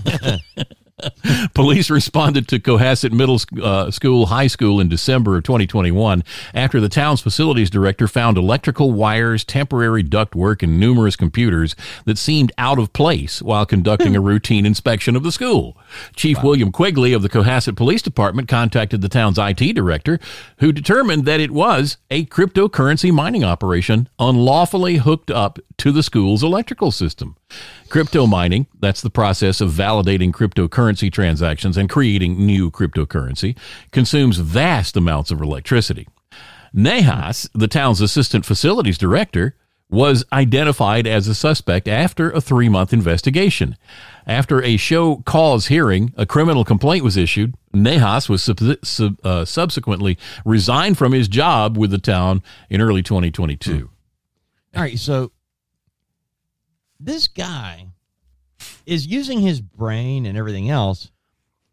Police 1.53 1.89
responded 1.89 2.47
to 2.47 2.59
Cohasset 2.59 3.11
Middle 3.11 3.39
uh, 3.61 3.91
School 3.91 4.27
High 4.27 4.47
School 4.47 4.79
in 4.79 4.87
December 4.87 5.35
of 5.35 5.43
2021 5.43 6.23
after 6.53 6.79
the 6.79 6.87
town's 6.87 7.21
facilities 7.21 7.69
director 7.69 8.07
found 8.07 8.37
electrical 8.37 8.91
wires, 8.91 9.43
temporary 9.43 10.03
ductwork, 10.03 10.63
and 10.63 10.79
numerous 10.79 11.15
computers 11.15 11.75
that 12.05 12.17
seemed 12.17 12.51
out 12.57 12.79
of 12.79 12.93
place 12.93 13.41
while 13.41 13.65
conducting 13.65 14.15
a 14.15 14.21
routine 14.21 14.65
inspection 14.65 15.15
of 15.15 15.23
the 15.23 15.31
school. 15.31 15.77
Chief 16.15 16.41
William 16.41 16.71
Quigley 16.71 17.11
of 17.11 17.21
the 17.21 17.29
Cohasset 17.29 17.75
Police 17.75 18.01
Department 18.01 18.47
contacted 18.47 19.01
the 19.01 19.09
town's 19.09 19.37
IT 19.37 19.73
director, 19.73 20.19
who 20.59 20.71
determined 20.71 21.25
that 21.25 21.41
it 21.41 21.51
was 21.51 21.97
a 22.09 22.25
cryptocurrency 22.25 23.11
mining 23.11 23.43
operation 23.43 24.07
unlawfully 24.17 24.97
hooked 24.97 25.29
up 25.29 25.59
to 25.77 25.91
the 25.91 26.03
school's 26.03 26.43
electrical 26.43 26.91
system. 26.91 27.35
Crypto 27.89 28.25
mining, 28.25 28.67
that's 28.79 29.01
the 29.01 29.09
process 29.09 29.61
of 29.61 29.71
validating 29.71 30.31
cryptocurrency 30.31 31.11
transactions 31.11 31.77
and 31.77 31.89
creating 31.89 32.45
new 32.45 32.71
cryptocurrency, 32.71 33.57
consumes 33.91 34.37
vast 34.37 34.95
amounts 34.95 35.31
of 35.31 35.41
electricity. 35.41 36.07
Nahas, 36.73 37.49
the 37.53 37.67
town's 37.67 38.01
assistant 38.01 38.45
facilities 38.45 38.97
director, 38.97 39.55
was 39.89 40.25
identified 40.33 41.05
as 41.05 41.27
a 41.27 41.35
suspect 41.35 41.87
after 41.87 42.31
a 42.31 42.41
three 42.41 42.69
month 42.69 42.91
investigation. 42.91 43.77
After 44.25 44.61
a 44.61 44.77
show 44.77 45.17
cause 45.17 45.67
hearing, 45.67 46.13
a 46.17 46.25
criminal 46.25 46.65
complaint 46.65 47.03
was 47.03 47.15
issued. 47.15 47.55
Nahas 47.73 48.27
was 48.27 48.43
sub- 48.43 48.59
sub- 48.83 49.23
uh, 49.23 49.45
subsequently 49.45 50.17
resigned 50.43 50.97
from 50.97 51.11
his 51.11 51.27
job 51.27 51.77
with 51.77 51.91
the 51.91 51.97
town 51.97 52.41
in 52.69 52.81
early 52.81 53.03
2022. 53.03 53.89
All 54.75 54.81
right, 54.81 54.99
so 54.99 55.31
this 56.99 57.27
guy 57.27 57.87
is 58.85 59.07
using 59.07 59.39
his 59.41 59.61
brain 59.61 60.25
and 60.25 60.37
everything 60.37 60.69
else 60.69 61.11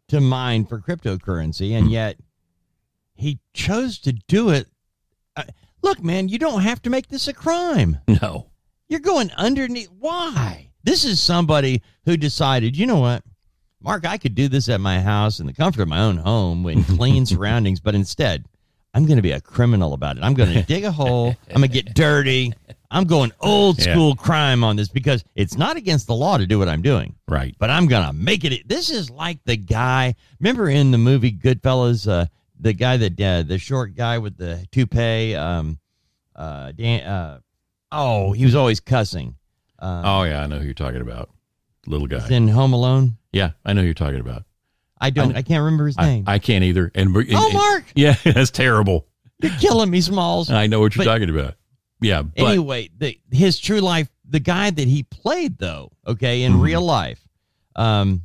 to 0.09 0.19
mine 0.19 0.65
for 0.65 0.79
cryptocurrency, 0.79 1.71
and 1.71 1.89
yet 1.91 2.17
he 3.15 3.39
chose 3.53 3.99
to 3.99 4.13
do 4.13 4.49
it. 4.49 4.67
Uh, 5.35 5.43
look, 5.81 6.03
man, 6.03 6.29
you 6.29 6.37
don't 6.37 6.61
have 6.61 6.81
to 6.83 6.89
make 6.89 7.07
this 7.07 7.27
a 7.27 7.33
crime. 7.33 7.97
No. 8.07 8.49
You're 8.87 8.99
going 8.99 9.31
underneath. 9.31 9.89
Why? 9.97 10.69
This 10.83 11.05
is 11.05 11.21
somebody 11.21 11.81
who 12.05 12.17
decided, 12.17 12.75
you 12.75 12.85
know 12.85 12.99
what, 12.99 13.23
Mark, 13.81 14.05
I 14.05 14.17
could 14.17 14.35
do 14.35 14.47
this 14.47 14.69
at 14.69 14.81
my 14.81 14.99
house 15.01 15.39
in 15.39 15.45
the 15.45 15.53
comfort 15.53 15.81
of 15.81 15.87
my 15.87 15.99
own 15.99 16.17
home 16.17 16.63
with 16.63 16.85
clean 16.97 17.25
surroundings, 17.25 17.79
but 17.79 17.95
instead, 17.95 18.45
I'm 18.93 19.05
going 19.05 19.17
to 19.17 19.23
be 19.23 19.31
a 19.31 19.41
criminal 19.41 19.93
about 19.93 20.17
it. 20.17 20.23
I'm 20.23 20.35
going 20.35 20.53
to 20.53 20.63
dig 20.63 20.83
a 20.83 20.91
hole. 20.91 21.35
I'm 21.49 21.61
going 21.61 21.69
to 21.69 21.81
get 21.81 21.95
dirty. 21.95 22.53
I'm 22.93 23.05
going 23.05 23.31
old 23.41 23.79
Yeah. 23.79 23.93
school 23.93 24.15
crime 24.15 24.63
on 24.63 24.75
this 24.75 24.87
because 24.87 25.23
it's 25.35 25.57
not 25.57 25.75
against 25.77 26.07
the 26.07 26.13
law 26.15 26.37
to 26.37 26.45
do 26.45 26.59
what 26.59 26.69
I'm 26.69 26.81
doing, 26.81 27.15
Right. 27.27 27.55
but 27.59 27.69
I'm 27.69 27.87
going 27.87 28.05
to 28.05 28.13
make 28.13 28.45
it. 28.45 28.67
This 28.69 28.89
is 28.89 29.09
like 29.09 29.39
the 29.45 29.57
guy. 29.57 30.15
Remember 30.39 30.69
in 30.69 30.91
the 30.91 30.97
movie 30.97 31.31
Goodfellas, 31.31 32.07
uh, 32.07 32.27
the 32.59 32.71
guy 32.73 32.97
that 32.97 33.19
uh, 33.19 33.43
the 33.43 33.57
short 33.57 33.95
guy 33.95 34.19
with 34.19 34.37
the 34.37 34.65
toupee. 34.71 35.35
Um, 35.35 35.79
uh, 36.35 36.71
Dan, 36.71 37.01
uh, 37.03 37.39
oh, 37.91 38.31
he 38.31 38.45
was 38.45 38.55
always 38.55 38.79
cussing. 38.79 39.35
Uh, 39.79 40.01
Oh, 40.05 40.23
yeah, 40.23 40.43
I 40.43 40.47
know 40.47 40.59
who 40.59 40.65
you're 40.65 40.73
talking 40.73 41.01
about. 41.01 41.29
Little 41.87 42.07
guy. 42.07 42.25
In 42.29 42.47
Home 42.47 42.73
Alone. 42.73 43.17
Yeah, 43.33 43.51
I 43.65 43.73
know 43.73 43.81
who 43.81 43.85
you're 43.85 43.93
talking 43.93 44.19
about. 44.21 44.43
I 45.01 45.09
don't. 45.09 45.35
I, 45.35 45.41
can't 45.41 45.63
remember 45.63 45.87
his 45.87 45.97
name. 45.97 46.23
I 46.27 46.39
can't 46.39 46.63
either. 46.63 46.89
And, 46.95 47.13
and 47.13 47.27
oh, 47.33 47.51
Mark, 47.51 47.83
Yeah, 47.95 48.15
that's 48.23 48.51
terrible. 48.51 49.05
you're 49.41 49.51
killing 49.59 49.89
me, 49.89 49.99
Smalls. 49.99 50.49
I 50.49 50.67
know 50.67 50.79
what 50.79 50.95
you're 50.95 51.03
But- 51.03 51.11
talking 51.11 51.29
about. 51.29 51.55
Yeah, 52.03 52.21
but 52.23 52.45
anyway, 52.47 52.89
the, 52.97 53.17
his 53.31 53.59
true 53.59 53.79
life, 53.79 54.09
the 54.27 54.39
guy 54.39 54.69
that 54.69 54.87
he 54.87 55.03
played, 55.03 55.57
though, 55.57 55.91
okay, 56.07 56.43
in 56.43 56.53
Mhm. 56.53 56.61
real 56.61 56.81
life, 56.81 57.19
um, 57.75 58.21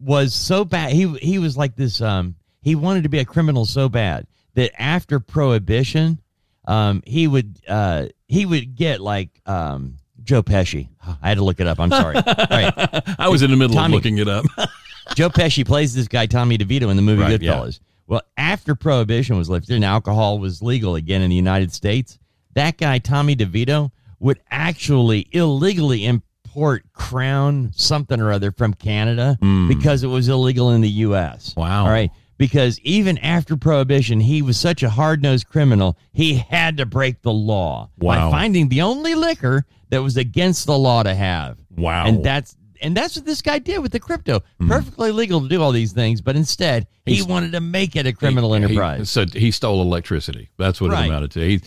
was 0.00 0.34
so 0.34 0.64
bad. 0.64 0.92
He 0.92 1.06
he 1.18 1.38
was 1.38 1.56
like 1.56 1.76
this. 1.76 2.00
Um, 2.00 2.34
he 2.60 2.74
wanted 2.74 3.02
to 3.04 3.08
be 3.08 3.18
a 3.18 3.24
criminal 3.24 3.64
so 3.66 3.88
bad 3.88 4.26
that 4.54 4.72
after 4.80 5.18
prohibition, 5.20 6.20
um, 6.66 7.02
he 7.06 7.26
would 7.28 7.58
uh 7.68 8.06
he 8.28 8.46
would 8.46 8.74
get 8.76 9.00
like 9.00 9.30
um 9.46 9.96
Joe 10.24 10.42
Pesci. 10.42 10.88
I 11.22 11.28
had 11.28 11.38
to 11.38 11.44
look 11.44 11.58
it 11.60 11.66
up. 11.66 11.80
I'm 11.80 11.90
sorry. 11.90 12.14
Right. 12.50 12.72
I 13.18 13.28
was 13.28 13.42
in 13.42 13.50
the 13.50 13.56
middle 13.56 13.74
Tommy. 13.76 13.86
of 13.96 14.04
looking 14.04 14.18
it 14.18 14.28
up. 14.28 14.44
Joe 15.16 15.28
Pesci 15.30 15.66
plays 15.66 15.94
this 15.94 16.06
guy 16.08 16.26
Tommy 16.26 16.56
DeVito 16.58 16.88
in 16.90 16.96
the 16.96 17.02
movie 17.02 17.22
Right, 17.22 17.40
yeah. 17.42 17.54
Goodfellas. 17.54 17.80
Well, 18.06 18.22
after 18.36 18.74
prohibition 18.74 19.36
was 19.36 19.48
lifted 19.48 19.74
and 19.74 19.84
alcohol 19.84 20.38
was 20.38 20.62
legal 20.62 20.94
again 20.96 21.22
in 21.22 21.30
the 21.30 21.36
United 21.36 21.72
States, 21.72 22.18
that 22.54 22.78
guy 22.78 22.98
Tommy 22.98 23.34
DeVito 23.36 23.90
would 24.20 24.40
actually 24.50 25.26
illegally 25.32 26.04
import 26.06 26.84
Crown 26.92 27.70
something 27.74 28.20
or 28.20 28.30
other 28.32 28.52
from 28.52 28.74
Canada 28.74 29.36
Mm. 29.40 29.68
because 29.68 30.02
it 30.02 30.08
was 30.08 30.28
illegal 30.28 30.70
in 30.70 30.80
the 30.80 30.88
U.S. 30.90 31.54
Wow. 31.56 31.84
All 31.84 31.90
right. 31.90 32.10
Because 32.38 32.80
even 32.80 33.18
after 33.18 33.56
prohibition, 33.56 34.18
he 34.20 34.42
was 34.42 34.56
such 34.58 34.82
a 34.82 34.90
hard 34.90 35.22
nosed 35.22 35.46
criminal, 35.48 35.96
he 36.12 36.34
had 36.34 36.76
to 36.78 36.86
break 36.86 37.22
the 37.22 37.32
law 37.32 37.90
Wow. 37.98 38.30
by 38.30 38.36
finding 38.38 38.68
the 38.68 38.82
only 38.82 39.14
liquor 39.14 39.64
that 39.90 40.02
was 40.02 40.16
against 40.16 40.66
the 40.66 40.76
law 40.78 41.02
to 41.02 41.14
have. 41.14 41.58
Wow. 41.76 42.06
And 42.06 42.24
that's 42.24 42.56
and 42.82 42.96
that's 42.96 43.16
what 43.16 43.24
this 43.24 43.40
guy 43.40 43.58
did 43.58 43.78
with 43.78 43.92
the 43.92 44.00
crypto. 44.00 44.42
Hmm. 44.60 44.68
Perfectly 44.68 45.10
legal 45.12 45.40
to 45.40 45.48
do 45.48 45.62
all 45.62 45.72
these 45.72 45.92
things, 45.92 46.20
but 46.20 46.36
instead 46.36 46.86
he. 47.06 47.14
He's- 47.14 47.26
wanted 47.26 47.52
to 47.52 47.60
make 47.60 47.96
it 47.96 48.06
a 48.06 48.12
criminal 48.12 48.52
He- 48.52 48.58
he- 48.60 48.64
enterprise. 48.64 49.10
so 49.10 49.24
he 49.26 49.50
stole 49.50 49.80
electricity. 49.80 50.50
That's 50.58 50.80
what 50.80 50.90
Right. 50.90 51.04
it 51.04 51.08
amounted 51.08 51.30
to. 51.32 51.40
He, 51.48 51.60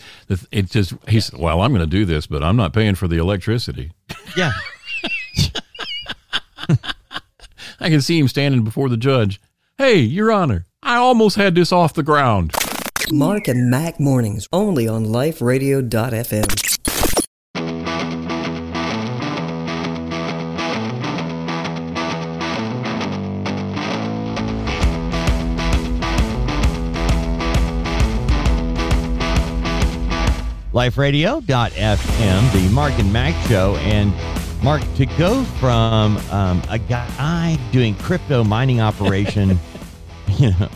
it 0.52 0.70
just 0.70 0.94
he 1.08 1.18
said, 1.20 1.38
"Well, 1.40 1.62
I'm 1.62 1.72
going 1.72 1.80
to 1.80 1.86
do 1.90 2.04
this, 2.04 2.26
but 2.26 2.44
I'm 2.44 2.56
not 2.56 2.72
paying 2.72 2.94
for 2.94 3.08
the 3.08 3.16
electricity." 3.18 3.90
yeah. 4.36 4.52
I 7.78 7.90
can 7.90 8.00
see 8.00 8.18
him 8.18 8.28
standing 8.28 8.64
before 8.64 8.88
the 8.88 8.96
judge. 8.96 9.40
Hey, 9.78 9.98
Your 10.00 10.32
Honor, 10.32 10.64
I 10.82 10.96
almost 10.96 11.36
had 11.36 11.54
this 11.54 11.70
off 11.72 11.92
the 11.94 12.02
ground. 12.02 12.52
Mark 13.12 13.46
and 13.48 13.70
Mack 13.70 14.00
mornings 14.00 14.48
only 14.52 14.88
on 14.88 15.04
liferadio.fm. 15.06 16.95
liferadio.fm, 30.76 32.52
the 32.52 32.68
Mark 32.74 32.92
and 32.98 33.10
Mack 33.10 33.34
show. 33.48 33.76
And 33.76 34.12
Mark, 34.62 34.82
to 34.96 35.06
go 35.06 35.42
from 35.58 36.18
um, 36.30 36.62
a 36.68 36.78
guy 36.78 37.58
doing 37.72 37.94
crypto 37.94 38.44
mining 38.44 38.82
operation, 38.82 39.58
you 40.36 40.50
know, 40.60 40.68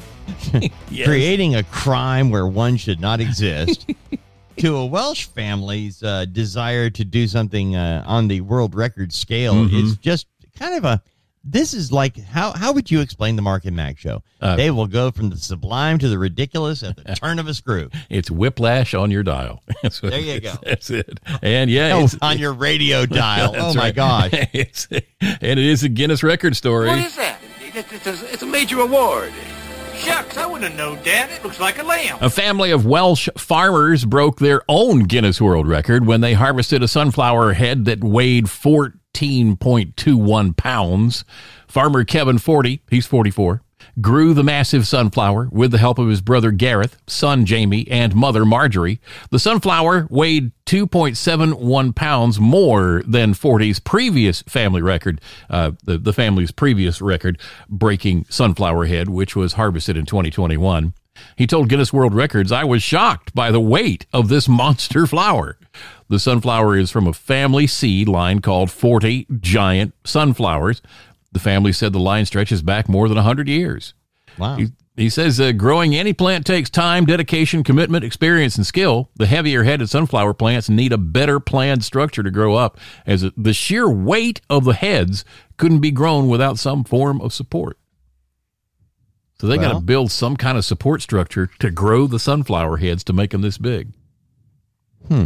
creating 1.04 1.56
a 1.56 1.62
crime 1.64 2.30
where 2.30 2.46
one 2.46 2.78
should 2.78 2.98
not 2.98 3.20
exist, 3.20 3.90
to 4.56 4.76
a 4.76 4.86
Welsh 4.86 5.26
family's 5.26 6.02
uh, 6.02 6.24
desire 6.24 6.88
to 6.88 7.04
do 7.04 7.26
something 7.28 7.76
uh, 7.76 8.02
on 8.06 8.26
the 8.26 8.40
world 8.40 8.74
record 8.74 9.12
scale 9.12 9.52
Mm-hmm. 9.54 9.76
is 9.76 9.96
just 9.98 10.26
kind 10.58 10.76
of 10.78 10.84
a. 10.86 11.02
This 11.42 11.72
is 11.72 11.90
like 11.90 12.18
how 12.18 12.52
how 12.52 12.72
would 12.72 12.90
you 12.90 13.00
explain 13.00 13.36
the 13.36 13.42
Mark 13.42 13.64
and 13.64 13.74
Mack 13.74 13.98
show? 13.98 14.22
Uh, 14.42 14.56
they 14.56 14.70
will 14.70 14.86
go 14.86 15.10
from 15.10 15.30
the 15.30 15.38
sublime 15.38 15.98
to 15.98 16.08
the 16.08 16.18
ridiculous 16.18 16.82
at 16.82 16.96
the 16.96 17.14
turn 17.14 17.38
of 17.38 17.48
a 17.48 17.54
screw. 17.54 17.88
It's 18.10 18.30
whiplash 18.30 18.92
on 18.94 19.10
your 19.10 19.22
dial. 19.22 19.62
There 20.02 20.18
you 20.20 20.40
go. 20.40 20.52
That's 20.62 20.90
it. 20.90 21.18
And 21.42 21.70
yeah, 21.70 21.94
Oh, 21.94 22.04
it's, 22.04 22.16
on 22.20 22.38
your 22.38 22.52
radio 22.52 23.06
dial. 23.06 23.54
oh 23.56 23.72
my 23.74 23.84
right. 23.84 23.94
gosh. 23.94 24.30
it's, 24.52 24.86
and 24.90 25.02
it 25.42 25.58
is 25.58 25.82
a 25.82 25.88
Guinness 25.88 26.22
record 26.22 26.56
story. 26.56 26.88
What 26.88 26.98
is 26.98 27.16
that? 27.16 27.38
It's, 27.62 27.92
it's, 27.92 28.06
a, 28.06 28.32
it's 28.32 28.42
a 28.42 28.46
major 28.46 28.80
award. 28.80 29.32
Shucks, 29.96 30.36
I 30.38 30.46
wouldn't 30.46 30.70
have 30.70 30.78
known, 30.78 31.02
Dad. 31.04 31.30
It 31.30 31.44
looks 31.44 31.60
like 31.60 31.78
a 31.78 31.82
lamb. 31.82 32.18
A 32.20 32.30
family 32.30 32.70
of 32.70 32.86
Welsh 32.86 33.28
farmers 33.36 34.04
broke 34.04 34.38
their 34.38 34.62
own 34.68 35.04
Guinness 35.04 35.40
World 35.40 35.68
Record 35.68 36.06
when 36.06 36.20
they 36.22 36.32
harvested 36.34 36.82
a 36.82 36.88
sunflower 36.88 37.52
head 37.52 37.84
that 37.84 38.02
weighed 38.02 38.48
14.21 39.14 40.56
pounds. 40.56 41.24
Farmer 41.68 42.04
Kevin 42.04 42.36
Fortey, 42.36 42.80
he's 42.90 43.06
44, 43.06 43.62
grew 44.00 44.34
the 44.34 44.44
massive 44.44 44.86
sunflower 44.86 45.48
with 45.52 45.70
the 45.70 45.78
help 45.78 45.98
of 45.98 46.08
his 46.08 46.20
brother 46.20 46.50
Gareth, 46.50 46.96
son 47.06 47.44
Jamie, 47.44 47.86
and 47.90 48.14
mother 48.14 48.44
Marjorie. 48.44 49.00
The 49.30 49.38
sunflower 49.38 50.06
weighed 50.10 50.52
2.71 50.66 51.94
pounds 51.94 52.40
more 52.40 53.02
than 53.06 53.34
Fortey's 53.34 53.80
previous 53.80 54.42
family 54.42 54.82
record, 54.82 55.20
uh, 55.48 55.72
the, 55.84 55.98
the 55.98 56.12
family's 56.12 56.50
previous 56.50 57.00
record 57.00 57.38
breaking 57.68 58.26
sunflower 58.28 58.86
head, 58.86 59.08
which 59.08 59.34
was 59.36 59.54
harvested 59.54 59.96
in 59.96 60.06
2021. 60.06 60.94
He 61.36 61.46
told 61.46 61.68
Guinness 61.68 61.92
World 61.92 62.14
Records, 62.14 62.52
I 62.52 62.64
was 62.64 62.82
shocked 62.82 63.34
by 63.34 63.50
the 63.50 63.60
weight 63.60 64.06
of 64.12 64.28
this 64.28 64.48
monster 64.48 65.06
flower. 65.06 65.58
The 66.08 66.18
sunflower 66.18 66.76
is 66.76 66.90
from 66.90 67.06
a 67.06 67.12
family 67.12 67.66
seed 67.66 68.08
line 68.08 68.40
called 68.40 68.68
Fortey 68.68 69.26
Giant 69.40 69.94
Sunflowers. 70.04 70.82
The 71.32 71.38
family 71.38 71.72
said 71.72 71.92
the 71.92 72.00
line 72.00 72.26
stretches 72.26 72.62
back 72.62 72.88
more 72.88 73.08
than 73.08 73.16
100 73.16 73.48
years. 73.48 73.94
Wow. 74.36 74.56
He, 74.56 74.68
he 74.96 75.08
says 75.08 75.40
uh, 75.40 75.52
growing 75.52 75.94
any 75.94 76.12
plant 76.12 76.44
takes 76.44 76.68
time, 76.68 77.06
dedication, 77.06 77.62
commitment, 77.62 78.04
experience, 78.04 78.56
and 78.56 78.66
skill. 78.66 79.08
The 79.16 79.26
heavier 79.26 79.62
headed 79.62 79.88
sunflower 79.88 80.34
plants 80.34 80.68
need 80.68 80.92
a 80.92 80.98
better 80.98 81.40
planned 81.40 81.84
structure 81.84 82.22
to 82.22 82.30
grow 82.30 82.54
up, 82.54 82.78
as 83.06 83.24
the 83.36 83.54
sheer 83.54 83.88
weight 83.88 84.40
of 84.50 84.64
the 84.64 84.74
heads 84.74 85.24
couldn't 85.56 85.80
be 85.80 85.90
grown 85.90 86.28
without 86.28 86.58
some 86.58 86.84
form 86.84 87.20
of 87.20 87.32
support. 87.32 87.78
So 89.40 89.46
they 89.46 89.56
got 89.56 89.72
to 89.72 89.80
build 89.80 90.12
some 90.12 90.36
kind 90.36 90.58
of 90.58 90.66
support 90.66 91.00
structure 91.00 91.48
to 91.60 91.70
grow 91.70 92.06
the 92.06 92.18
sunflower 92.18 92.76
heads 92.76 93.02
to 93.04 93.14
make 93.14 93.30
them 93.30 93.40
this 93.40 93.56
big. 93.56 93.88
Hmm. 95.08 95.24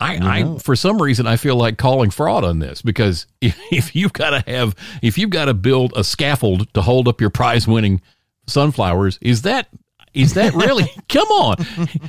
I, 0.00 0.14
You 0.14 0.54
I 0.54 0.58
for 0.58 0.74
some 0.76 1.02
reason 1.02 1.26
I 1.26 1.36
feel 1.36 1.56
like 1.56 1.76
calling 1.76 2.08
fraud 2.08 2.42
on 2.42 2.58
this 2.58 2.80
because 2.80 3.26
if, 3.42 3.60
if 3.70 3.94
you've 3.94 4.14
got 4.14 4.30
to 4.30 4.50
have 4.50 4.74
if 5.02 5.18
you've 5.18 5.28
got 5.28 5.44
to 5.44 5.52
build 5.52 5.92
a 5.94 6.04
scaffold 6.04 6.72
to 6.72 6.80
hold 6.80 7.06
up 7.06 7.20
your 7.20 7.28
prize 7.28 7.68
winning 7.68 8.00
sunflowers 8.46 9.18
is 9.20 9.42
that 9.42 9.68
is 10.14 10.32
that 10.34 10.54
really 10.54 10.90
come 11.10 11.28
on 11.28 11.56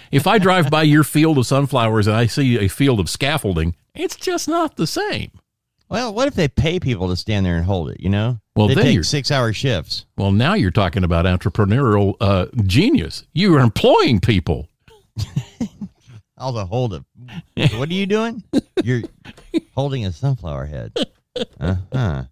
if 0.09 0.25
I 0.25 0.37
drive 0.37 0.69
by 0.69 0.83
your 0.83 1.03
field 1.03 1.37
of 1.37 1.45
sunflowers 1.45 2.07
and 2.07 2.15
I 2.15 2.27
see 2.27 2.57
a 2.59 2.69
field 2.69 3.01
of 3.01 3.09
scaffolding 3.09 3.75
it's 3.93 4.15
just 4.15 4.47
not 4.47 4.77
the 4.77 4.87
same 4.87 5.31
Well, 5.89 6.13
what 6.13 6.27
if 6.27 6.35
they 6.35 6.47
pay 6.47 6.79
people 6.79 7.09
to 7.09 7.15
stand 7.15 7.45
there 7.45 7.55
and 7.55 7.65
hold 7.65 7.89
it? 7.89 8.01
You 8.01 8.09
know, 8.09 8.39
Well, 8.57 8.67
they 8.67 8.75
then 8.75 8.85
take 8.85 9.03
six-hour 9.03 9.53
shifts. 9.53 10.05
well 10.17 10.31
now 10.31 10.53
you're 10.55 10.71
talking 10.71 11.03
about 11.03 11.25
entrepreneurial 11.25 12.15
uh, 12.19 12.47
genius 12.65 13.23
you 13.33 13.55
are 13.55 13.59
employing 13.59 14.19
people 14.19 14.67
Also, 16.39 16.65
hold 16.65 16.93
it. 16.93 17.03
what 17.77 17.89
are 17.89 17.93
you 17.93 18.05
doing? 18.05 18.43
You're 18.83 19.01
holding 19.73 20.05
a 20.05 20.11
sunflower 20.11 20.65
head. 20.67 20.93
Uh 21.59 21.75
huh. 21.91 22.23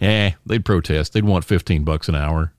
eh 0.00 0.32
they'd 0.46 0.64
protest 0.64 1.12
they'd 1.12 1.24
want 1.24 1.44
15 1.44 1.84
bucks 1.84 2.08
an 2.08 2.14
hour 2.16 2.52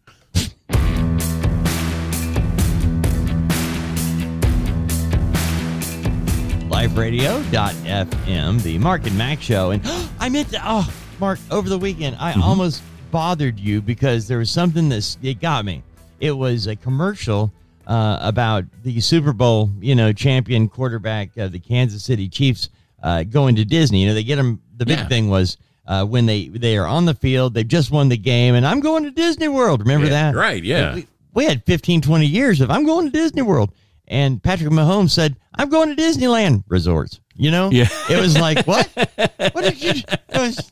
LifeRadio.fm, 7.25 8.61
the 8.63 8.77
Mark 8.77 9.05
and 9.07 9.17
Mack 9.17 9.41
show. 9.41 9.71
And 9.71 9.81
I 10.19 10.29
meant 10.29 10.49
to, 10.51 10.59
oh, 10.63 10.93
Mark, 11.19 11.39
over 11.51 11.69
the 11.69 11.77
weekend, 11.77 12.17
I 12.19 12.33
almost 12.41 12.81
bothered 13.11 13.59
you 13.59 13.81
because 13.81 14.27
there 14.27 14.37
was 14.37 14.49
something 14.51 14.89
that 14.89 15.17
it 15.21 15.39
got 15.39 15.65
me. 15.65 15.81
It 16.19 16.31
was 16.31 16.67
a 16.67 16.75
commercial 16.75 17.51
uh, 17.87 18.17
about 18.21 18.65
the 18.83 18.99
Super 18.99 19.31
Bowl, 19.33 19.69
you 19.79 19.95
know, 19.95 20.11
champion 20.11 20.67
quarterback, 20.67 21.37
of 21.37 21.51
the 21.51 21.59
Kansas 21.59 22.03
City 22.03 22.27
Chiefs, 22.27 22.69
uh, 23.03 23.23
going 23.23 23.55
to 23.55 23.65
Disney. 23.65 24.01
You 24.01 24.07
know, 24.09 24.13
they 24.13 24.23
get 24.23 24.37
them. 24.37 24.61
The 24.77 24.85
big 24.85 24.97
Yeah. 24.99 25.07
thing 25.07 25.29
was 25.29 25.57
uh, 25.87 26.03
when 26.05 26.25
they 26.25 26.47
they 26.47 26.77
are 26.77 26.87
on 26.87 27.05
the 27.05 27.13
field, 27.13 27.53
they've 27.53 27.67
just 27.67 27.91
won 27.91 28.09
the 28.09 28.17
game, 28.17 28.55
and 28.55 28.65
I'm 28.65 28.79
going 28.79 29.03
to 29.03 29.11
Disney 29.11 29.47
World. 29.47 29.81
Remember 29.81 30.07
Yeah, 30.07 30.31
that? 30.31 30.35
right, 30.35 30.63
yeah. 30.63 30.95
We, 30.95 31.07
we 31.33 31.45
had 31.45 31.63
15, 31.65 32.01
20 32.01 32.25
years 32.25 32.59
of 32.61 32.71
I'm 32.71 32.85
going 32.85 33.05
to 33.05 33.11
Disney 33.11 33.41
World. 33.43 33.71
And 34.07 34.41
Patrick 34.41 34.69
Mahomes 34.69 35.11
said, 35.11 35.35
I'm 35.55 35.69
going 35.69 35.95
to 35.95 36.01
Disneyland 36.01 36.63
resorts. 36.67 37.19
You 37.37 37.51
know? 37.51 37.69
Yeah. 37.69 37.87
It 38.09 38.17
was 38.19 38.37
like, 38.39 38.65
what? 38.65 38.87
What 38.95 39.55
did 39.61 39.81
you 39.83 40.01
was, 40.33 40.71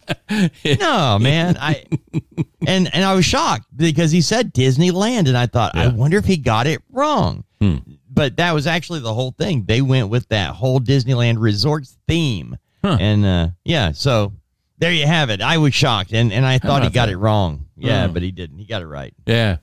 No, 0.79 1.19
man. 1.19 1.57
I 1.59 1.83
and 2.67 2.93
and 2.93 3.03
I 3.03 3.13
was 3.15 3.25
shocked 3.25 3.65
because 3.75 4.11
he 4.11 4.21
said 4.21 4.53
Disneyland 4.53 5.27
and 5.27 5.37
I 5.37 5.45
thought, 5.47 5.75
I 5.75 5.87
wonder 5.89 6.17
if 6.17 6.25
he 6.25 6.37
got 6.37 6.67
it 6.67 6.81
wrong. 6.89 7.43
Hmm. 7.59 7.77
But 8.09 8.37
that 8.37 8.53
was 8.53 8.65
actually 8.67 8.99
the 9.01 9.13
whole 9.13 9.31
thing. 9.31 9.65
They 9.65 9.81
went 9.81 10.09
with 10.09 10.27
that 10.29 10.51
whole 10.51 10.79
Disneyland 10.79 11.35
resorts 11.39 11.97
theme. 12.07 12.57
Huh. 12.83 12.97
And 12.99 13.25
uh 13.25 13.47
yeah, 13.65 13.91
so 13.91 14.31
there 14.77 14.91
you 14.93 15.05
have 15.05 15.29
it. 15.29 15.41
I 15.41 15.57
was 15.57 15.73
shocked 15.73 16.13
and, 16.13 16.31
and 16.31 16.45
I 16.45 16.59
thought 16.59 16.83
he 16.83 16.89
got 16.89 17.07
that? 17.07 17.13
it 17.13 17.17
wrong. 17.17 17.65
Yeah, 17.75 18.05
Oh. 18.05 18.13
but 18.13 18.21
he 18.21 18.31
didn't. 18.31 18.59
He 18.59 18.65
got 18.65 18.81
it 18.81 18.87
right. 18.87 19.13
Yeah. 19.25 19.57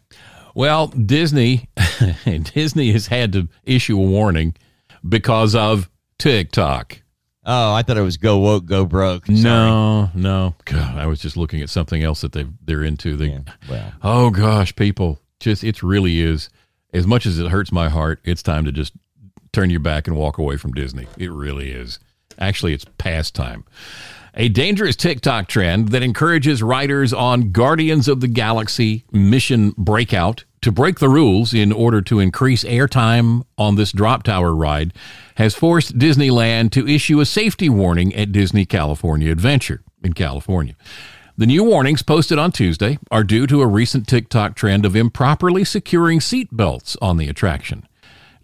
Well, 0.60 0.88
Disney 0.88 1.70
Disney 2.54 2.92
has 2.92 3.06
had 3.06 3.32
to 3.32 3.48
issue 3.64 3.96
a 3.96 4.04
warning 4.04 4.54
because 5.08 5.54
of 5.54 5.88
TikTok. 6.18 7.00
Oh, 7.46 7.72
I 7.72 7.80
thought 7.82 7.96
it 7.96 8.02
was 8.02 8.18
go 8.18 8.36
woke, 8.36 8.66
go 8.66 8.84
broke. 8.84 9.24
Sorry. 9.24 9.40
No, 9.40 10.10
no. 10.14 10.54
God, 10.66 10.98
I 10.98 11.06
was 11.06 11.18
just 11.18 11.38
looking 11.38 11.62
at 11.62 11.70
something 11.70 12.02
else 12.02 12.20
that 12.20 12.32
they 12.32 12.44
they're 12.62 12.84
into. 12.84 13.16
They, 13.16 13.28
Yeah, 13.28 13.40
well. 13.70 13.92
Oh 14.02 14.28
gosh, 14.28 14.76
people, 14.76 15.18
just 15.38 15.64
it 15.64 15.82
really 15.82 16.20
is. 16.20 16.50
As 16.92 17.06
much 17.06 17.24
as 17.24 17.38
it 17.38 17.50
hurts 17.50 17.72
my 17.72 17.88
heart, 17.88 18.20
it's 18.24 18.42
time 18.42 18.66
to 18.66 18.72
just 18.72 18.92
turn 19.54 19.70
your 19.70 19.80
back 19.80 20.08
and 20.08 20.14
walk 20.14 20.36
away 20.36 20.58
from 20.58 20.74
Disney. 20.74 21.06
It 21.16 21.32
really 21.32 21.70
is. 21.70 21.98
Actually, 22.38 22.74
it's 22.74 22.84
past 22.98 23.34
time. 23.34 23.64
A 24.34 24.48
dangerous 24.48 24.94
TikTok 24.94 25.48
trend 25.48 25.88
that 25.88 26.04
encourages 26.04 26.62
writers 26.62 27.12
on 27.12 27.50
Guardians 27.50 28.06
of 28.06 28.20
the 28.20 28.28
Galaxy 28.28 29.04
mission 29.10 29.74
breakout 29.76 30.44
to 30.62 30.70
break 30.70 31.00
the 31.00 31.08
rules 31.08 31.52
in 31.52 31.72
order 31.72 32.00
to 32.02 32.20
increase 32.20 32.62
airtime 32.62 33.42
on 33.58 33.74
this 33.74 33.90
drop 33.90 34.22
tower 34.22 34.54
ride 34.54 34.92
has 35.36 35.56
forced 35.56 35.98
Disneyland 35.98 36.70
to 36.72 36.86
issue 36.86 37.18
a 37.18 37.26
safety 37.26 37.68
warning 37.68 38.14
at 38.14 38.30
Disney 38.30 38.64
California 38.64 39.32
Adventure 39.32 39.82
in 40.04 40.12
California. 40.12 40.76
The 41.36 41.46
new 41.46 41.64
warnings 41.64 42.02
posted 42.02 42.38
on 42.38 42.52
Tuesday 42.52 42.98
are 43.10 43.24
due 43.24 43.46
to 43.48 43.62
a 43.62 43.66
recent 43.66 44.06
TikTok 44.06 44.54
trend 44.54 44.84
of 44.84 44.94
improperly 44.94 45.64
securing 45.64 46.20
seat 46.20 46.48
belts 46.52 46.96
on 47.02 47.16
the 47.16 47.28
attraction. 47.28 47.86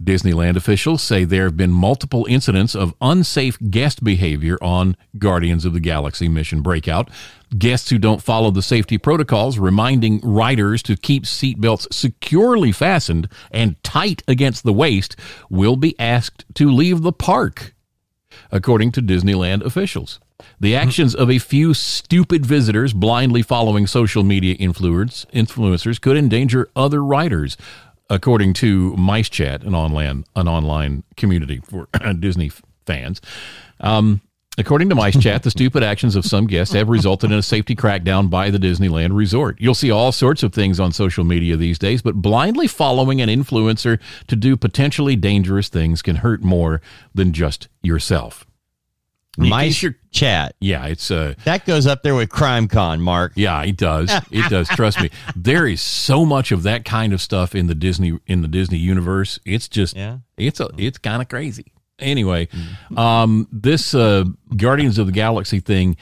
Disneyland 0.02 0.56
officials 0.56 1.02
say 1.02 1.24
there 1.24 1.44
have 1.44 1.56
been 1.56 1.70
multiple 1.70 2.26
incidents 2.28 2.74
of 2.74 2.94
unsafe 3.00 3.58
guest 3.70 4.04
behavior 4.04 4.58
on 4.60 4.96
Guardians 5.18 5.64
of 5.64 5.72
the 5.72 5.80
Galaxy 5.80 6.28
Mission 6.28 6.60
Breakout. 6.60 7.10
Guests 7.56 7.90
who 7.90 7.98
don't 7.98 8.22
follow 8.22 8.50
the 8.50 8.62
safety 8.62 8.98
protocols, 8.98 9.58
reminding 9.58 10.20
riders 10.20 10.82
to 10.82 10.96
keep 10.96 11.24
seatbelts 11.24 11.92
securely 11.92 12.72
fastened 12.72 13.28
and 13.50 13.82
tight 13.82 14.22
against 14.28 14.64
the 14.64 14.72
waist, 14.72 15.16
will 15.48 15.76
be 15.76 15.98
asked 15.98 16.44
to 16.54 16.70
leave 16.70 17.02
the 17.02 17.12
park 17.12 17.74
according 18.52 18.92
to 18.92 19.02
Disneyland 19.02 19.64
officials. 19.64 20.20
The 20.60 20.72
hmm. 20.72 20.78
actions 20.78 21.14
of 21.14 21.30
a 21.30 21.38
few 21.38 21.74
stupid 21.74 22.44
visitors 22.44 22.92
blindly 22.92 23.42
following 23.42 23.86
social 23.86 24.22
media 24.22 24.56
influencers, 24.56 25.26
influencers 25.32 26.00
could 26.00 26.16
endanger 26.16 26.68
other 26.76 27.02
riders, 27.02 27.56
according 28.10 28.54
to 28.54 28.92
MiceChat, 28.92 29.66
an 29.66 29.74
online 29.74 30.24
an 30.34 30.48
online 30.48 31.04
community 31.16 31.60
for 31.64 31.88
Disney 32.18 32.50
fans. 32.86 33.20
Um, 33.80 34.20
according 34.58 34.88
to 34.90 34.94
MiceChat, 34.94 35.42
the 35.42 35.50
stupid 35.50 35.82
actions 35.82 36.16
of 36.16 36.24
some 36.24 36.46
guests 36.46 36.74
have 36.74 36.88
resulted 36.88 37.30
in 37.30 37.38
a 37.38 37.42
safety 37.42 37.74
crackdown 37.74 38.30
by 38.30 38.50
the 38.50 38.58
Disneyland 38.58 39.14
resort. 39.14 39.56
You'll 39.60 39.74
see 39.74 39.90
all 39.90 40.12
sorts 40.12 40.42
of 40.42 40.52
things 40.52 40.80
on 40.80 40.92
social 40.92 41.24
media 41.24 41.56
these 41.56 41.78
days, 41.78 42.02
but 42.02 42.16
blindly 42.16 42.66
following 42.66 43.20
an 43.20 43.28
influencer 43.28 43.98
to 44.28 44.36
do 44.36 44.56
potentially 44.56 45.16
dangerous 45.16 45.68
things 45.68 46.02
can 46.02 46.16
hurt 46.16 46.42
more 46.42 46.80
than 47.14 47.32
just 47.32 47.68
yourself. 47.82 48.46
Mice 49.36 49.84
chat. 50.10 50.54
Yeah, 50.60 50.86
it's 50.86 51.10
uh 51.10 51.34
That 51.44 51.66
goes 51.66 51.86
up 51.86 52.02
there 52.02 52.14
with 52.14 52.30
Crime 52.30 52.68
Con, 52.68 53.00
Mark. 53.00 53.32
yeah, 53.36 53.62
it 53.62 53.76
does. 53.76 54.10
It 54.30 54.48
does. 54.50 54.68
Trust 54.68 55.00
me. 55.00 55.10
There 55.34 55.66
is 55.66 55.80
so 55.80 56.24
much 56.24 56.52
of 56.52 56.62
that 56.64 56.84
kind 56.84 57.12
of 57.12 57.20
stuff 57.20 57.54
in 57.54 57.66
the 57.66 57.74
Disney 57.74 58.18
in 58.26 58.42
the 58.42 58.48
Disney 58.48 58.78
universe. 58.78 59.38
It's 59.44 59.68
just 59.68 59.96
Yeah. 59.96 60.18
it's 60.36 60.60
a 60.60 60.68
it's 60.78 60.98
kind 60.98 61.20
of 61.22 61.28
crazy. 61.28 61.72
Anyway, 61.98 62.48
um 62.96 63.48
this 63.52 63.94
uh 63.94 64.24
Guardians 64.56 64.98
of 64.98 65.06
the 65.06 65.12
Galaxy 65.12 65.60
thing 65.60 65.96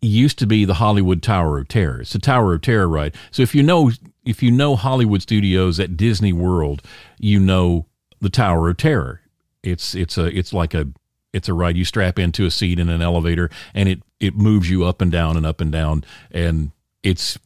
used 0.00 0.38
to 0.40 0.46
be 0.46 0.64
the 0.64 0.74
Hollywood 0.74 1.22
Tower 1.22 1.58
of 1.58 1.68
Terror. 1.68 2.00
It's 2.00 2.12
the 2.12 2.18
Tower 2.18 2.54
of 2.54 2.60
Terror 2.62 2.88
ride. 2.88 3.14
So 3.30 3.42
if 3.42 3.54
you 3.54 3.62
know 3.62 3.90
if 4.24 4.42
you 4.42 4.50
know 4.50 4.76
Hollywood 4.76 5.22
Studios 5.22 5.78
at 5.80 5.96
Disney 5.96 6.32
World, 6.32 6.82
you 7.18 7.38
know 7.40 7.86
the 8.20 8.30
Tower 8.30 8.68
of 8.68 8.76
Terror. 8.76 9.20
It's 9.62 9.94
it's 9.94 10.18
a 10.18 10.26
it's 10.36 10.52
like 10.52 10.74
a 10.74 10.88
it's 11.32 11.48
a 11.48 11.54
ride 11.54 11.76
you 11.76 11.84
strap 11.84 12.18
into 12.18 12.44
a 12.44 12.50
seat 12.50 12.78
in 12.78 12.88
an 12.88 13.02
elevator 13.02 13.50
and 13.74 13.88
it 13.88 14.02
it 14.20 14.36
moves 14.36 14.68
you 14.70 14.84
up 14.84 15.00
and 15.00 15.10
down 15.10 15.36
and 15.36 15.46
up 15.46 15.60
and 15.60 15.72
down 15.72 16.04
and 16.30 16.70
it's 17.02 17.38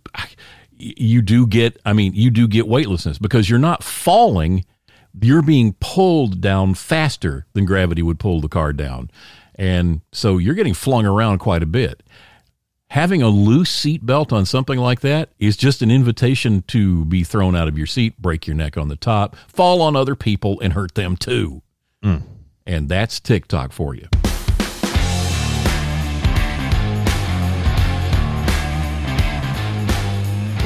you 0.79 1.23
do 1.23 1.47
get 1.47 1.81
I 1.85 1.93
mean 1.93 2.13
you 2.15 2.31
do 2.31 2.47
get 2.47 2.69
weightlessness 2.69 3.19
because 3.19 3.49
you're 3.49 3.59
not 3.59 3.83
falling 3.83 4.65
you're 5.21 5.43
being 5.43 5.75
pulled 5.81 6.41
down 6.41 6.75
faster 6.75 7.47
than 7.55 7.65
gravity 7.65 8.03
would 8.03 8.19
pull 8.19 8.41
the 8.41 8.49
car 8.49 8.73
down. 8.73 9.11
And 9.55 10.03
so 10.13 10.39
you're 10.39 10.55
getting 10.55 10.75
flung 10.75 11.07
around 11.07 11.39
quite 11.39 11.63
a 11.63 11.67
bit. 11.67 12.03
Having 12.91 13.23
a 13.23 13.29
loose 13.29 13.71
seat 13.71 14.05
belt 14.05 14.33
on 14.33 14.47
something 14.47 14.79
like 14.79 15.01
that 15.01 15.31
is 15.39 15.57
just 15.57 15.83
an 15.83 15.91
invitation 15.91 16.63
to 16.69 17.05
be 17.07 17.25
thrown 17.25 17.57
out 17.57 17.67
of 17.67 17.77
your 17.77 17.87
seat, 17.87 18.21
break 18.21 18.47
your 18.47 18.55
neck 18.55 18.77
on 18.77 18.89
the 18.89 18.97
top, 18.97 19.35
fall 19.49 19.83
on 19.83 19.97
other 19.97 20.15
people, 20.15 20.61
and 20.61 20.73
hurt 20.73 20.95
them 20.95 21.17
too. 21.17 21.63
Hmm. 22.03 22.19
And 22.67 22.89
that's 22.89 23.21
TikTok 23.21 23.73
for 23.73 23.95
you. 23.95 24.09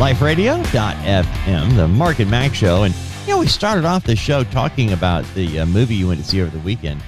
liferadio.fm, 0.01 1.77
the 1.77 1.87
Mark 1.87 2.21
and 2.21 2.31
Mack 2.31 2.55
show. 2.55 2.85
And, 2.85 2.95
you 3.27 3.35
know, 3.35 3.39
we 3.39 3.47
started 3.47 3.85
off 3.85 4.05
the 4.05 4.17
show 4.17 4.45
talking 4.45 4.95
about 4.95 5.27
the 5.35 5.61
uh, 5.61 5.67
movie 5.67 5.95
you 5.95 6.09
went 6.09 6.23
to 6.23 6.27
see 6.27 6.41
over 6.41 6.51
the 6.51 6.63
weekend. 6.65 7.03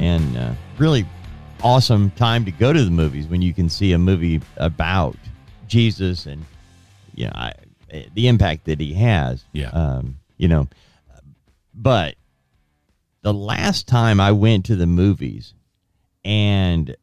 And 0.00 0.34
uh, 0.34 0.52
really 0.78 1.04
awesome 1.62 2.10
time 2.12 2.46
to 2.46 2.50
go 2.50 2.72
to 2.72 2.82
the 2.82 2.90
movies 2.90 3.26
when 3.26 3.42
you 3.42 3.52
can 3.52 3.68
see 3.68 3.92
a 3.92 3.98
movie 3.98 4.40
about 4.56 5.14
Jesus 5.66 6.24
and, 6.24 6.42
you 7.14 7.26
know, 7.26 7.32
I, 7.34 7.52
the 8.14 8.28
impact 8.28 8.64
that 8.64 8.80
he 8.80 8.94
has. 8.94 9.44
Yeah. 9.52 9.68
Um, 9.68 10.16
you 10.38 10.48
know, 10.48 10.68
but 11.74 12.14
the 13.22 13.34
last 13.34 13.86
time 13.88 14.20
I 14.20 14.32
went 14.32 14.66
to 14.66 14.76
the 14.76 14.86
movies 14.86 15.54
and 16.24 16.94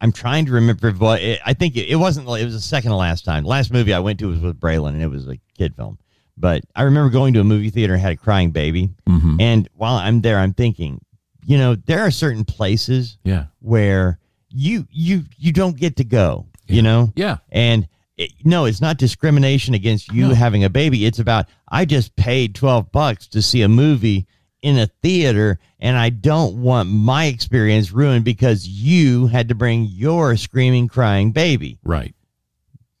I'm 0.00 0.12
trying 0.12 0.46
to 0.46 0.52
remember 0.52 0.90
what 0.92 1.20
it, 1.20 1.40
I 1.44 1.52
think 1.52 1.76
it, 1.76 1.88
it 1.88 1.96
wasn't. 1.96 2.26
It 2.28 2.44
was 2.44 2.54
the 2.54 2.60
second 2.60 2.90
to 2.90 2.96
last 2.96 3.24
time. 3.24 3.42
The 3.44 3.50
last 3.50 3.72
movie 3.72 3.92
I 3.92 3.98
went 3.98 4.18
to 4.20 4.28
was 4.28 4.40
with 4.40 4.58
Braylon, 4.58 4.90
and 4.90 5.02
it 5.02 5.08
was 5.08 5.28
a 5.28 5.38
kid 5.58 5.76
film. 5.76 5.98
But 6.38 6.62
I 6.74 6.82
remember 6.84 7.10
going 7.10 7.34
to 7.34 7.40
a 7.40 7.44
movie 7.44 7.68
theater 7.68 7.92
and 7.94 8.02
had 8.02 8.12
a 8.12 8.16
crying 8.16 8.50
baby. 8.50 8.88
Mm-hmm. 9.06 9.36
And 9.40 9.68
while 9.74 9.96
I'm 9.96 10.22
there, 10.22 10.38
I'm 10.38 10.54
thinking, 10.54 11.04
you 11.44 11.58
know, 11.58 11.74
there 11.74 12.00
are 12.00 12.10
certain 12.10 12.44
places 12.46 13.18
Yeah. 13.24 13.46
where 13.60 14.18
you 14.48 14.86
you 14.90 15.24
you 15.36 15.52
don't 15.52 15.76
get 15.76 15.96
to 15.96 16.04
go. 16.04 16.46
You 16.66 16.80
know, 16.82 17.12
Yeah. 17.16 17.38
and 17.50 17.86
it, 18.16 18.30
no, 18.44 18.64
it's 18.64 18.80
not 18.80 18.96
discrimination 18.96 19.74
against 19.74 20.12
you 20.12 20.28
No. 20.28 20.34
having 20.34 20.64
a 20.64 20.70
baby. 20.70 21.04
It's 21.04 21.18
about 21.18 21.46
I 21.68 21.84
just 21.84 22.16
paid 22.16 22.54
twelve 22.54 22.90
bucks 22.90 23.26
to 23.28 23.42
see 23.42 23.60
a 23.60 23.68
movie 23.68 24.26
in 24.62 24.78
a 24.78 24.86
theater, 25.02 25.58
and 25.78 25.96
I 25.96 26.10
don't 26.10 26.60
want 26.62 26.88
my 26.88 27.26
experience 27.26 27.92
ruined 27.92 28.24
because 28.24 28.66
you 28.66 29.26
had 29.26 29.48
to 29.48 29.54
bring 29.54 29.84
your 29.84 30.36
screaming, 30.36 30.88
crying 30.88 31.32
baby. 31.32 31.78
Right. 31.84 32.14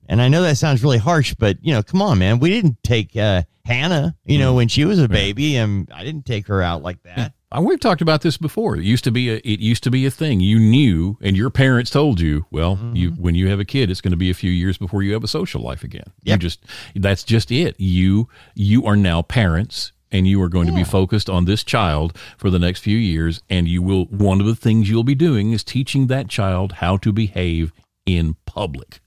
And 0.08 0.20
I 0.20 0.28
know 0.28 0.42
that 0.42 0.56
sounds 0.56 0.82
really 0.82 0.98
harsh, 0.98 1.34
but 1.34 1.58
you 1.62 1.72
know, 1.72 1.82
come 1.82 2.02
on, 2.02 2.18
man. 2.18 2.40
We 2.40 2.50
didn't 2.50 2.82
take 2.82 3.16
uh, 3.16 3.42
Hannah, 3.64 4.16
you 4.24 4.38
know, 4.38 4.54
when 4.54 4.66
she 4.68 4.84
was 4.84 4.98
a 4.98 5.08
baby, 5.08 5.56
and 5.56 5.88
I 5.94 6.02
didn't 6.02 6.26
take 6.26 6.48
her 6.48 6.62
out 6.62 6.82
like 6.82 7.02
that. 7.04 7.32
Uh, 7.52 7.60
We've 7.60 7.80
talked 7.80 8.00
about 8.00 8.22
this 8.22 8.36
before. 8.36 8.76
It 8.76 8.84
used 8.84 9.04
to 9.04 9.10
be 9.10 9.28
a 9.30 9.36
it 9.36 9.60
used 9.60 9.82
to 9.84 9.90
be 9.90 10.06
a 10.06 10.10
thing. 10.10 10.40
You 10.40 10.58
knew, 10.58 11.18
and 11.20 11.36
your 11.36 11.50
parents 11.50 11.90
told 11.90 12.20
you. 12.20 12.46
Well, 12.50 12.78
you 12.94 13.10
when 13.10 13.34
you 13.34 13.48
have 13.48 13.60
a 13.60 13.64
kid, 13.64 13.90
it's 13.90 14.00
going 14.00 14.12
to 14.12 14.16
be 14.16 14.30
a 14.30 14.34
few 14.34 14.50
years 14.50 14.78
before 14.78 15.02
you 15.02 15.12
have 15.14 15.24
a 15.24 15.28
social 15.28 15.60
life 15.60 15.82
again. 15.82 16.12
You 16.22 16.36
just 16.36 16.64
that's 16.94 17.24
just 17.24 17.50
it. 17.50 17.78
You 17.78 18.28
you 18.54 18.86
are 18.86 18.96
now 18.96 19.22
parents, 19.22 19.92
and 20.12 20.26
you 20.26 20.40
are 20.42 20.48
going 20.48 20.66
to 20.66 20.74
be 20.74 20.84
focused 20.84 21.30
on 21.30 21.44
this 21.44 21.62
child 21.62 22.16
for 22.36 22.50
the 22.50 22.58
next 22.58 22.80
few 22.80 22.98
years. 22.98 23.42
And 23.48 23.68
you 23.68 23.82
will 23.82 24.06
one 24.06 24.40
of 24.40 24.46
the 24.46 24.56
things 24.56 24.88
you'll 24.88 25.04
be 25.04 25.14
doing 25.14 25.52
is 25.52 25.64
teaching 25.64 26.06
that 26.08 26.28
child 26.28 26.72
how 26.72 26.96
to 26.98 27.12
behave 27.12 27.72
in 28.06 28.36
public. 28.46 29.00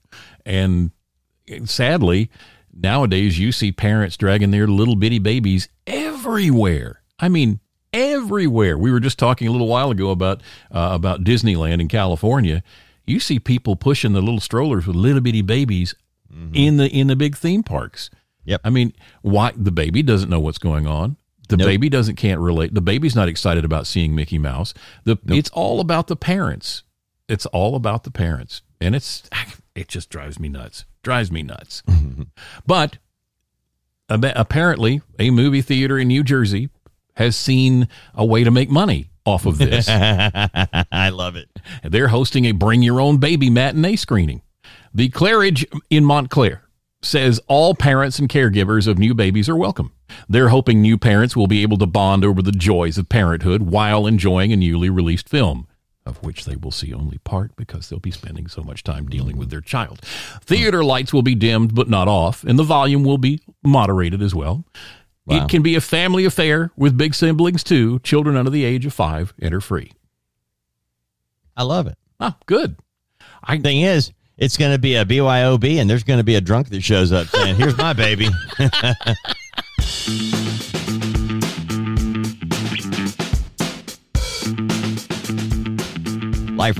And 0.46 0.90
sadly, 1.64 2.30
nowadays 2.72 3.38
you 3.38 3.52
see 3.52 3.72
parents 3.72 4.16
dragging 4.16 4.50
their 4.50 4.66
little 4.66 4.96
bitty 4.96 5.18
babies 5.18 5.68
everywhere. 5.86 7.02
I 7.18 7.28
mean, 7.28 7.60
everywhere. 7.92 8.76
We 8.76 8.90
were 8.90 9.00
just 9.00 9.18
talking 9.18 9.48
a 9.48 9.52
little 9.52 9.68
while 9.68 9.90
ago 9.90 10.10
about 10.10 10.42
uh, 10.70 10.90
about 10.92 11.24
Disneyland 11.24 11.80
in 11.80 11.88
California. 11.88 12.62
You 13.06 13.20
see 13.20 13.38
people 13.38 13.76
pushing 13.76 14.12
the 14.12 14.22
little 14.22 14.40
strollers 14.40 14.86
with 14.86 14.96
little 14.96 15.20
bitty 15.20 15.42
babies 15.42 15.94
in 16.52 16.76
the 16.78 16.88
in 16.88 17.06
the 17.06 17.16
big 17.16 17.36
theme 17.36 17.62
parks. 17.62 18.10
Yep. 18.44 18.60
I 18.64 18.70
mean, 18.70 18.92
why 19.22 19.52
the 19.56 19.72
baby 19.72 20.02
doesn't 20.02 20.28
know 20.30 20.40
what's 20.40 20.58
going 20.58 20.86
on. 20.86 21.16
The 21.48 21.56
Nope. 21.58 21.66
baby 21.66 21.88
doesn't 21.88 22.16
can't 22.16 22.40
relate. 22.40 22.72
The 22.74 22.80
baby's 22.80 23.14
not 23.14 23.28
excited 23.28 23.64
about 23.64 23.86
seeing 23.86 24.14
Mickey 24.14 24.38
Mouse. 24.38 24.72
The 25.04 25.18
it's 25.28 25.50
all 25.50 25.80
about 25.80 26.06
the 26.06 26.16
parents. 26.16 26.82
It's 27.28 27.46
all 27.46 27.74
about 27.76 28.04
the 28.04 28.10
parents. 28.10 28.62
And 28.80 28.94
it's 28.94 29.28
it 29.74 29.88
just 29.88 30.08
drives 30.10 30.38
me 30.38 30.48
nuts. 30.48 30.84
Drives 31.02 31.30
me 31.30 31.42
nuts. 31.42 31.82
Mm-hmm. 31.86 32.22
but 32.66 32.98
apparently 34.08 35.02
a 35.18 35.30
movie 35.30 35.62
theater 35.62 35.98
in 35.98 36.08
New 36.08 36.22
Jersey 36.22 36.70
has 37.14 37.36
seen 37.36 37.88
a 38.14 38.24
way 38.24 38.44
to 38.44 38.50
make 38.50 38.70
money 38.70 39.10
off 39.24 39.46
of 39.46 39.58
this. 39.58 39.88
I 39.90 41.10
love 41.12 41.36
it. 41.36 41.48
They're 41.82 42.08
hosting 42.08 42.44
a 42.46 42.52
bring 42.52 42.82
your 42.82 43.00
own 43.00 43.18
baby 43.18 43.50
matinee 43.50 43.96
screening. 43.96 44.42
The 44.92 45.08
Claridge 45.08 45.64
in 45.90 46.04
Montclair 46.04 46.62
says 47.04 47.40
all 47.48 47.74
parents 47.74 48.18
and 48.18 48.28
caregivers 48.28 48.86
of 48.86 48.98
new 48.98 49.14
babies 49.14 49.48
are 49.48 49.56
welcome. 49.56 49.92
They're 50.28 50.48
hoping 50.48 50.80
new 50.80 50.98
parents 50.98 51.36
will 51.36 51.46
be 51.46 51.62
able 51.62 51.78
to 51.78 51.86
bond 51.86 52.24
over 52.24 52.42
the 52.42 52.52
joys 52.52 52.98
of 52.98 53.08
parenthood 53.08 53.62
while 53.62 54.06
enjoying 54.06 54.52
a 54.52 54.56
newly 54.56 54.90
released 54.90 55.28
film, 55.28 55.66
of 56.06 56.22
which 56.22 56.44
they 56.44 56.56
will 56.56 56.70
see 56.70 56.92
only 56.92 57.18
part 57.18 57.54
because 57.56 57.88
they'll 57.88 57.98
be 57.98 58.10
spending 58.10 58.46
so 58.48 58.62
much 58.62 58.82
time 58.82 59.06
dealing 59.06 59.36
with 59.36 59.50
their 59.50 59.60
child. 59.60 60.00
Theater 60.42 60.84
lights 60.84 61.12
will 61.12 61.22
be 61.22 61.34
dimmed 61.34 61.74
but 61.74 61.88
not 61.88 62.08
off, 62.08 62.44
and 62.44 62.58
the 62.58 62.64
volume 62.64 63.04
will 63.04 63.18
be 63.18 63.40
moderated 63.62 64.22
as 64.22 64.34
well. 64.34 64.64
Wow. 65.26 65.44
It 65.44 65.48
can 65.48 65.62
be 65.62 65.74
a 65.74 65.80
family 65.80 66.24
affair 66.24 66.70
with 66.76 66.98
big 66.98 67.14
siblings 67.14 67.64
too. 67.64 67.98
Children 68.00 68.36
under 68.36 68.50
the 68.50 68.64
age 68.64 68.84
of 68.84 68.92
five 68.92 69.32
enter 69.40 69.60
free. 69.60 69.92
I 71.56 71.62
love 71.62 71.86
it. 71.86 71.96
Ah, 72.20 72.36
good. 72.46 72.76
I 73.42 73.58
Thing 73.58 73.80
is, 73.80 74.12
it's 74.36 74.56
going 74.56 74.72
to 74.72 74.78
be 74.78 74.96
a 74.96 75.04
BYOB, 75.04 75.80
and 75.80 75.88
there's 75.88 76.02
going 76.04 76.18
to 76.18 76.24
be 76.24 76.34
a 76.34 76.40
drunk 76.40 76.68
that 76.70 76.82
shows 76.82 77.12
up 77.12 77.26
saying, 77.28 77.56
"Here's 77.56 77.76
my 77.76 77.92
baby." 77.92 78.28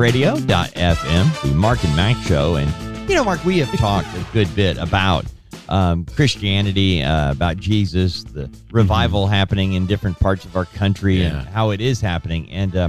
LifeRadio.fm, 0.05 1.43
the 1.43 1.55
Mark 1.55 1.83
and 1.85 1.97
Mack 1.97 2.17
show. 2.27 2.57
And, 2.57 3.09
you 3.09 3.15
know, 3.15 3.25
Mark, 3.25 3.45
we 3.45 3.59
have 3.59 3.73
talked 3.79 4.07
a 4.17 4.25
good 4.33 4.55
bit 4.55 4.77
about 4.79 5.25
um, 5.69 6.05
Christianity, 6.07 7.03
uh, 7.03 7.31
about 7.33 7.57
Jesus, 7.57 8.23
the 8.25 8.51
revival 8.71 9.27
happening 9.27 9.73
in 9.73 9.87
different 9.87 10.19
parts 10.21 10.45
of 10.45 10.57
our 10.57 10.67
country 10.67 11.23
Yeah. 11.23 11.39
and 11.41 11.49
how 11.49 11.71
it 11.71 11.81
is 11.81 12.01
happening. 12.01 12.51
And, 12.51 12.77
uh, 12.77 12.89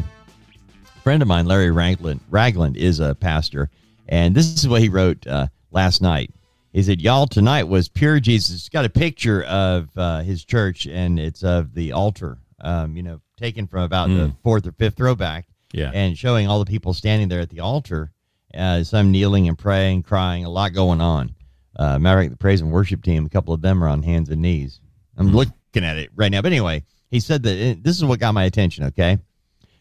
a 0.95 0.99
friend 1.01 1.21
of 1.21 1.27
mine, 1.27 1.45
Larry 1.45 1.71
Ragland, 1.71 2.19
Ragland, 2.29 2.75
is 2.77 2.99
a 2.99 3.15
pastor. 3.15 3.69
And 4.07 4.35
this 4.35 4.53
is 4.55 4.67
what 4.67 4.81
he 4.81 4.89
wrote 4.89 5.25
uh, 5.27 5.47
last 5.71 6.01
night. 6.01 6.31
He 6.73 6.83
said, 6.83 7.01
Y'all, 7.01 7.25
tonight 7.27 7.63
was 7.63 7.87
pure 7.87 8.19
Jesus. 8.19 8.55
It's 8.55 8.69
got 8.69 8.85
a 8.85 8.89
picture 8.89 9.43
of 9.43 9.89
uh, 9.97 10.21
his 10.21 10.43
church, 10.43 10.85
and 10.87 11.19
it's 11.19 11.43
of 11.43 11.73
the 11.73 11.93
altar, 11.93 12.37
um, 12.61 12.95
you 12.97 13.03
know, 13.03 13.21
taken 13.37 13.67
from 13.67 13.83
about 13.83 14.09
the 14.09 14.33
fourth 14.43 14.65
or 14.67 14.71
fifth 14.73 14.95
throwback 14.97 15.45
Yeah. 15.73 15.91
and 15.93 16.17
showing 16.17 16.47
all 16.47 16.59
the 16.59 16.65
people 16.69 16.93
standing 16.93 17.27
there 17.29 17.39
at 17.41 17.49
the 17.49 17.61
altar, 17.61 18.11
uh, 18.53 18.83
some 18.83 19.11
kneeling 19.11 19.47
and 19.47 19.57
praying, 19.57 20.03
crying, 20.03 20.45
a 20.45 20.49
lot 20.49 20.73
going 20.73 21.01
on. 21.01 21.33
Uh, 21.77 21.99
matter 21.99 22.19
of 22.19 22.23
fact, 22.25 22.31
the 22.31 22.37
praise 22.37 22.61
and 22.61 22.71
worship 22.71 23.03
team, 23.03 23.25
a 23.25 23.29
couple 23.29 23.53
of 23.53 23.61
them 23.61 23.83
are 23.83 23.87
on 23.87 24.03
hands 24.03 24.29
and 24.29 24.41
knees. 24.41 24.79
I'm 25.17 25.33
looking 25.33 25.53
at 25.83 25.97
it 25.97 26.09
right 26.15 26.31
now. 26.31 26.41
But 26.41 26.51
anyway, 26.53 26.83
he 27.09 27.19
said 27.19 27.43
that 27.43 27.71
uh, 27.71 27.79
this 27.81 27.97
is 27.97 28.05
what 28.05 28.19
got 28.19 28.33
my 28.33 28.43
attention, 28.43 28.85
okay? 28.85 29.17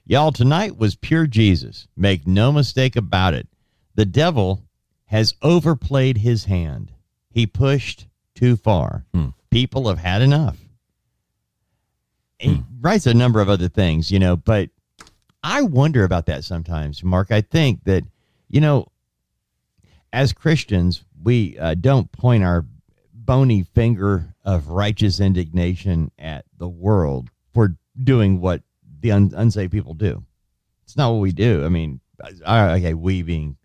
Y'all, 0.07 0.33
tonight 0.33 0.77
was 0.77 0.97
pure 0.97 1.27
Jesus. 1.27 1.87
Make 1.97 2.27
no 2.27 2.53
mistake 2.53 2.97
about 2.97 3.35
it. 3.35 3.49
The 3.95 4.05
devil 4.05 4.63
has 5.07 5.35
overplayed 5.43 6.19
his 6.19 6.45
hand. 6.45 6.93
He 7.31 7.47
pushed 7.47 8.07
too 8.35 8.57
far. 8.57 9.05
Hmm. 9.15 9.29
People 9.51 9.89
have 9.89 9.99
had 9.99 10.23
enough. 10.23 10.59
He 12.39 12.63
writes 12.81 13.07
a 13.07 13.15
number 13.15 13.41
of 13.41 13.49
other 13.49 13.69
things, 13.69 14.11
you 14.11 14.19
know, 14.19 14.37
but 14.37 14.69
I 15.43 15.63
wonder 15.63 16.05
about 16.05 16.27
that 16.27 16.45
sometimes, 16.45 17.03
Mark. 17.03 17.31
I 17.31 17.41
think 17.41 17.85
that, 17.85 18.05
you 18.49 18.61
know, 18.61 18.89
as 20.13 20.33
Christians, 20.33 21.05
we 21.23 21.57
uh, 21.59 21.75
don't 21.75 22.11
point 22.13 22.45
our 22.45 22.67
bony 23.13 23.63
finger 23.63 24.35
of 24.45 24.69
righteous 24.69 25.21
indignation 25.21 26.11
at 26.19 26.45
the 26.59 26.69
world 26.69 27.31
for 27.53 27.77
doing 28.03 28.41
what 28.41 28.63
the 29.01 29.13
un- 29.13 29.33
unsaved 29.35 29.73
people 29.73 29.95
do. 29.95 30.25
It's 30.83 30.97
not 30.97 31.13
what 31.13 31.21
we 31.21 31.33
do. 31.33 31.65
I 31.65 31.69
mean, 31.69 32.01
I, 32.45 32.75
okay, 32.75 32.95
we 32.95 33.23
being 33.23 33.57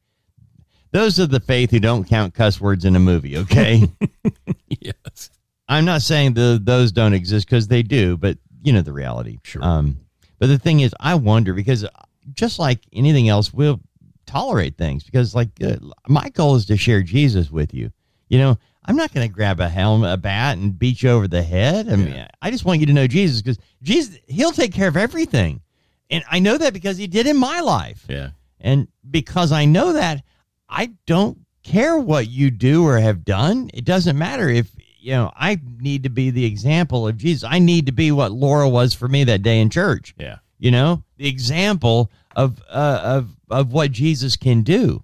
those 0.91 1.19
of 1.19 1.29
the 1.29 1.39
faith 1.39 1.71
who 1.71 1.79
don't 1.79 2.05
count 2.05 2.33
cuss 2.33 2.59
words 2.59 2.85
in 2.85 2.95
a 2.95 2.99
movie, 2.99 3.37
okay? 3.37 3.83
yes. 4.69 5.29
I'm 5.67 5.85
not 5.85 6.01
saying 6.01 6.33
the 6.33 6.59
those 6.61 6.91
don't 6.91 7.13
exist 7.13 7.47
because 7.47 7.67
they 7.67 7.83
do, 7.83 8.17
but 8.17 8.37
you 8.63 8.73
know 8.73 8.81
the 8.81 8.93
reality. 8.93 9.37
Sure. 9.43 9.63
Um, 9.63 9.99
but 10.39 10.47
the 10.47 10.57
thing 10.57 10.79
is, 10.79 10.95
I 10.99 11.15
wonder 11.15 11.53
because 11.53 11.85
just 12.33 12.59
like 12.59 12.79
anything 12.91 13.29
else, 13.29 13.53
we'll 13.53 13.79
tolerate 14.25 14.77
things 14.77 15.03
because, 15.03 15.35
like, 15.35 15.49
uh, 15.63 15.75
my 16.07 16.29
goal 16.29 16.55
is 16.55 16.65
to 16.67 16.77
share 16.77 17.01
Jesus 17.01 17.51
with 17.51 17.73
you. 17.73 17.91
You 18.29 18.39
know, 18.39 18.57
I'm 18.85 18.95
not 18.95 19.13
going 19.13 19.27
to 19.27 19.33
grab 19.33 19.59
a 19.59 19.67
helmet, 19.67 20.13
a 20.13 20.17
bat, 20.17 20.57
and 20.57 20.77
beat 20.77 21.03
you 21.03 21.09
over 21.09 21.27
the 21.27 21.41
head. 21.41 21.89
I 21.89 21.95
mean, 21.95 22.27
I 22.41 22.51
just 22.51 22.63
want 22.63 22.79
you 22.79 22.85
to 22.85 22.93
know 22.93 23.07
Jesus 23.07 23.41
because 23.41 23.57
Jesus, 23.81 24.17
He'll 24.27 24.51
take 24.51 24.73
care 24.73 24.87
of 24.87 24.97
everything, 24.97 25.61
and 26.09 26.23
I 26.29 26.39
know 26.39 26.57
that 26.57 26.73
because 26.73 26.97
He 26.97 27.07
did 27.07 27.27
in 27.27 27.37
my 27.37 27.59
life. 27.59 28.05
Yeah. 28.07 28.29
And 28.61 28.87
because 29.09 29.51
I 29.51 29.65
know 29.65 29.93
that, 29.93 30.23
I 30.69 30.91
don't 31.05 31.39
care 31.63 31.97
what 31.97 32.27
you 32.27 32.51
do 32.51 32.85
or 32.85 32.99
have 32.99 33.25
done. 33.25 33.69
It 33.73 33.85
doesn't 33.85 34.17
matter 34.17 34.49
if, 34.49 34.69
you 34.99 35.11
know, 35.11 35.31
I 35.35 35.59
need 35.79 36.03
to 36.03 36.09
be 36.09 36.29
the 36.29 36.45
example 36.45 37.07
of 37.07 37.17
Jesus. 37.17 37.43
I 37.43 37.59
need 37.59 37.85
to 37.87 37.91
be 37.91 38.11
what 38.11 38.31
Laura 38.31 38.67
was 38.69 38.93
for 38.93 39.07
me 39.07 39.23
that 39.25 39.41
day 39.41 39.59
in 39.59 39.69
church. 39.69 40.13
Yeah. 40.17 40.37
You 40.59 40.71
know, 40.71 41.03
the 41.17 41.27
example 41.27 42.11
of 42.35 42.61
uh, 42.69 43.01
of 43.03 43.29
of 43.49 43.71
what 43.71 43.91
Jesus 43.91 44.35
can 44.35 44.61
do. 44.61 45.03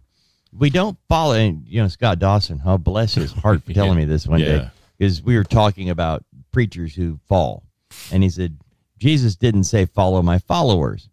We 0.52 0.70
don't 0.70 0.98
follow, 1.10 1.34
and 1.34 1.66
you 1.68 1.82
know, 1.82 1.88
Scott 1.88 2.20
Dawson. 2.20 2.62
Oh, 2.66 2.78
bless 2.78 3.16
his 3.16 3.32
heart 3.32 3.64
for 3.64 3.74
telling 3.74 3.98
me 3.98 4.06
this 4.06 4.28
one 4.28 4.42
day 4.42 4.70
because 4.98 5.24
we 5.24 5.38
were 5.38 5.44
talking 5.44 5.90
about 5.90 6.24
preachers 6.52 6.94
who 6.94 7.20
fall, 7.28 7.64
and 8.12 8.22
he 8.22 8.30
said 8.30 8.58
Jesus 8.98 9.36
didn't 9.36 9.64
say 9.64 9.86
follow 9.86 10.22
my 10.22 10.40
followers; 10.40 11.10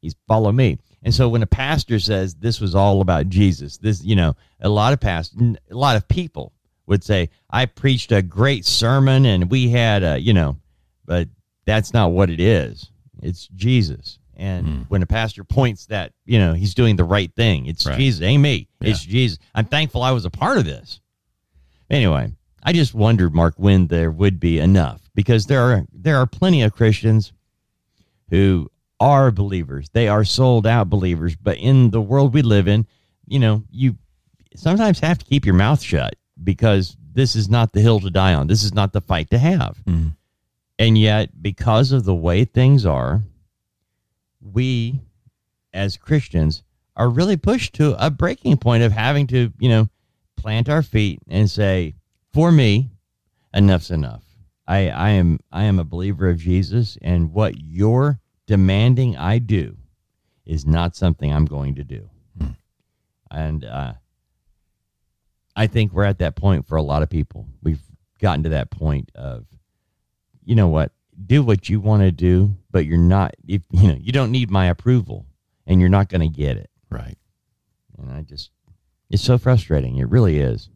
he's 0.00 0.16
follow 0.26 0.50
me. 0.50 0.78
And 1.04 1.14
so 1.14 1.28
when 1.28 1.42
a 1.42 1.46
pastor 1.46 2.00
says 2.00 2.34
this 2.34 2.60
was 2.60 2.74
all 2.74 3.02
about 3.02 3.28
Jesus, 3.28 3.76
this 3.76 4.02
you 4.02 4.16
know, 4.16 4.34
a 4.60 4.68
lot 4.68 4.94
of 4.94 5.00
past, 5.00 5.34
a 5.38 5.56
lot 5.70 5.96
of 5.96 6.08
people 6.08 6.52
would 6.86 7.04
say 7.04 7.28
I 7.50 7.66
preached 7.66 8.10
a 8.10 8.22
great 8.22 8.64
sermon 8.64 9.26
and 9.26 9.50
we 9.50 9.68
had 9.68 10.02
a 10.02 10.18
you 10.18 10.32
know, 10.32 10.56
but 11.04 11.28
that's 11.66 11.92
not 11.92 12.12
what 12.12 12.30
it 12.30 12.40
is. 12.40 12.90
It's 13.22 13.48
Jesus. 13.48 14.18
And 14.36 14.66
hmm. 14.66 14.82
when 14.88 15.02
a 15.02 15.06
pastor 15.06 15.44
points 15.44 15.86
that, 15.86 16.12
you 16.24 16.38
know, 16.38 16.54
he's 16.54 16.74
doing 16.74 16.96
the 16.96 17.04
right 17.04 17.32
thing, 17.36 17.66
it's 17.66 17.86
Right. 17.86 17.96
Jesus, 17.96 18.22
ain't 18.22 18.42
me. 18.42 18.68
It's 18.80 19.04
Jesus. 19.04 19.38
I'm 19.54 19.66
thankful 19.66 20.02
I 20.02 20.10
was 20.10 20.24
a 20.24 20.30
part 20.30 20.58
of 20.58 20.64
this. 20.64 21.00
Anyway, 21.88 22.32
I 22.62 22.72
just 22.72 22.94
wondered, 22.94 23.34
Mark, 23.34 23.54
when 23.56 23.86
there 23.86 24.10
would 24.10 24.40
be 24.40 24.58
enough 24.58 25.02
because 25.14 25.46
there 25.46 25.60
are 25.60 25.84
there 25.92 26.16
are 26.16 26.26
plenty 26.26 26.62
of 26.62 26.74
Christians 26.74 27.32
who 28.30 28.70
are 29.00 29.30
believers. 29.30 29.88
They 29.92 30.08
are 30.08 30.24
sold 30.24 30.66
out 30.66 30.90
believers, 30.90 31.36
but 31.36 31.58
in 31.58 31.90
the 31.90 32.00
world 32.00 32.34
we 32.34 32.42
live 32.42 32.68
in, 32.68 32.86
you 33.26 33.38
know, 33.38 33.64
you 33.70 33.96
sometimes 34.56 35.00
have 35.00 35.18
to 35.18 35.24
keep 35.24 35.44
your 35.44 35.54
mouth 35.54 35.82
shut 35.82 36.14
because 36.42 36.96
this 37.12 37.36
is 37.36 37.48
not 37.48 37.72
the 37.72 37.80
hill 37.80 38.00
to 38.00 38.10
die 38.10 38.34
on. 38.34 38.46
This 38.46 38.64
is 38.64 38.74
not 38.74 38.92
the 38.92 39.00
fight 39.00 39.30
to 39.30 39.38
have. 39.38 39.78
Mm-hmm. 39.86 40.08
And 40.78 40.98
yet, 40.98 41.40
because 41.40 41.92
of 41.92 42.04
the 42.04 42.14
way 42.14 42.44
things 42.44 42.84
are, 42.84 43.22
we 44.40 45.00
as 45.72 45.96
Christians 45.96 46.62
are 46.96 47.08
really 47.08 47.36
pushed 47.36 47.74
to 47.74 47.94
a 48.04 48.10
breaking 48.10 48.56
point 48.56 48.82
of 48.82 48.92
having 48.92 49.26
to, 49.28 49.52
you 49.58 49.68
know, 49.68 49.88
plant 50.36 50.68
our 50.68 50.82
feet 50.82 51.20
and 51.28 51.48
say, 51.48 51.94
for 52.32 52.50
me, 52.52 52.90
enough's 53.54 53.90
enough. 53.90 54.24
I, 54.66 54.88
I 54.88 55.10
am 55.10 55.38
I 55.52 55.64
am 55.64 55.78
a 55.78 55.84
believer 55.84 56.28
of 56.28 56.38
Jesus, 56.38 56.96
and 57.02 57.32
what 57.32 57.54
you're 57.60 58.18
demanding 58.46 59.16
I 59.16 59.38
do 59.38 59.76
is 60.44 60.66
not 60.66 60.94
something 60.94 61.32
I'm 61.32 61.46
going 61.46 61.76
to 61.76 61.84
do. 61.84 62.10
And 63.30 63.64
uh, 63.64 63.94
I 65.56 65.66
think 65.66 65.92
we're 65.92 66.04
at 66.04 66.18
that 66.18 66.36
point 66.36 66.68
for 66.68 66.76
a 66.76 66.82
lot 66.82 67.02
of 67.02 67.10
people. 67.10 67.46
We've 67.62 67.82
gotten 68.20 68.44
to 68.44 68.50
that 68.50 68.70
point 68.70 69.10
of, 69.14 69.46
you 70.44 70.54
know 70.54 70.68
what, 70.68 70.92
do 71.26 71.42
what 71.42 71.68
you 71.68 71.80
want 71.80 72.02
to 72.02 72.12
do, 72.12 72.56
but 72.70 72.86
you're 72.86 72.98
not. 72.98 73.34
If 73.46 73.62
you 73.70 73.88
know, 73.88 73.98
you 74.00 74.12
don't 74.12 74.30
need 74.30 74.50
my 74.50 74.66
approval, 74.66 75.26
and 75.66 75.80
you're 75.80 75.88
not 75.88 76.08
going 76.08 76.20
to 76.20 76.28
get 76.28 76.56
it. 76.56 76.70
Right. 76.90 77.16
And 77.98 78.12
I 78.12 78.22
just, 78.22 78.50
it's 79.10 79.22
so 79.22 79.38
frustrating. 79.38 79.96
It 79.96 80.08
really 80.08 80.38
is. 80.38 80.68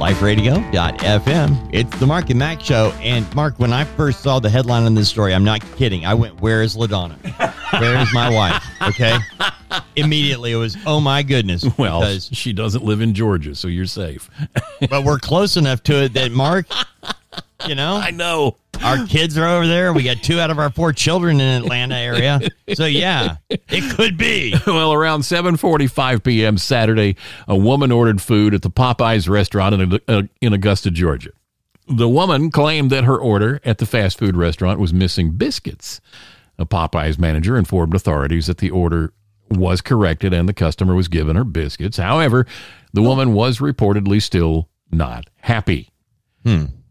LifeRadio.fm. 0.00 1.70
It's 1.74 1.98
the 1.98 2.06
Mark 2.06 2.30
and 2.30 2.38
Mack 2.38 2.62
show. 2.62 2.90
And 3.02 3.32
Mark, 3.34 3.58
when 3.58 3.70
I 3.70 3.84
first 3.84 4.22
saw 4.22 4.40
the 4.40 4.48
headline 4.48 4.84
on 4.84 4.94
this 4.94 5.10
story, 5.10 5.34
I'm 5.34 5.44
not 5.44 5.60
kidding. 5.76 6.06
I 6.06 6.14
went, 6.14 6.40
Where 6.40 6.62
is 6.62 6.74
LaDonna? 6.74 7.18
Where 7.78 7.98
is 8.00 8.10
my 8.14 8.30
wife? 8.30 8.64
Okay. 8.80 9.18
Immediately 9.96 10.52
it 10.52 10.56
was, 10.56 10.74
Oh 10.86 11.00
my 11.00 11.22
goodness. 11.22 11.66
Well, 11.78 12.00
because, 12.00 12.30
she 12.32 12.54
doesn't 12.54 12.82
live 12.82 13.02
in 13.02 13.12
Georgia, 13.12 13.54
so 13.54 13.68
you're 13.68 13.84
safe. 13.84 14.30
but 14.88 15.04
we're 15.04 15.18
close 15.18 15.58
enough 15.58 15.82
to 15.84 16.04
it 16.04 16.14
that 16.14 16.32
Mark, 16.32 16.66
you 17.66 17.74
know, 17.74 17.96
I 18.02 18.10
know. 18.10 18.56
our 18.82 19.06
kids 19.06 19.36
are 19.36 19.46
over 19.46 19.66
there. 19.66 19.92
We 19.92 20.02
got 20.02 20.22
two 20.22 20.40
out 20.40 20.50
of 20.50 20.58
our 20.58 20.70
four 20.70 20.92
children 20.92 21.40
in 21.40 21.62
Atlanta 21.62 21.96
area. 21.96 22.40
So 22.74 22.86
yeah, 22.86 23.36
it 23.48 23.96
could 23.96 24.16
be. 24.16 24.54
Well, 24.66 24.92
around 24.92 25.20
7:45 25.22 26.22
p.m. 26.22 26.56
Saturday, 26.58 27.16
a 27.48 27.56
woman 27.56 27.90
ordered 27.92 28.22
food 28.22 28.54
at 28.54 28.62
the 28.62 28.70
Popeyes 28.70 29.28
restaurant 29.28 29.74
in, 29.74 30.00
uh, 30.08 30.22
in 30.40 30.52
Augusta, 30.52 30.90
Georgia. 30.90 31.30
The 31.88 32.08
woman 32.08 32.50
claimed 32.50 32.90
that 32.90 33.04
her 33.04 33.18
order 33.18 33.60
at 33.64 33.78
the 33.78 33.86
fast 33.86 34.18
food 34.18 34.36
restaurant 34.36 34.78
was 34.78 34.94
missing 34.94 35.32
biscuits. 35.32 36.00
A 36.58 36.64
Popeyes 36.64 37.18
manager 37.18 37.56
informed 37.56 37.94
authorities 37.94 38.46
that 38.46 38.58
the 38.58 38.70
order 38.70 39.12
was 39.50 39.80
corrected 39.80 40.32
and 40.32 40.48
the 40.48 40.52
customer 40.54 40.94
was 40.94 41.08
given 41.08 41.34
her 41.34 41.42
biscuits. 41.44 41.96
However, 41.96 42.46
the 42.92 43.02
woman 43.02 43.34
was 43.34 43.58
reportedly 43.58 44.22
still 44.22 44.68
not 44.92 45.28
happy. 45.40 45.88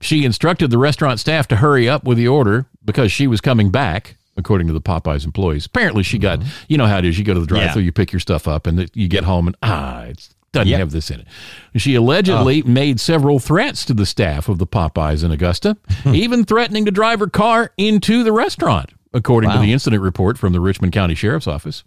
She 0.01 0.25
instructed 0.25 0.71
the 0.71 0.77
restaurant 0.77 1.19
staff 1.19 1.47
to 1.49 1.57
hurry 1.57 1.89
up 1.89 2.03
with 2.05 2.17
the 2.17 2.27
order 2.27 2.65
because 2.85 3.11
she 3.11 3.27
was 3.27 3.41
coming 3.41 3.69
back, 3.69 4.15
according 4.37 4.67
to 4.67 4.73
the 4.73 4.81
Popeyes 4.81 5.25
employees. 5.25 5.65
Apparently, 5.65 6.03
she 6.03 6.17
got, 6.17 6.41
you 6.67 6.77
know 6.77 6.85
how 6.87 6.97
it 6.99 7.05
is. 7.05 7.17
You 7.19 7.25
go 7.25 7.33
to 7.33 7.39
the 7.41 7.45
drive 7.45 7.73
thru 7.73 7.81
Yeah. 7.81 7.85
you 7.87 7.91
pick 7.91 8.13
your 8.13 8.19
stuff 8.21 8.47
up, 8.47 8.65
and 8.67 8.89
you 8.93 9.07
get 9.07 9.23
home, 9.25 9.47
and 9.47 9.55
ah, 9.61 10.03
it 10.03 10.29
doesn't 10.53 10.69
Yep. 10.69 10.79
have 10.79 10.91
this 10.91 11.11
in 11.11 11.19
it. 11.19 11.27
She 11.75 11.95
allegedly 11.95 12.61
made 12.63 12.99
several 12.99 13.39
threats 13.39 13.83
to 13.85 13.93
the 13.93 14.05
staff 14.05 14.47
of 14.49 14.57
the 14.57 14.65
Popeyes 14.65 15.23
in 15.23 15.31
Augusta, 15.31 15.77
even 16.05 16.43
threatening 16.45 16.85
to 16.85 16.91
drive 16.91 17.19
her 17.19 17.27
car 17.27 17.71
into 17.77 18.23
the 18.23 18.31
restaurant. 18.31 18.91
According 19.11 19.49
to 19.49 19.57
the 19.57 19.73
incident 19.73 20.03
report 20.03 20.37
from 20.37 20.53
the 20.53 20.59
Richmond 20.59 20.93
County 20.93 21.15
Sheriff's 21.15 21.47
Office, 21.47 21.83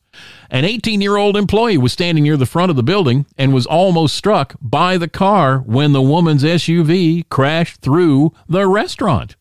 an 0.50 0.64
18 0.64 1.00
year 1.00 1.16
old 1.16 1.36
employee 1.36 1.78
was 1.78 1.92
standing 1.92 2.24
near 2.24 2.36
the 2.36 2.46
front 2.46 2.70
of 2.70 2.76
the 2.76 2.82
building 2.82 3.26
and 3.38 3.54
was 3.54 3.64
almost 3.64 4.16
struck 4.16 4.56
by 4.60 4.98
the 4.98 5.08
car 5.08 5.58
when 5.58 5.92
the 5.92 6.02
woman's 6.02 6.42
SUV 6.42 7.28
crashed 7.28 7.80
through 7.80 8.32
the 8.48 8.66
restaurant. 8.66 9.36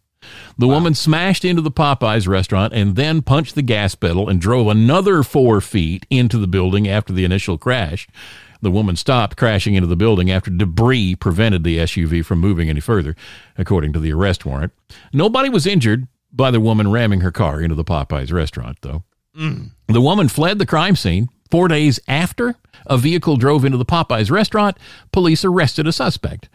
The 0.59 0.67
woman 0.67 0.93
smashed 0.93 1.43
into 1.43 1.63
the 1.63 1.71
Popeyes 1.71 2.27
restaurant 2.27 2.71
and 2.73 2.95
then 2.95 3.23
punched 3.23 3.55
the 3.55 3.63
gas 3.63 3.95
pedal 3.95 4.29
and 4.29 4.39
drove 4.39 4.67
another 4.67 5.23
four 5.23 5.59
feet 5.59 6.05
into 6.11 6.38
the 6.38 6.47
building 6.47 6.88
after 6.88 7.11
the 7.11 7.25
initial 7.25 7.57
crash. 7.57 8.07
The 8.61 8.69
woman 8.69 8.95
stopped 8.95 9.38
crashing 9.38 9.73
into 9.73 9.88
the 9.88 9.95
building 9.95 10.29
after 10.29 10.51
debris 10.51 11.15
prevented 11.15 11.63
the 11.63 11.79
SUV 11.79 12.23
from 12.23 12.39
moving 12.39 12.69
any 12.69 12.79
further, 12.79 13.15
according 13.57 13.91
to 13.93 13.99
the 13.99 14.13
arrest 14.13 14.45
warrant. 14.45 14.71
Nobody 15.11 15.49
was 15.49 15.65
injured 15.65 16.07
by 16.32 16.51
the 16.51 16.59
woman 16.59 16.91
ramming 16.91 17.21
her 17.21 17.32
car 17.32 17.61
into 17.61 17.75
the 17.75 17.84
Popeyes 17.84 18.32
restaurant, 18.32 18.77
though. 18.82 19.03
The 19.88 20.01
woman 20.01 20.27
fled 20.27 20.59
the 20.59 20.65
crime 20.65 20.95
scene. 20.95 21.29
Four 21.49 21.67
days 21.67 21.99
after 22.07 22.55
a 22.86 22.97
vehicle 22.97 23.36
drove 23.38 23.65
into 23.65 23.77
the 23.77 23.86
Popeyes 23.86 24.32
restaurant, 24.32 24.77
police 25.11 25.43
arrested 25.43 25.86
a 25.88 25.91
suspect. 25.91 26.47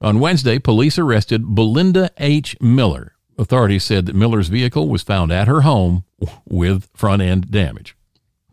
On 0.00 0.18
Wednesday, 0.18 0.58
police 0.58 0.98
arrested 0.98 1.54
Belinda 1.54 2.10
H. 2.18 2.56
Miller. 2.60 3.14
Authorities 3.38 3.84
said 3.84 4.06
that 4.06 4.14
Miller's 4.16 4.48
vehicle 4.48 4.88
was 4.88 5.02
found 5.02 5.30
at 5.32 5.46
her 5.48 5.60
home 5.62 6.04
with 6.48 6.88
front 6.94 7.22
end 7.22 7.50
damage. 7.50 7.96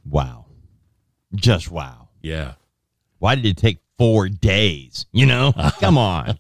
Wow. 0.05 0.45
Just 1.35 1.71
wow. 1.71 2.09
Yeah. 2.21 2.53
Why 3.19 3.35
did 3.35 3.45
it 3.45 3.57
take 3.57 3.79
four 3.97 4.29
days? 4.29 5.05
You 5.11 5.25
know? 5.25 5.53
Come 5.79 5.97
on. 5.97 6.39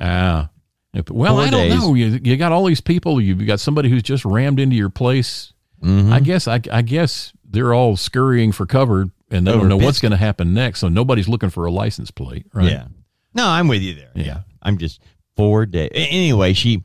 Ah. 0.00 0.50
If- 0.96 1.10
well, 1.10 1.36
Four 1.36 1.44
I 1.44 1.50
don't 1.50 1.68
days. 1.68 1.78
know. 1.80 1.94
You, 1.94 2.18
you 2.22 2.36
got 2.36 2.52
all 2.52 2.64
these 2.64 2.80
people. 2.80 3.20
You've 3.20 3.46
got 3.46 3.60
somebody 3.60 3.88
who's 3.88 4.02
just 4.02 4.24
rammed 4.24 4.58
into 4.60 4.76
your 4.76 4.90
place. 4.90 5.52
Mm-hmm. 5.82 6.12
I 6.12 6.20
guess. 6.20 6.48
I, 6.48 6.60
I 6.72 6.82
guess 6.82 7.32
they're 7.44 7.74
all 7.74 7.96
scurrying 7.96 8.52
for 8.52 8.66
cover, 8.66 9.06
and 9.30 9.46
they 9.46 9.50
Over 9.50 9.60
don't 9.60 9.68
know 9.68 9.76
what's 9.76 10.00
going 10.00 10.12
to 10.12 10.16
happen 10.16 10.54
next. 10.54 10.80
So 10.80 10.88
nobody's 10.88 11.28
looking 11.28 11.50
for 11.50 11.66
a 11.66 11.70
license 11.70 12.10
plate, 12.10 12.46
right? 12.52 12.70
Yeah. 12.70 12.86
No, 13.34 13.46
I'm 13.46 13.68
with 13.68 13.82
you 13.82 13.94
there. 13.94 14.10
Yeah. 14.14 14.40
I'm 14.62 14.78
just 14.78 15.00
four 15.36 15.66
days. 15.66 15.90
Anyway, 15.92 16.54
she, 16.54 16.82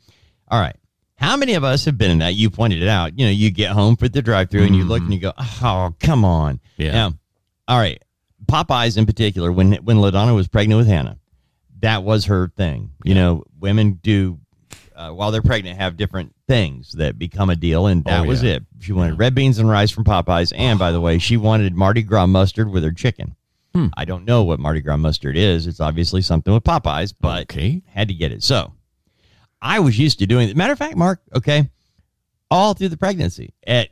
all 0.49 0.59
right. 0.59 0.75
How 1.15 1.37
many 1.37 1.53
of 1.53 1.63
us 1.63 1.85
have 1.85 1.97
been 1.97 2.11
in 2.11 2.19
that? 2.19 2.33
You 2.33 2.49
pointed 2.49 2.81
it 2.81 2.87
out. 2.89 3.17
You 3.17 3.25
know, 3.25 3.31
you 3.31 3.51
get 3.51 3.71
home 3.71 3.95
for 3.95 4.09
the 4.09 4.21
drive 4.21 4.49
through 4.49 4.63
and 4.63 4.75
you 4.75 4.83
look 4.83 5.01
and 5.01 5.13
you 5.13 5.19
go, 5.19 5.31
oh, 5.37 5.95
come 5.99 6.25
on. 6.25 6.59
Yeah. 6.77 6.91
Now, 6.93 7.13
all 7.67 7.77
right. 7.79 8.03
Popeyes 8.47 8.97
in 8.97 9.05
particular, 9.05 9.51
when 9.51 9.73
when 9.75 9.97
LaDonna 9.97 10.35
was 10.35 10.47
pregnant 10.47 10.79
with 10.79 10.87
Hannah, 10.87 11.19
that 11.81 12.03
was 12.03 12.25
her 12.25 12.51
thing. 12.55 12.91
You 13.03 13.15
know, 13.15 13.43
women 13.59 13.99
do, 14.01 14.39
uh, 14.95 15.09
while 15.11 15.31
they're 15.31 15.41
pregnant, 15.41 15.77
have 15.79 15.97
different 15.97 16.33
things 16.47 16.93
that 16.93 17.17
become 17.19 17.49
a 17.49 17.55
deal. 17.55 17.87
And 17.87 18.03
that 18.05 18.21
Oh, 18.21 18.25
was 18.25 18.43
it. 18.43 18.63
She 18.79 18.91
wanted 18.93 19.17
red 19.19 19.35
beans 19.35 19.59
and 19.59 19.69
rice 19.69 19.91
from 19.91 20.03
Popeyes. 20.03 20.53
And 20.55 20.77
by 20.79 20.91
the 20.91 21.01
way, 21.01 21.17
she 21.17 21.37
wanted 21.37 21.75
Mardi 21.75 22.03
Gras 22.03 22.27
mustard 22.27 22.69
with 22.69 22.83
her 22.83 22.91
chicken. 22.91 23.35
Hmm. 23.73 23.87
I 23.95 24.03
don't 24.05 24.25
know 24.25 24.43
what 24.43 24.59
Mardi 24.59 24.81
Gras 24.81 24.97
mustard 24.97 25.37
is. 25.37 25.65
It's 25.67 25.79
obviously 25.79 26.21
something 26.21 26.53
with 26.53 26.63
Popeyes, 26.63 27.13
but 27.19 27.43
Okay. 27.43 27.81
had 27.87 28.07
to 28.09 28.13
get 28.13 28.31
it. 28.31 28.43
So 28.43 28.73
I 29.61 29.79
was 29.79 29.97
used 29.97 30.19
to 30.19 30.25
doing 30.27 30.49
it. 30.49 30.57
Matter 30.57 30.73
of 30.73 30.79
fact, 30.79 30.97
Mark, 30.97 31.21
okay, 31.35 31.69
all 32.49 32.73
through 32.73 32.89
the 32.89 32.97
pregnancy, 32.97 33.53
at 33.65 33.87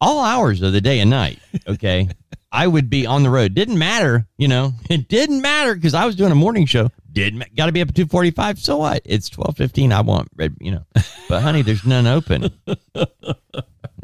all 0.00 0.24
hours 0.24 0.60
of 0.62 0.72
the 0.72 0.80
day 0.80 0.98
and 1.00 1.08
night, 1.10 1.38
okay, 1.68 2.08
I 2.52 2.66
would 2.66 2.88
be 2.90 3.06
on 3.06 3.22
the 3.22 3.30
road. 3.30 3.54
Didn't 3.54 3.78
matter, 3.78 4.26
you 4.38 4.48
know, 4.48 4.72
it 4.90 5.08
didn't 5.08 5.40
matter 5.42 5.74
because 5.74 5.94
I 5.94 6.04
was 6.06 6.16
doing 6.16 6.32
a 6.32 6.36
morning 6.36 6.66
show. 6.66 6.90
Didn't 7.16 7.56
got 7.56 7.66
to 7.66 7.72
be 7.72 7.80
up 7.80 7.88
at 7.88 7.94
two 7.94 8.04
forty 8.06 8.30
five. 8.30 8.58
So 8.58 8.76
what? 8.76 9.00
It's 9.06 9.30
twelve 9.30 9.56
fifteen. 9.56 9.90
I 9.90 10.02
want 10.02 10.28
red, 10.36 10.54
you 10.60 10.70
know, 10.70 10.84
but 11.28 11.40
honey, 11.40 11.62
there's 11.62 11.84
none 11.86 12.06
open. 12.06 12.50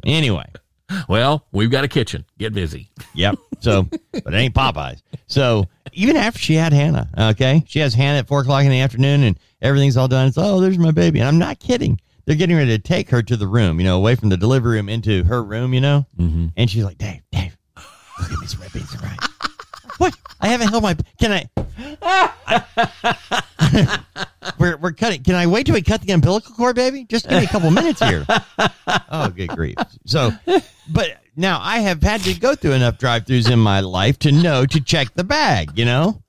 Anyway, 0.04 0.44
Well, 1.08 1.46
we've 1.52 1.70
got 1.70 1.84
a 1.84 1.88
kitchen. 1.88 2.24
Get 2.38 2.52
busy. 2.52 2.90
Yep. 3.14 3.36
So, 3.60 3.84
but 3.84 4.34
it 4.34 4.36
ain't 4.36 4.54
Popeyes. 4.54 5.00
So 5.28 5.66
even 5.92 6.16
after 6.16 6.40
she 6.40 6.54
had 6.54 6.72
Hannah, 6.72 7.08
okay, 7.16 7.62
she 7.68 7.78
has 7.78 7.94
Hannah 7.94 8.18
at 8.18 8.26
four 8.26 8.40
o'clock 8.40 8.64
in 8.64 8.70
the 8.70 8.80
afternoon, 8.80 9.22
and 9.22 9.38
everything's 9.60 9.96
all 9.96 10.08
done. 10.08 10.26
It's 10.26 10.38
oh, 10.38 10.60
there's 10.60 10.78
my 10.78 10.90
baby, 10.90 11.20
and 11.20 11.28
I'm 11.28 11.38
not 11.38 11.60
kidding. 11.60 12.00
They're 12.24 12.34
getting 12.34 12.56
ready 12.56 12.70
to 12.70 12.82
take 12.82 13.10
her 13.10 13.22
to 13.22 13.36
the 13.36 13.46
room, 13.46 13.78
you 13.78 13.84
know, 13.84 13.96
away 13.96 14.14
from 14.16 14.28
the 14.28 14.36
delivery 14.36 14.76
room 14.76 14.88
into 14.88 15.22
her 15.24 15.42
room, 15.42 15.72
you 15.74 15.80
know, 15.80 16.06
mm-hmm. 16.18 16.46
and 16.56 16.68
she's 16.70 16.84
like, 16.84 16.98
Dave, 16.98 17.20
Dave, 17.30 17.56
look 17.76 18.32
at 18.32 18.38
me 18.40 18.46
red 18.60 18.72
beans 18.72 18.92
and 18.92 19.02
rice. 19.02 19.28
I 20.42 20.48
haven't 20.48 20.68
held 20.68 20.82
my. 20.82 20.96
Can 21.18 21.32
I? 21.32 21.48
we're 24.58 24.76
we're 24.76 24.92
cutting. 24.92 25.22
Can 25.22 25.36
I 25.36 25.46
wait 25.46 25.66
till 25.66 25.74
we 25.74 25.82
cut 25.82 26.02
the 26.02 26.12
umbilical 26.12 26.54
cord, 26.54 26.76
baby? 26.76 27.04
Just 27.04 27.28
give 27.28 27.38
me 27.38 27.44
a 27.44 27.48
couple 27.48 27.70
minutes 27.70 28.00
here. 28.00 28.26
Oh, 29.14 29.28
good 29.28 29.50
grief. 29.50 29.76
So, 30.06 30.30
but 30.90 31.18
now 31.36 31.60
I 31.60 31.80
have 31.80 32.02
had 32.02 32.22
to 32.22 32.34
go 32.34 32.54
through 32.54 32.72
enough 32.72 32.98
drive 32.98 33.26
throughs 33.26 33.50
in 33.50 33.58
my 33.58 33.80
life 33.80 34.18
to 34.20 34.32
know 34.32 34.64
to 34.66 34.80
check 34.80 35.12
the 35.14 35.24
bag, 35.24 35.70
you 35.78 35.84
know? 35.84 36.22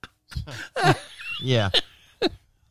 yeah. 1.41 1.69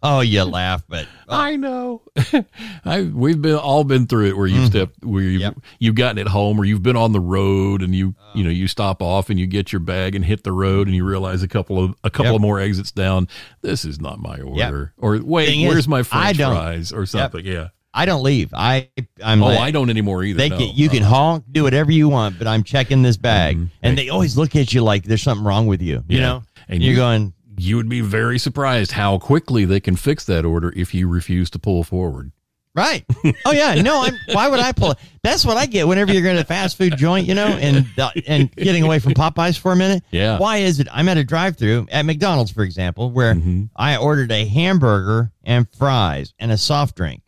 Oh, 0.04 0.20
you 0.20 0.42
laugh, 0.44 0.82
but 0.88 1.06
I 1.28 1.56
know. 1.56 2.02
I 2.84 3.02
we've 3.02 3.40
been 3.40 3.54
all 3.56 3.84
been 3.84 4.06
through 4.06 4.26
it 4.26 4.36
where 4.36 4.46
you've 4.46 4.66
stepped 4.66 5.04
where 5.04 5.22
you've 5.22 5.40
Yep. 5.42 5.58
you've 5.78 5.94
gotten 5.94 6.18
it 6.18 6.26
home 6.28 6.58
or 6.60 6.64
you've 6.64 6.82
been 6.82 6.96
on 6.96 7.12
the 7.12 7.20
road 7.20 7.82
and 7.82 7.94
you 7.94 8.14
you 8.34 8.42
know 8.44 8.50
you 8.50 8.66
stop 8.68 9.00
off 9.02 9.30
and 9.30 9.38
you 9.38 9.46
get 9.46 9.72
your 9.72 9.80
bag 9.80 10.14
and 10.14 10.24
hit 10.24 10.42
the 10.44 10.52
road 10.52 10.86
and 10.88 10.96
you 10.96 11.04
realize 11.04 11.42
a 11.42 11.48
couple 11.48 11.82
of 11.82 11.94
a 12.04 12.10
couple 12.10 12.26
Yep. 12.32 12.34
of 12.36 12.40
more 12.42 12.58
exits 12.60 12.90
down. 12.90 13.28
This 13.60 13.84
is 13.84 14.00
not 14.00 14.18
my 14.18 14.40
order. 14.40 14.92
Or 14.98 15.18
wait, 15.22 15.46
Thing 15.46 15.60
is, 15.62 15.68
where's 15.72 15.88
my 15.88 16.00
I 16.00 16.02
French 16.02 16.36
fries 16.38 16.92
or 16.92 17.06
something? 17.06 17.44
Yeah. 17.46 17.68
I 17.94 18.06
don't 18.06 18.22
leave. 18.22 18.52
I 18.54 18.88
I'm 19.22 19.42
Oh, 19.42 19.46
like, 19.48 19.58
I 19.60 19.70
don't 19.70 19.90
anymore 19.90 20.24
either. 20.24 20.38
They 20.38 20.48
no. 20.48 20.56
can, 20.58 20.74
you 20.74 20.88
can 20.88 21.02
honk, 21.02 21.44
do 21.52 21.62
whatever 21.62 21.92
you 21.92 22.08
want, 22.08 22.38
but 22.38 22.46
I'm 22.48 22.62
checking 22.64 23.02
this 23.02 23.18
bag, 23.18 23.58
Mhm. 23.58 23.68
and 23.82 23.98
they 23.98 24.08
always 24.08 24.36
look 24.36 24.56
at 24.56 24.72
you 24.72 24.82
like 24.82 25.04
there's 25.04 25.22
something 25.22 25.44
wrong 25.46 25.66
with 25.66 25.82
you. 25.82 26.02
You 26.08 26.18
Yeah. 26.18 26.20
know, 26.26 26.36
And 26.68 26.76
and 26.76 26.82
you're 26.82 26.92
you- 26.92 26.96
going, 26.98 27.34
you 27.56 27.76
would 27.76 27.88
be 27.88 28.00
very 28.00 28.38
surprised 28.38 28.92
how 28.92 29.18
quickly 29.18 29.64
they 29.64 29.80
can 29.80 29.96
fix 29.96 30.24
that 30.26 30.44
order 30.44 30.72
if 30.76 30.94
you 30.94 31.08
refuse 31.08 31.50
to 31.50 31.58
pull 31.58 31.84
forward. 31.84 32.32
Right. 32.74 33.04
Oh 33.44 33.52
yeah. 33.52 33.74
No. 33.74 34.02
I'm, 34.02 34.14
why 34.32 34.48
would 34.48 34.58
I 34.58 34.72
pull? 34.72 34.92
it? 34.92 34.98
That's 35.22 35.44
what 35.44 35.58
I 35.58 35.66
get 35.66 35.86
whenever 35.86 36.10
you're 36.10 36.22
going 36.22 36.36
to 36.36 36.40
a 36.42 36.44
fast 36.44 36.78
food 36.78 36.96
joint, 36.96 37.26
you 37.26 37.34
know, 37.34 37.46
and 37.46 37.86
uh, 37.98 38.10
and 38.26 38.50
getting 38.56 38.82
away 38.82 38.98
from 38.98 39.12
Popeyes 39.12 39.58
for 39.58 39.72
a 39.72 39.76
minute. 39.76 40.02
Yeah. 40.10 40.38
Why 40.38 40.58
is 40.58 40.80
it? 40.80 40.88
I'm 40.90 41.06
at 41.10 41.18
a 41.18 41.24
drive-through 41.24 41.88
at 41.92 42.06
McDonald's, 42.06 42.50
for 42.50 42.62
example, 42.62 43.10
where 43.10 43.34
Mhm. 43.34 43.68
I 43.76 43.98
ordered 43.98 44.32
a 44.32 44.46
hamburger 44.46 45.32
and 45.44 45.68
fries 45.76 46.32
and 46.38 46.50
a 46.50 46.56
soft 46.56 46.96
drink. 46.96 47.20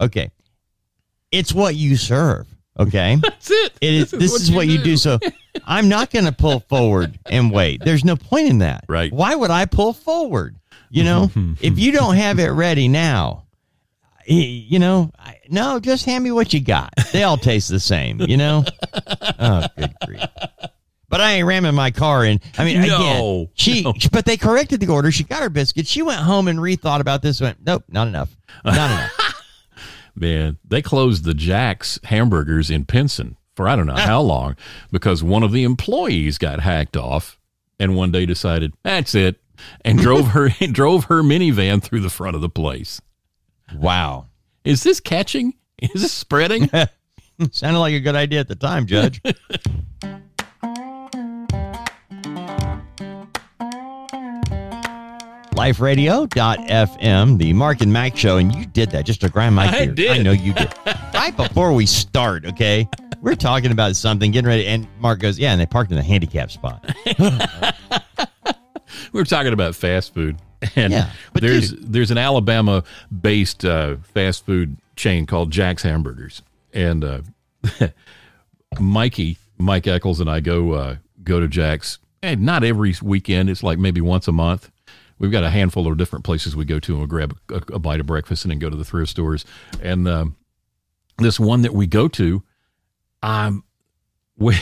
Okay. 0.00 0.30
It's 1.30 1.52
what 1.52 1.74
you 1.74 1.96
serve. 1.98 2.46
Okay. 2.78 3.16
That's 3.22 3.50
it. 3.50 3.72
It 3.80 3.94
is. 3.94 4.10
This, 4.10 4.34
is, 4.34 4.52
what 4.52 4.68
you 4.68 4.78
do. 4.78 4.96
So 4.96 5.18
I'm 5.64 5.88
not 5.88 6.10
going 6.10 6.24
to 6.24 6.32
pull 6.32 6.60
forward 6.60 7.18
and 7.26 7.50
wait. 7.50 7.82
There's 7.84 8.04
no 8.04 8.16
point 8.16 8.48
in 8.48 8.58
that. 8.58 8.84
Right. 8.88 9.12
Why 9.12 9.34
would 9.34 9.50
I 9.50 9.64
pull 9.66 9.92
forward? 9.92 10.56
You 10.90 11.04
know, 11.04 11.26
hmm. 11.34 11.54
if 11.60 11.78
you 11.78 11.92
don't 11.92 12.16
have 12.16 12.38
it 12.38 12.48
ready 12.48 12.88
now, 12.88 13.44
you 14.26 14.78
know, 14.78 15.10
I, 15.18 15.38
no, 15.48 15.80
just 15.80 16.04
hand 16.04 16.24
me 16.24 16.30
what 16.30 16.52
you 16.52 16.60
got. 16.60 16.92
They 17.12 17.22
all 17.22 17.36
taste 17.36 17.68
the 17.68 17.80
same. 17.80 18.20
You 18.20 18.36
know. 18.36 18.64
Oh, 19.38 19.66
good 19.76 19.94
grief. 20.04 20.22
But 21.10 21.22
I 21.22 21.32
ain't 21.34 21.46
ramming 21.46 21.74
my 21.74 21.90
car 21.90 22.24
in. 22.24 22.38
I 22.58 22.64
mean, 22.64 22.82
No, 22.82 22.96
again, 22.96 23.48
she. 23.54 23.82
no. 23.82 23.94
But 24.12 24.26
they 24.26 24.36
corrected 24.36 24.80
the 24.80 24.88
order. 24.88 25.10
She 25.10 25.24
got 25.24 25.42
her 25.42 25.48
biscuits. 25.48 25.88
She 25.88 26.02
went 26.02 26.20
home 26.20 26.48
and 26.48 26.58
rethought 26.58 27.00
about 27.00 27.22
this. 27.22 27.40
Went, 27.40 27.58
nope, 27.64 27.84
not 27.88 28.08
enough. 28.08 28.36
Not 28.64 28.74
enough. 28.74 29.34
Man, 30.18 30.58
they 30.64 30.82
closed 30.82 31.24
the 31.24 31.34
Jack's 31.34 32.00
hamburgers 32.04 32.70
in 32.70 32.84
Pinson 32.84 33.36
for 33.58 33.68
I 33.68 33.74
don't 33.74 33.86
know 33.86 33.94
ah. 33.94 34.06
how 34.06 34.20
long 34.20 34.54
because 34.92 35.20
one 35.20 35.42
of 35.42 35.50
the 35.50 35.64
employees 35.64 36.38
got 36.38 36.60
hacked 36.60 36.96
off 36.96 37.40
and 37.80 37.96
one 37.96 38.12
day 38.12 38.24
decided 38.24 38.72
that's 38.84 39.16
it 39.16 39.40
and 39.84 39.98
drove 40.00 40.28
her 40.28 40.48
drove 40.72 41.06
her 41.06 41.22
minivan 41.22 41.82
through 41.82 42.00
the 42.00 42.08
front 42.08 42.36
of 42.36 42.40
the 42.40 42.48
place. 42.48 43.00
Wow. 43.74 44.26
Is 44.64 44.84
this 44.84 45.00
catching? 45.00 45.54
Is 45.82 46.02
this 46.02 46.12
spreading? 46.12 46.70
Sounded 47.50 47.80
like 47.80 47.94
a 47.94 48.00
good 48.00 48.14
idea 48.14 48.38
at 48.38 48.48
the 48.48 48.54
time, 48.54 48.86
Judge. 48.86 49.20
LifeRadio.fm, 55.58 57.38
the 57.38 57.52
Mark 57.52 57.80
and 57.80 57.92
Mack 57.92 58.16
show, 58.16 58.36
and 58.36 58.54
you 58.54 58.64
did 58.64 58.92
that 58.92 59.04
just 59.04 59.20
to 59.22 59.28
grind 59.28 59.56
my 59.56 59.68
gears. 59.68 59.88
I 59.88 59.92
did. 59.92 60.10
I 60.12 60.22
know 60.22 60.30
you 60.30 60.54
did. 60.54 60.72
right 61.12 61.36
before 61.36 61.72
we 61.72 61.84
start, 61.84 62.46
okay? 62.46 62.88
We're 63.20 63.34
talking 63.34 63.72
about 63.72 63.96
something, 63.96 64.30
getting 64.30 64.46
ready, 64.46 64.66
and 64.68 64.86
Mark 65.00 65.18
goes, 65.18 65.36
Yeah, 65.36 65.50
and 65.50 65.60
they 65.60 65.66
parked 65.66 65.90
in 65.90 65.96
the 65.96 66.02
handicap 66.04 66.52
spot. 66.52 66.88
we 67.18 68.54
were 69.12 69.24
talking 69.24 69.52
about 69.52 69.74
fast 69.74 70.14
food, 70.14 70.38
and 70.76 70.92
Yeah, 70.92 71.10
there's 71.34 71.72
there's 71.72 72.12
an 72.12 72.18
Alabama-based 72.18 73.64
uh, 73.64 73.96
fast 74.14 74.46
food 74.46 74.76
chain 74.94 75.26
called 75.26 75.50
Jack's 75.50 75.82
Hamburgers, 75.82 76.42
and 76.72 77.02
uh, 77.02 77.20
Mikey 78.78 79.38
Mike 79.58 79.88
Eccles 79.88 80.20
and 80.20 80.30
I 80.30 80.38
go 80.38 80.72
uh, 80.74 80.96
go 81.24 81.40
to 81.40 81.48
Jack's. 81.48 81.98
And 82.22 82.42
not 82.42 82.62
every 82.62 82.94
weekend; 83.02 83.50
it's 83.50 83.64
like 83.64 83.78
maybe 83.78 84.00
once 84.00 84.28
a 84.28 84.32
month. 84.32 84.70
We've 85.18 85.32
got 85.32 85.44
a 85.44 85.50
handful 85.50 85.86
of 85.86 85.98
different 85.98 86.24
places 86.24 86.54
we 86.54 86.64
go 86.64 86.78
to, 86.78 86.92
and 86.92 87.00
we'll 87.00 87.08
grab 87.08 87.36
a, 87.50 87.74
a 87.74 87.78
bite 87.78 88.00
of 88.00 88.06
breakfast 88.06 88.44
and 88.44 88.52
then 88.52 88.58
go 88.58 88.70
to 88.70 88.76
the 88.76 88.84
thrift 88.84 89.10
stores. 89.10 89.44
And 89.82 90.06
um, 90.06 90.36
this 91.18 91.40
one 91.40 91.62
that 91.62 91.74
we 91.74 91.86
go 91.86 92.08
to, 92.08 92.42
um, 93.22 93.64
we, 94.38 94.54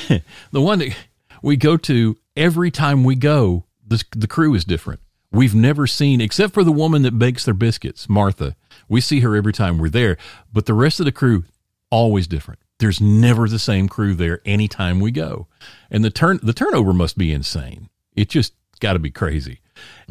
the 0.53 0.61
one 0.61 0.79
that 0.79 0.97
we 1.43 1.57
go 1.57 1.77
to 1.77 2.17
every 2.37 2.71
time 2.71 3.05
we 3.05 3.15
go, 3.15 3.65
the, 3.87 4.03
the 4.17 4.27
crew 4.27 4.55
is 4.55 4.65
different. 4.65 5.01
We've 5.31 5.55
never 5.55 5.87
seen, 5.87 6.21
except 6.21 6.55
for 6.55 6.65
the 6.65 6.73
woman 6.73 7.03
that 7.03 7.19
bakes 7.19 7.45
their 7.45 7.55
biscuits, 7.55 8.09
Martha. 8.09 8.57
We 8.89 9.01
see 9.01 9.21
her 9.21 9.37
every 9.37 9.53
time 9.53 9.79
we're 9.79 9.91
there, 9.91 10.17
but 10.53 10.67
the 10.67 10.75
rest 10.75 11.01
of 11.01 11.07
the 11.07 11.13
crew, 11.13 11.45
always 11.91 12.27
different. 12.27 12.61
There's 12.79 13.01
never 13.01 13.49
the 13.49 13.59
same 13.59 13.89
crew 13.89 14.15
there 14.15 14.41
anytime 14.45 15.01
we 15.01 15.11
go, 15.11 15.47
and 15.91 16.05
the 16.05 16.11
turn 16.11 16.41
the 16.43 16.53
turnover 16.53 16.93
must 16.93 17.17
be 17.17 17.33
insane. 17.33 17.89
It 18.15 18.29
just 18.29 18.53
got 18.81 18.93
to 18.95 18.99
be 18.99 19.11
crazy. 19.11 19.61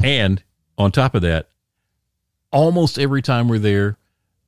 And 0.03 0.43
on 0.77 0.91
top 0.91 1.15
of 1.15 1.21
that, 1.21 1.49
almost 2.51 2.99
every 2.99 3.21
time 3.21 3.47
we're 3.47 3.59
there, 3.59 3.97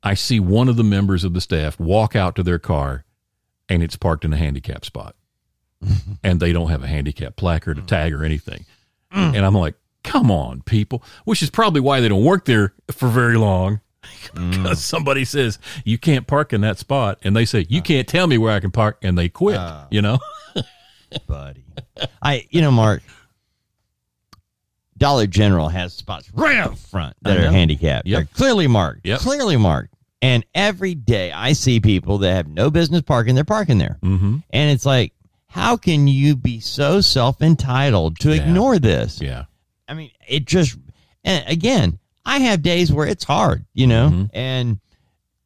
I 0.02 0.14
see 0.14 0.40
one 0.40 0.68
of 0.68 0.76
the 0.76 0.84
members 0.84 1.24
of 1.24 1.34
the 1.34 1.40
staff 1.40 1.78
walk 1.78 2.14
out 2.14 2.36
to 2.36 2.42
their 2.42 2.58
car 2.58 3.04
and 3.68 3.82
it's 3.82 3.96
parked 3.96 4.24
in 4.24 4.32
a 4.32 4.36
handicap 4.36 4.84
spot. 4.84 5.14
and 6.24 6.40
they 6.40 6.52
don't 6.52 6.70
have 6.70 6.82
a 6.82 6.88
handicap 6.88 7.36
placard, 7.36 7.78
a 7.78 7.82
mm. 7.82 7.86
tag, 7.86 8.12
or 8.12 8.24
anything. 8.24 8.64
Mm. 9.12 9.36
And 9.36 9.46
I'm 9.46 9.54
like, 9.54 9.74
come 10.02 10.30
on, 10.30 10.62
people. 10.62 11.02
Which 11.24 11.42
is 11.42 11.50
probably 11.50 11.80
why 11.80 12.00
they 12.00 12.08
don't 12.08 12.24
work 12.24 12.44
there 12.44 12.74
for 12.90 13.08
very 13.08 13.36
long. 13.36 13.80
Mm. 14.34 14.50
because 14.52 14.82
somebody 14.82 15.24
says, 15.24 15.58
you 15.84 15.98
can't 15.98 16.26
park 16.26 16.52
in 16.52 16.62
that 16.62 16.78
spot. 16.78 17.18
And 17.22 17.36
they 17.36 17.44
say, 17.44 17.66
you 17.68 17.80
uh. 17.80 17.84
can't 17.84 18.08
tell 18.08 18.26
me 18.26 18.38
where 18.38 18.52
I 18.52 18.60
can 18.60 18.70
park. 18.70 18.98
And 19.02 19.18
they 19.18 19.28
quit, 19.28 19.56
uh. 19.56 19.86
you 19.90 20.00
know? 20.00 20.18
buddy. 21.26 21.64
I, 22.22 22.46
you 22.50 22.60
know, 22.60 22.70
Mark, 22.70 23.02
Dollar 24.98 25.26
General 25.26 25.68
has 25.68 25.92
spots 25.94 26.30
right 26.34 26.58
up 26.58 26.76
front 26.78 27.16
that 27.22 27.38
are 27.38 27.50
handicapped. 27.50 28.06
Yep. 28.06 28.16
They're 28.18 28.28
clearly 28.36 28.66
marked. 28.66 29.06
Yep. 29.06 29.20
Clearly 29.20 29.56
marked. 29.56 29.94
And 30.20 30.44
every 30.54 30.94
day 30.94 31.30
I 31.30 31.52
see 31.52 31.78
people 31.80 32.18
that 32.18 32.34
have 32.34 32.48
no 32.48 32.70
business 32.70 33.02
parking, 33.02 33.34
they're 33.34 33.44
parking 33.44 33.78
there. 33.78 33.98
mm-hmm. 34.02 34.38
And 34.50 34.70
it's 34.70 34.84
like, 34.84 35.12
how 35.46 35.76
can 35.76 36.08
you 36.08 36.34
be 36.36 36.60
so 36.60 37.00
self 37.00 37.40
entitled 37.40 38.18
to 38.20 38.34
Yeah. 38.34 38.42
ignore 38.42 38.78
this? 38.78 39.20
Yeah. 39.20 39.44
I 39.88 39.94
mean, 39.94 40.10
it 40.26 40.44
just, 40.44 40.76
and 41.24 41.44
again, 41.48 41.98
I 42.26 42.40
have 42.40 42.60
days 42.62 42.92
where 42.92 43.06
it's 43.06 43.24
hard, 43.24 43.64
you 43.72 43.86
know, 43.86 44.10
Mhm. 44.10 44.30
and 44.34 44.78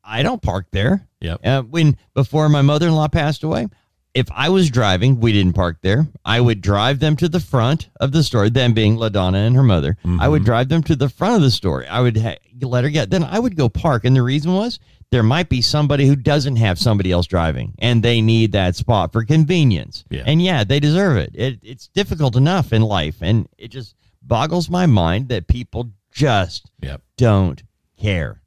I 0.03 0.22
don't 0.24 0.42
park 0.42 0.66
there. 0.72 1.07
Yep. 1.20 1.40
Uh, 1.46 1.62
when 1.62 1.96
before 2.14 2.48
my 2.48 2.62
mother 2.62 2.88
in 2.88 2.94
law 2.94 3.07
passed 3.09 3.44
away, 3.44 3.68
if 4.14 4.26
I 4.30 4.50
was 4.50 4.70
driving, 4.70 5.20
we 5.20 5.32
didn't 5.32 5.54
park 5.54 5.78
there. 5.82 6.06
I 6.24 6.40
would 6.40 6.60
drive 6.60 6.98
them 7.00 7.16
to 7.16 7.28
the 7.28 7.40
front 7.40 7.88
of 7.98 8.12
the 8.12 8.22
store. 8.22 8.50
Them 8.50 8.74
being 8.74 8.96
LaDonna 8.96 9.46
and 9.46 9.56
her 9.56 9.62
mother, 9.62 9.96
I 10.04 10.28
would 10.28 10.40
mm-hmm. 10.40 10.46
drive 10.46 10.68
them 10.68 10.82
to 10.84 10.96
the 10.96 11.08
front 11.08 11.36
of 11.36 11.42
the 11.42 11.50
store. 11.50 11.86
I 11.88 12.00
would 12.00 12.16
ha- 12.18 12.36
let 12.60 12.84
her 12.84 12.90
get. 12.90 13.10
Then 13.10 13.24
I 13.24 13.38
would 13.38 13.56
go 13.56 13.68
park, 13.68 14.04
and 14.04 14.14
the 14.14 14.22
reason 14.22 14.52
was 14.52 14.78
there 15.10 15.22
might 15.22 15.48
be 15.48 15.60
somebody 15.62 16.06
who 16.06 16.16
doesn't 16.16 16.56
have 16.56 16.78
somebody 16.78 17.12
else 17.12 17.26
driving, 17.26 17.74
and 17.78 18.02
they 18.02 18.20
need 18.20 18.52
that 18.52 18.76
spot 18.76 19.12
for 19.12 19.24
convenience. 19.24 20.04
Yeah. 20.10 20.24
And 20.26 20.42
yeah, 20.42 20.64
they 20.64 20.80
deserve 20.80 21.16
it. 21.18 21.30
it. 21.34 21.58
It's 21.62 21.88
difficult 21.88 22.36
enough 22.36 22.72
in 22.72 22.82
life, 22.82 23.16
and 23.20 23.48
it 23.58 23.68
just 23.68 23.94
boggles 24.22 24.68
my 24.68 24.86
mind 24.86 25.28
that 25.28 25.48
people 25.48 25.90
just 26.10 26.70
Yep. 26.82 27.02
don't 27.16 27.62
care. 27.98 28.42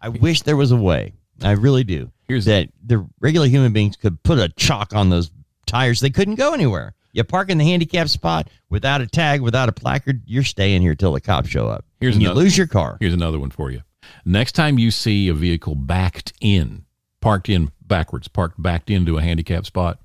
I 0.00 0.08
wish 0.10 0.42
there 0.42 0.56
was 0.56 0.70
a 0.70 0.76
way. 0.76 1.14
I 1.42 1.52
really 1.52 1.84
do. 1.84 2.10
Here's- 2.26 2.44
that 2.46 2.68
the 2.84 3.06
regular 3.20 3.46
human 3.46 3.72
beings 3.72 3.96
could 3.96 4.22
put 4.22 4.38
a 4.38 4.48
chalk 4.50 4.94
on 4.94 5.10
those 5.10 5.30
tires. 5.66 6.00
They 6.00 6.10
couldn't 6.10 6.34
go 6.36 6.52
anywhere. 6.54 6.94
You 7.12 7.24
park 7.24 7.48
in 7.50 7.58
the 7.58 7.64
handicap 7.64 8.08
spot 8.08 8.48
without 8.68 9.00
a 9.00 9.06
tag, 9.06 9.40
without 9.40 9.68
a 9.68 9.72
placard, 9.72 10.22
you're 10.26 10.44
staying 10.44 10.82
here 10.82 10.94
till 10.94 11.12
the 11.12 11.20
cops 11.20 11.48
show 11.48 11.68
up. 11.68 11.84
Here's 12.00 12.14
and 12.14 12.22
you 12.22 12.32
lose 12.32 12.56
your 12.56 12.66
car. 12.66 12.96
Here's 13.00 13.14
another 13.14 13.38
one 13.40 13.50
for 13.50 13.70
you. 13.70 13.82
Next 14.24 14.52
time 14.52 14.78
you 14.78 14.90
see 14.90 15.28
a 15.28 15.34
vehicle 15.34 15.74
backed 15.74 16.32
in, 16.40 16.84
parked 17.20 17.48
in 17.48 17.70
backwards, 17.80 18.28
parked 18.28 18.60
backed 18.62 18.90
into 18.90 19.16
a 19.18 19.22
handicap 19.22 19.66
spot, 19.66 20.00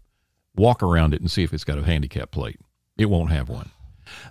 walk 0.56 0.82
around 0.82 1.14
it 1.14 1.20
and 1.22 1.30
see 1.30 1.44
if 1.44 1.54
it's 1.54 1.64
got 1.64 1.78
a 1.78 1.84
handicap 1.84 2.32
plate. 2.32 2.60
It 2.98 3.06
won't 3.08 3.32
have 3.32 3.50
one. 3.50 3.70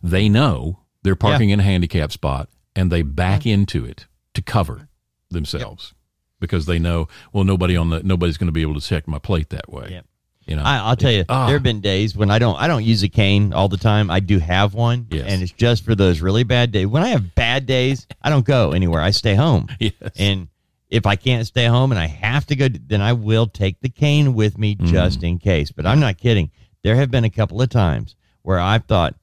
They 0.02 0.28
know 0.28 0.80
they're 1.02 1.14
parking 1.16 1.50
in 1.50 1.60
a 1.60 1.64
handicap 1.64 2.10
spot 2.10 2.48
and 2.74 2.90
they 2.90 3.02
back 3.02 3.44
into 3.46 3.84
it 3.84 4.06
to 4.34 4.42
cover 4.42 4.88
themselves 5.30 5.94
because 6.42 6.66
they 6.66 6.78
know, 6.78 7.08
well, 7.32 7.44
nobody 7.44 7.74
on 7.78 7.88
the 7.88 8.02
nobody's 8.02 8.36
going 8.36 8.48
to 8.48 8.52
be 8.52 8.60
able 8.60 8.74
to 8.74 8.86
check 8.86 9.08
my 9.08 9.18
plate 9.18 9.48
that 9.48 9.72
way. 9.72 9.88
Yeah. 9.90 10.00
You 10.44 10.56
know, 10.56 10.62
I, 10.64 10.78
I'll 10.78 10.96
tell 10.96 11.12
you, 11.12 11.24
Ah. 11.28 11.46
there 11.46 11.54
have 11.54 11.62
been 11.62 11.80
days 11.80 12.16
when 12.16 12.28
I 12.30 12.38
don't 12.40 12.56
I 12.60 12.66
don't 12.66 12.84
use 12.84 13.02
a 13.04 13.08
cane 13.08 13.52
all 13.54 13.68
the 13.68 13.76
time. 13.76 14.10
I 14.10 14.18
do 14.20 14.38
have 14.40 14.74
one, 14.74 15.06
Yes. 15.10 15.26
and 15.28 15.40
it's 15.40 15.52
just 15.52 15.84
for 15.84 15.94
those 15.94 16.20
really 16.20 16.42
bad 16.42 16.72
days. 16.72 16.86
When 16.88 17.02
I 17.04 17.08
have 17.08 17.34
bad 17.36 17.64
days, 17.64 18.06
I 18.20 18.28
don't 18.28 18.44
go 18.44 18.72
anywhere. 18.72 19.00
I 19.00 19.10
stay 19.12 19.34
home. 19.36 19.68
yes. 19.80 19.92
And 20.16 20.48
if 20.90 21.06
I 21.06 21.14
can't 21.16 21.46
stay 21.46 21.66
home 21.66 21.92
and 21.92 21.98
I 21.98 22.06
have 22.06 22.44
to 22.46 22.56
go, 22.56 22.68
then 22.68 23.00
I 23.00 23.12
will 23.14 23.46
take 23.46 23.80
the 23.80 23.88
cane 23.88 24.34
with 24.34 24.58
me 24.58 24.74
Mm. 24.76 24.86
just 24.86 25.22
in 25.22 25.38
case. 25.38 25.70
But 25.70 25.86
I'm 25.86 26.00
not 26.00 26.18
kidding. 26.18 26.50
There 26.82 26.96
have 26.96 27.10
been 27.10 27.24
a 27.24 27.30
couple 27.30 27.62
of 27.62 27.70
times 27.70 28.16
where 28.42 28.58
I've 28.58 28.84
thought, 28.86 29.14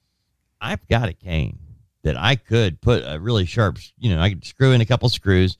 I've 0.62 0.88
got 0.88 1.10
a 1.10 1.14
cane 1.14 1.60
that 2.04 2.16
I 2.18 2.38
could 2.38 2.80
put 2.80 3.04
a 3.06 3.20
really 3.20 3.46
sharp, 3.46 3.78
you 3.98 4.16
know, 4.16 4.22
I 4.22 4.30
could 4.30 4.46
screw 4.46 4.72
in 4.72 4.80
a 4.80 4.86
couple 4.86 5.10
screws, 5.10 5.58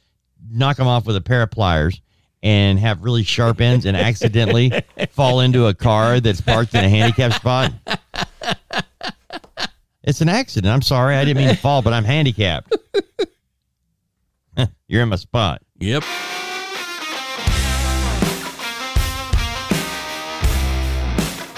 knock 0.50 0.78
them 0.78 0.88
off 0.88 1.06
with 1.06 1.16
a 1.16 1.22
pair 1.22 1.42
of 1.42 1.52
pliers, 1.52 2.02
and 2.42 2.80
have 2.80 3.04
really 3.04 3.24
sharp 3.24 3.60
ends 3.62 3.86
and 3.86 3.98
accidentally 3.98 4.72
fall 5.12 5.42
into 5.42 5.68
a 5.68 5.74
car 5.74 6.20
that's 6.20 6.42
parked 6.42 6.74
in 6.74 6.84
a 6.84 6.90
handicap 6.90 7.34
spot. 7.34 7.74
It's 10.04 10.22
an 10.22 10.30
accident. 10.30 10.74
I'm 10.74 10.82
sorry. 10.82 11.16
I 11.16 11.26
didn't 11.26 11.38
mean 11.38 11.50
to 11.50 11.62
fall, 11.62 11.82
but 11.82 11.94
I'm 11.94 12.06
handicapped. 12.06 12.76
You're 14.88 15.04
in 15.04 15.10
my 15.10 15.18
spot. 15.18 15.62
Yep. 15.80 16.04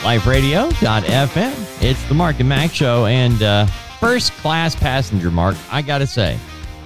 liferadio.fm. 0.01 1.83
It's 1.83 2.03
the 2.05 2.13
Mark 2.15 2.39
and 2.39 2.49
Mack 2.49 2.71
show. 2.71 3.05
And 3.05 3.41
uh, 3.43 3.67
first 3.99 4.31
class 4.33 4.75
passenger, 4.75 5.29
Mark, 5.29 5.55
I 5.71 5.83
got 5.83 5.99
to 5.99 6.07
say, 6.07 6.37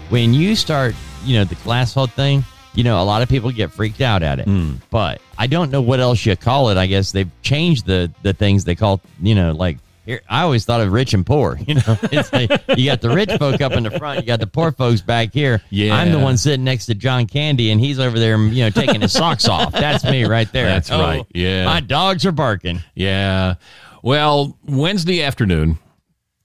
when 0.10 0.34
you 0.34 0.56
start, 0.56 0.94
you 1.26 1.38
know, 1.38 1.44
the 1.44 1.56
glass 1.56 1.94
hold 1.94 2.12
thing, 2.12 2.44
you 2.74 2.84
know, 2.84 3.02
a 3.02 3.04
lot 3.04 3.22
of 3.22 3.30
people 3.30 3.52
get 3.52 3.72
freaked 3.72 4.02
out 4.02 4.24
at 4.24 4.40
it. 4.40 4.46
Hmm. 4.46 4.76
But 4.90 5.22
I 5.38 5.48
don't 5.48 5.72
know 5.72 5.82
what 5.82 6.00
else 6.00 6.26
you 6.26 6.36
call 6.36 6.70
it. 6.70 6.78
I 6.78 6.88
guess 6.88 7.12
they've 7.12 7.30
changed 7.42 7.86
the 7.86 8.12
the 8.22 8.34
things 8.34 8.66
they 8.66 8.76
call, 8.76 9.02
you 9.22 9.36
know, 9.36 9.54
like 9.54 9.78
here. 10.06 10.22
I 10.30 10.42
always 10.44 10.66
thought 10.66 10.82
of 10.82 10.92
rich 10.92 11.14
and 11.14 11.26
poor. 11.26 11.60
You 11.66 11.76
know, 11.76 11.98
it's 12.04 12.32
like 12.32 12.52
you 12.78 12.86
got 12.86 13.02
the 13.02 13.10
rich 13.10 13.32
folk 13.40 13.60
up 13.60 13.72
in 13.72 13.84
the 13.84 13.92
front, 13.92 14.20
you 14.20 14.28
got 14.28 14.40
the 14.40 14.48
poor 14.48 14.72
folks 14.72 15.02
back 15.02 15.34
here. 15.34 15.62
Yeah. 15.72 15.96
I'm 15.96 16.12
the 16.12 16.20
one 16.20 16.38
sitting 16.38 16.64
next 16.64 16.86
to 16.86 16.96
John 16.96 17.26
Candy, 17.26 17.72
and 17.72 17.82
he's 17.82 18.00
over 18.00 18.20
there, 18.20 18.38
you 18.38 18.64
know, 18.64 18.70
taking 18.70 19.02
his 19.02 19.12
socks 19.12 19.48
off. 19.48 19.72
That's 19.72 20.04
me 20.04 20.26
right 20.26 20.52
there. 20.52 20.66
That's 20.66 20.92
oh, 20.92 21.00
right. 21.00 21.26
Yeah. 21.34 21.66
my 21.66 21.80
dogs 21.80 22.24
are 22.26 22.32
barking. 22.32 22.82
Yeah. 22.94 23.56
Well, 24.04 24.60
Wednesday 24.64 25.24
afternoon, 25.24 25.80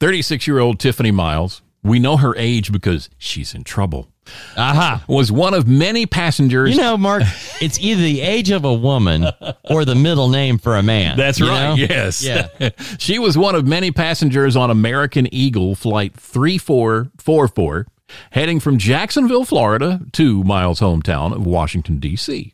36 0.01 0.47
year 0.47 0.59
old 0.59 0.81
Tiffany 0.81 1.11
Miles, 1.11 1.61
we 1.83 1.99
know 1.99 2.17
her 2.17 2.35
age 2.37 2.73
because 2.73 3.11
she's 3.19 3.55
in 3.55 3.65
trouble, 3.65 4.09
Aha. 4.57 5.05
was 5.09 5.33
one 5.33 5.55
of 5.55 5.67
many 5.67 6.07
passengers. 6.07 6.71
You 6.77 6.81
know, 6.81 6.97
Mark, 6.97 7.23
it's 7.61 7.79
either 7.81 8.03
the 8.03 8.21
age 8.21 8.51
of 8.51 8.65
a 8.65 8.73
woman 8.73 9.27
or 9.69 9.85
the 9.85 9.95
middle 9.95 10.29
name 10.29 10.59
for 10.59 10.77
a 10.77 10.83
man. 10.83 11.17
That's 11.17 11.41
right. 11.41 11.49
know? 11.49 11.75
Yes. 11.75 12.23
Yeah. 12.23 12.49
she 12.99 13.19
was 13.19 13.37
one 13.37 13.55
of 13.55 13.67
many 13.67 13.91
passengers 13.91 14.57
on 14.57 14.71
American 14.71 15.33
Eagle 15.35 15.75
Flight 15.75 16.15
3444, 16.15 17.87
heading 18.33 18.61
from 18.61 18.79
Jacksonville, 18.79 19.45
Florida 19.45 20.01
to 20.13 20.45
Miles' 20.45 20.81
hometown 20.81 21.33
of 21.35 21.47
Washington, 21.47 21.99
D.C. 21.99 22.53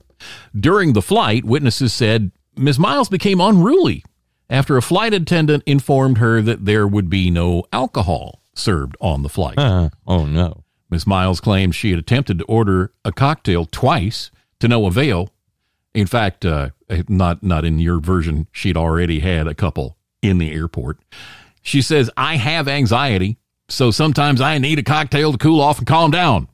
During 0.58 0.92
the 0.92 1.02
flight, 1.02 1.44
witnesses 1.44 1.92
said 1.92 2.30
Ms. 2.56 2.78
Miles 2.78 3.08
became 3.08 3.40
unruly 3.40 4.04
after 4.48 4.76
a 4.76 4.82
flight 4.82 5.12
attendant 5.12 5.62
informed 5.66 6.18
her 6.18 6.40
that 6.40 6.64
there 6.64 6.86
would 6.86 7.10
be 7.10 7.30
no 7.30 7.64
alcohol 7.72 8.40
served 8.54 8.96
on 9.00 9.22
the 9.22 9.28
flight. 9.28 9.58
Uh, 9.58 9.90
oh, 10.06 10.24
no. 10.24 10.64
Ms. 10.90 11.06
Miles 11.06 11.40
claims 11.40 11.74
she 11.74 11.90
had 11.90 11.98
attempted 11.98 12.38
to 12.38 12.44
order 12.44 12.92
a 13.04 13.12
cocktail 13.12 13.66
twice 13.66 14.30
to 14.60 14.68
no 14.68 14.86
avail. 14.86 15.30
In 15.94 16.06
fact, 16.06 16.44
uh, 16.44 16.70
not 17.08 17.42
not 17.42 17.64
in 17.64 17.78
your 17.78 18.00
version, 18.00 18.46
she'd 18.52 18.76
already 18.76 19.20
had 19.20 19.46
a 19.46 19.54
couple 19.54 19.96
in 20.22 20.38
the 20.38 20.52
airport. 20.52 20.98
She 21.62 21.82
says, 21.82 22.10
"I 22.16 22.36
have 22.36 22.68
anxiety, 22.68 23.38
so 23.68 23.90
sometimes 23.90 24.40
I 24.40 24.58
need 24.58 24.78
a 24.78 24.82
cocktail 24.82 25.32
to 25.32 25.38
cool 25.38 25.60
off 25.60 25.78
and 25.78 25.86
calm 25.86 26.10
down." 26.10 26.48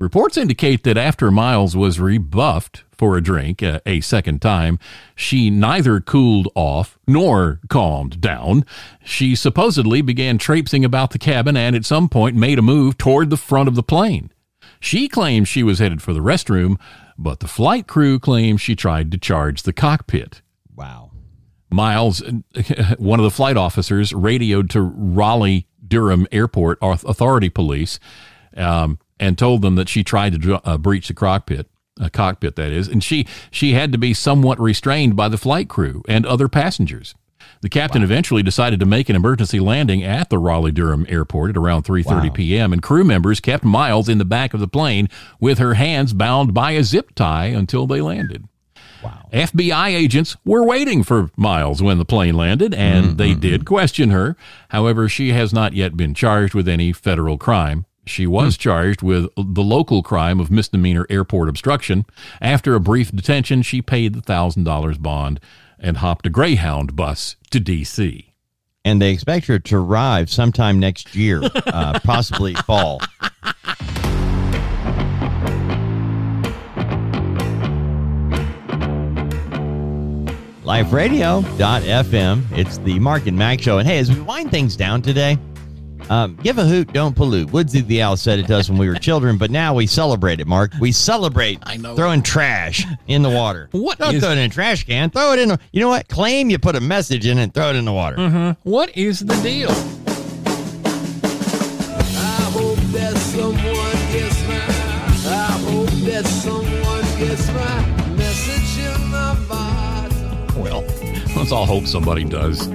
Reports 0.00 0.38
indicate 0.38 0.82
that 0.84 0.96
after 0.96 1.30
Miles 1.30 1.76
was 1.76 2.00
rebuffed 2.00 2.84
for 2.90 3.18
a 3.18 3.22
drink 3.22 3.62
uh, 3.62 3.80
a 3.84 4.00
second 4.00 4.40
time, 4.40 4.78
she 5.14 5.50
neither 5.50 6.00
cooled 6.00 6.48
off 6.54 6.98
nor 7.06 7.60
calmed 7.68 8.18
down. 8.18 8.64
She 9.04 9.36
supposedly 9.36 10.00
began 10.00 10.38
traipsing 10.38 10.86
about 10.86 11.10
the 11.10 11.18
cabin 11.18 11.54
and 11.54 11.76
at 11.76 11.84
some 11.84 12.08
point 12.08 12.34
made 12.34 12.58
a 12.58 12.62
move 12.62 12.96
toward 12.96 13.28
the 13.28 13.36
front 13.36 13.68
of 13.68 13.74
the 13.74 13.82
plane. 13.82 14.32
She 14.80 15.06
claims 15.06 15.48
she 15.48 15.62
was 15.62 15.80
headed 15.80 16.00
for 16.00 16.14
the 16.14 16.20
restroom, 16.20 16.80
but 17.18 17.40
the 17.40 17.46
flight 17.46 17.86
crew 17.86 18.18
claims 18.18 18.62
she 18.62 18.74
tried 18.74 19.12
to 19.12 19.18
charge 19.18 19.64
the 19.64 19.74
cockpit. 19.74 20.40
Wow. 20.74 21.10
Miles, 21.70 22.22
one 22.96 23.20
of 23.20 23.24
the 23.24 23.30
flight 23.30 23.58
officers, 23.58 24.14
radioed 24.14 24.70
to 24.70 24.80
Raleigh 24.80 25.68
Durham 25.86 26.26
Airport 26.32 26.78
Authority 26.80 27.50
Police 27.50 28.00
um, 28.56 28.98
and 29.20 29.38
told 29.38 29.62
them 29.62 29.76
that 29.76 29.88
she 29.88 30.02
tried 30.02 30.42
to 30.42 30.60
uh, 30.68 30.76
breach 30.78 31.06
the 31.06 31.14
cockpit, 31.14 31.68
a 32.00 32.10
cockpit 32.10 32.56
that 32.56 32.72
is, 32.72 32.88
and 32.88 33.04
she 33.04 33.26
she 33.52 33.74
had 33.74 33.92
to 33.92 33.98
be 33.98 34.12
somewhat 34.12 34.58
restrained 34.58 35.14
by 35.14 35.28
the 35.28 35.38
flight 35.38 35.68
crew 35.68 36.02
and 36.08 36.26
other 36.26 36.48
passengers. 36.48 37.14
The 37.62 37.68
captain 37.68 38.02
eventually 38.02 38.42
decided 38.42 38.80
to 38.80 38.86
make 38.86 39.10
an 39.10 39.16
emergency 39.16 39.60
landing 39.60 40.02
at 40.02 40.30
the 40.30 40.38
Raleigh 40.38 40.72
Durham 40.72 41.04
Airport 41.10 41.50
at 41.50 41.56
around 41.58 41.84
3:30 41.84 42.06
Wow. 42.28 42.30
p.m. 42.34 42.72
and 42.72 42.82
crew 42.82 43.04
members 43.04 43.38
kept 43.38 43.64
Miles 43.64 44.08
in 44.08 44.16
the 44.18 44.24
back 44.24 44.54
of 44.54 44.60
the 44.60 44.68
plane 44.68 45.08
with 45.38 45.58
her 45.58 45.74
hands 45.74 46.14
bound 46.14 46.54
by 46.54 46.72
a 46.72 46.82
zip 46.82 47.14
tie 47.14 47.46
until 47.46 47.86
they 47.86 48.00
landed. 48.00 48.46
Wow. 49.02 49.28
FBI 49.32 49.88
agents 49.88 50.36
were 50.44 50.64
waiting 50.64 51.02
for 51.02 51.30
Miles 51.36 51.82
when 51.82 51.98
the 51.98 52.04
plane 52.04 52.34
landed, 52.34 52.74
and 52.74 53.16
they 53.18 53.34
did 53.34 53.64
question 53.64 54.10
her. 54.10 54.36
However, 54.70 55.08
she 55.08 55.32
has 55.32 55.52
not 55.52 55.72
yet 55.72 55.96
been 55.96 56.12
charged 56.14 56.54
with 56.54 56.68
any 56.68 56.92
federal 56.92 57.38
crime. 57.38 57.86
She 58.06 58.26
was 58.26 58.56
charged 58.56 59.02
with 59.02 59.28
the 59.36 59.62
local 59.62 60.02
crime 60.02 60.40
of 60.40 60.50
misdemeanor 60.50 61.06
airport 61.10 61.48
obstruction. 61.48 62.06
After 62.40 62.74
a 62.74 62.80
brief 62.80 63.12
detention, 63.12 63.62
she 63.62 63.82
paid 63.82 64.14
the 64.14 64.22
$1,000 64.22 65.00
bond 65.00 65.40
and 65.78 65.98
hopped 65.98 66.26
a 66.26 66.30
Greyhound 66.30 66.96
bus 66.96 67.36
to 67.50 67.60
D.C. 67.60 68.34
And 68.84 69.00
they 69.00 69.12
expect 69.12 69.46
her 69.46 69.58
to 69.58 69.76
arrive 69.76 70.30
sometime 70.30 70.80
next 70.80 71.14
year, 71.14 71.42
uh, 71.66 72.00
possibly 72.00 72.54
fall. 72.54 73.00
LifeRadio.fm. 80.64 82.44
It's 82.56 82.78
the 82.78 82.98
Mark 83.00 83.26
and 83.26 83.36
Mack 83.36 83.60
show. 83.60 83.78
And 83.78 83.88
hey, 83.88 83.98
as 83.98 84.10
we 84.10 84.20
wind 84.20 84.52
things 84.52 84.76
down 84.76 85.02
today, 85.02 85.36
um, 86.08 86.36
give 86.42 86.58
a 86.58 86.64
hoot, 86.64 86.92
don't 86.92 87.14
pollute. 87.14 87.50
Woodsy 87.52 87.80
the 87.82 88.02
Owl 88.02 88.16
said 88.16 88.38
it 88.38 88.46
to 88.48 88.56
us 88.56 88.68
when 88.68 88.78
we 88.78 88.88
were 88.88 88.94
children, 88.96 89.36
but 89.38 89.50
now 89.50 89.74
we 89.74 89.86
celebrate 89.86 90.40
it, 90.40 90.46
Mark. 90.46 90.72
We 90.80 90.92
celebrate 90.92 91.58
I 91.64 91.76
know. 91.76 91.94
throwing 91.96 92.22
trash 92.22 92.84
in 93.06 93.22
the 93.22 93.30
water. 93.30 93.68
What 93.80 93.98
Don't 93.98 94.14
is- 94.14 94.22
throw 94.22 94.30
it 94.32 94.38
in 94.38 94.44
a 94.44 94.48
trash 94.48 94.84
can. 94.84 95.10
Throw 95.10 95.32
it 95.32 95.38
in. 95.38 95.50
A, 95.52 95.58
you 95.72 95.80
know 95.80 95.88
what? 95.88 96.08
Claim 96.08 96.50
you 96.50 96.58
put 96.58 96.76
a 96.76 96.80
message 96.80 97.26
in 97.26 97.38
it 97.38 97.42
and 97.42 97.54
throw 97.54 97.70
it 97.70 97.76
in 97.76 97.84
the 97.84 97.92
water. 97.92 98.56
What 98.62 98.96
is 98.96 99.20
the 99.20 99.34
deal? 99.42 99.70
I 101.22 102.50
hope 102.52 102.78
that 102.92 103.16
someone 103.16 104.12
gets 104.12 104.42
my. 104.46 104.60
I 105.32 105.52
hope 105.70 105.90
that 106.06 106.26
someone 106.26 107.04
gets 107.18 107.46
my 107.48 108.16
message 108.16 108.84
in 108.84 109.10
the 109.10 109.46
bottle. 109.48 110.62
Well, 110.62 110.82
let's 111.36 111.52
all 111.52 111.66
hope 111.66 111.86
somebody 111.86 112.24
does. 112.24 112.66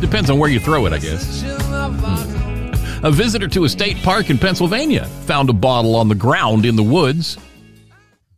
Depends 0.00 0.30
on 0.30 0.38
where 0.38 0.48
you 0.50 0.60
throw 0.60 0.86
it, 0.86 0.92
I 0.92 0.98
guess. 0.98 1.42
Message 1.42 1.50
in 1.50 1.58
the 1.70 1.98
bottle. 2.02 2.29
A 3.02 3.10
visitor 3.10 3.48
to 3.48 3.64
a 3.64 3.68
state 3.68 3.96
park 4.02 4.28
in 4.28 4.36
Pennsylvania 4.36 5.06
found 5.24 5.48
a 5.48 5.54
bottle 5.54 5.96
on 5.96 6.08
the 6.08 6.14
ground 6.14 6.66
in 6.66 6.76
the 6.76 6.82
woods. 6.82 7.38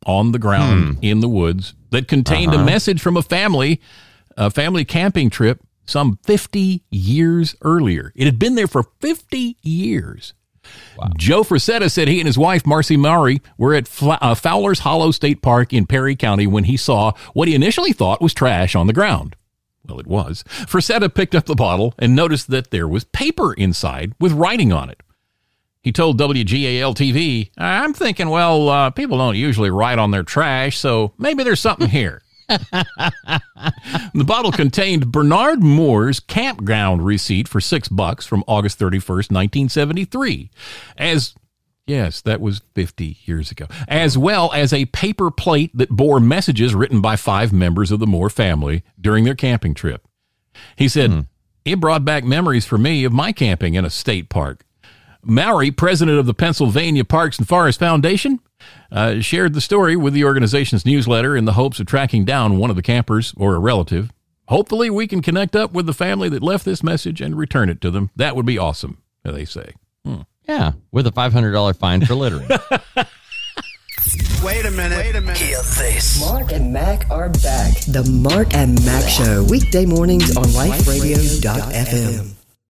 On 0.07 0.31
the 0.31 0.39
ground 0.39 0.99
in 1.03 1.19
the 1.19 1.29
woods 1.29 1.75
that 1.91 2.07
contained 2.07 2.55
a 2.55 2.65
message 2.65 3.01
from 3.01 3.17
a 3.17 3.23
family, 3.23 3.81
a 4.37 4.51
family 4.51 4.85
camping 4.85 5.31
trip 5.31 5.61
some 5.85 6.19
50 6.25 6.85
years 6.91 7.57
earlier. 7.63 8.13
It 8.15 8.25
had 8.25 8.39
been 8.39 8.55
there 8.55 8.69
for 8.69 8.85
50 9.01 9.57
years. 9.63 10.33
Joe 11.17 11.43
Frisetta 11.43 11.91
said 11.91 12.07
he 12.07 12.21
and 12.21 12.29
his 12.29 12.39
wife, 12.39 12.63
Marci 12.63 12.97
Mowery, 12.97 13.41
were 13.59 13.75
at 13.75 13.89
uh, 14.01 14.35
Fowler's 14.37 14.81
Hollow 14.81 15.11
State 15.11 15.43
Park 15.43 15.73
in 15.73 15.87
Perry 15.87 16.15
County 16.15 16.47
when 16.47 16.65
he 16.65 16.77
saw 16.77 17.13
what 17.33 17.49
he 17.49 17.55
initially 17.57 17.93
thought 17.93 18.23
was 18.23 18.33
trash 18.33 18.77
on 18.77 18.87
the 18.87 18.93
ground. 18.93 19.35
Well, 19.87 19.99
it 19.99 20.07
was. 20.07 20.45
Frisetta 20.49 21.13
picked 21.13 21.35
up 21.35 21.47
the 21.47 21.55
bottle 21.55 21.95
and 21.99 22.15
noticed 22.15 22.49
that 22.51 22.71
there 22.71 22.87
was 22.87 23.05
paper 23.05 23.53
inside 23.55 24.13
with 24.21 24.33
writing 24.33 24.73
on 24.73 24.91
it. 24.91 25.03
He 25.83 25.91
told 25.91 26.21
WGAL 26.21 26.95
TV, 26.95 27.51
I'm 27.59 27.93
thinking, 27.93 28.29
well, 28.29 28.69
uh, 28.69 28.91
people 28.91 29.19
don't 29.19 29.37
usually 29.37 29.71
write 29.71 29.99
on 29.99 30.13
their 30.13 30.23
trash, 30.23 30.79
so 30.79 31.13
maybe 31.19 31.43
there's 31.43 31.61
something 31.61 31.89
here. 31.89 32.23
the 32.49 34.25
bottle 34.25 34.53
contained 34.53 35.11
Bernard 35.11 35.63
Moore's 35.63 36.21
campground 36.21 37.05
receipt 37.05 37.49
for 37.49 37.61
six 37.61 37.89
bucks 37.89 38.27
from 38.27 38.45
August 38.47 38.79
31st, 38.79 39.33
1973, 39.33 40.51
as 40.97 41.35
Yes, 41.87 42.21
that 42.23 42.41
was 42.41 42.63
50 42.75 43.19
years 43.25 43.51
ago. 43.51 43.67
As 43.89 44.17
well 44.17 44.53
as 44.53 44.73
a 44.73 44.87
paper 44.87 45.31
plate 45.31 45.77
that 45.77 45.91
bore 45.91 46.21
messages 46.21 46.75
written 46.75 47.01
by 47.01 47.17
five 47.17 47.53
members 47.53 47.91
of 47.91 47.99
the 47.99 48.07
Moore 48.07 48.31
family 48.31 48.85
during 49.01 49.25
their 49.25 49.35
camping 49.35 49.75
trip. 49.75 50.07
He 50.77 50.89
said, 50.89 51.27
It 51.65 51.81
brought 51.81 52.05
back 52.05 52.25
memories 52.25 52.65
for 52.65 52.79
me 52.79 53.05
of 53.05 53.13
my 53.13 53.33
camping 53.33 53.75
in 53.75 53.85
a 53.85 53.91
state 53.91 54.29
park. 54.29 54.65
Mowery, 55.25 55.71
president 55.71 56.19
of 56.19 56.27
the 56.27 56.35
Pennsylvania 56.35 57.05
Parks 57.05 57.39
and 57.39 57.47
Forest 57.47 57.79
Foundation, 57.79 58.41
uh, 58.91 59.21
shared 59.21 59.55
the 59.55 59.61
story 59.61 59.97
with 59.97 60.15
the 60.15 60.25
organization's 60.25 60.85
newsletter 60.85 61.37
in 61.37 61.45
the 61.45 61.53
hopes 61.53 61.79
of 61.81 61.87
tracking 61.87 62.25
down 62.25 62.59
one 62.59 62.71
of 62.71 62.77
the 62.77 62.83
campers 62.83 63.33
or 63.37 63.55
a 63.55 63.61
relative. 63.61 64.13
Hopefully, 64.49 64.91
we 64.91 65.07
can 65.07 65.23
connect 65.23 65.55
up 65.55 65.73
with 65.73 65.87
the 65.87 65.93
family 65.93 66.29
that 66.29 66.43
left 66.43 66.65
this 66.65 66.83
message 66.83 67.21
and 67.21 67.37
return 67.37 67.69
it 67.69 67.81
to 67.81 67.91
them. 67.91 68.11
That 68.17 68.35
would 68.35 68.47
be 68.47 68.59
awesome. 68.59 68.99
They 69.25 69.45
say. 69.45 69.75
Yeah, 70.53 70.73
with 70.91 71.07
a 71.07 71.13
five 71.13 71.33
hundred 71.33 71.53
dollar 71.53 71.73
fine 71.73 72.05
for 72.05 72.15
littering. 72.15 72.47
Wait 74.45 74.67
a 74.67 74.71
minute. 74.71 74.99
Wait 74.99 75.17
a 75.17 75.21
minute. 75.23 75.39
Hear 75.39 75.57
this. 75.57 76.21
Mark 76.21 76.53
and 76.53 76.75
Mack 76.75 77.09
are 77.11 77.31
back. 77.31 77.73
The 77.87 78.05
Mark 78.13 78.53
and 78.53 78.75
Mack 78.85 79.09
Show, 79.09 79.45
weekday 79.49 79.87
mornings 79.87 80.37
on 80.37 80.45
liferadio.fm. 80.45 82.42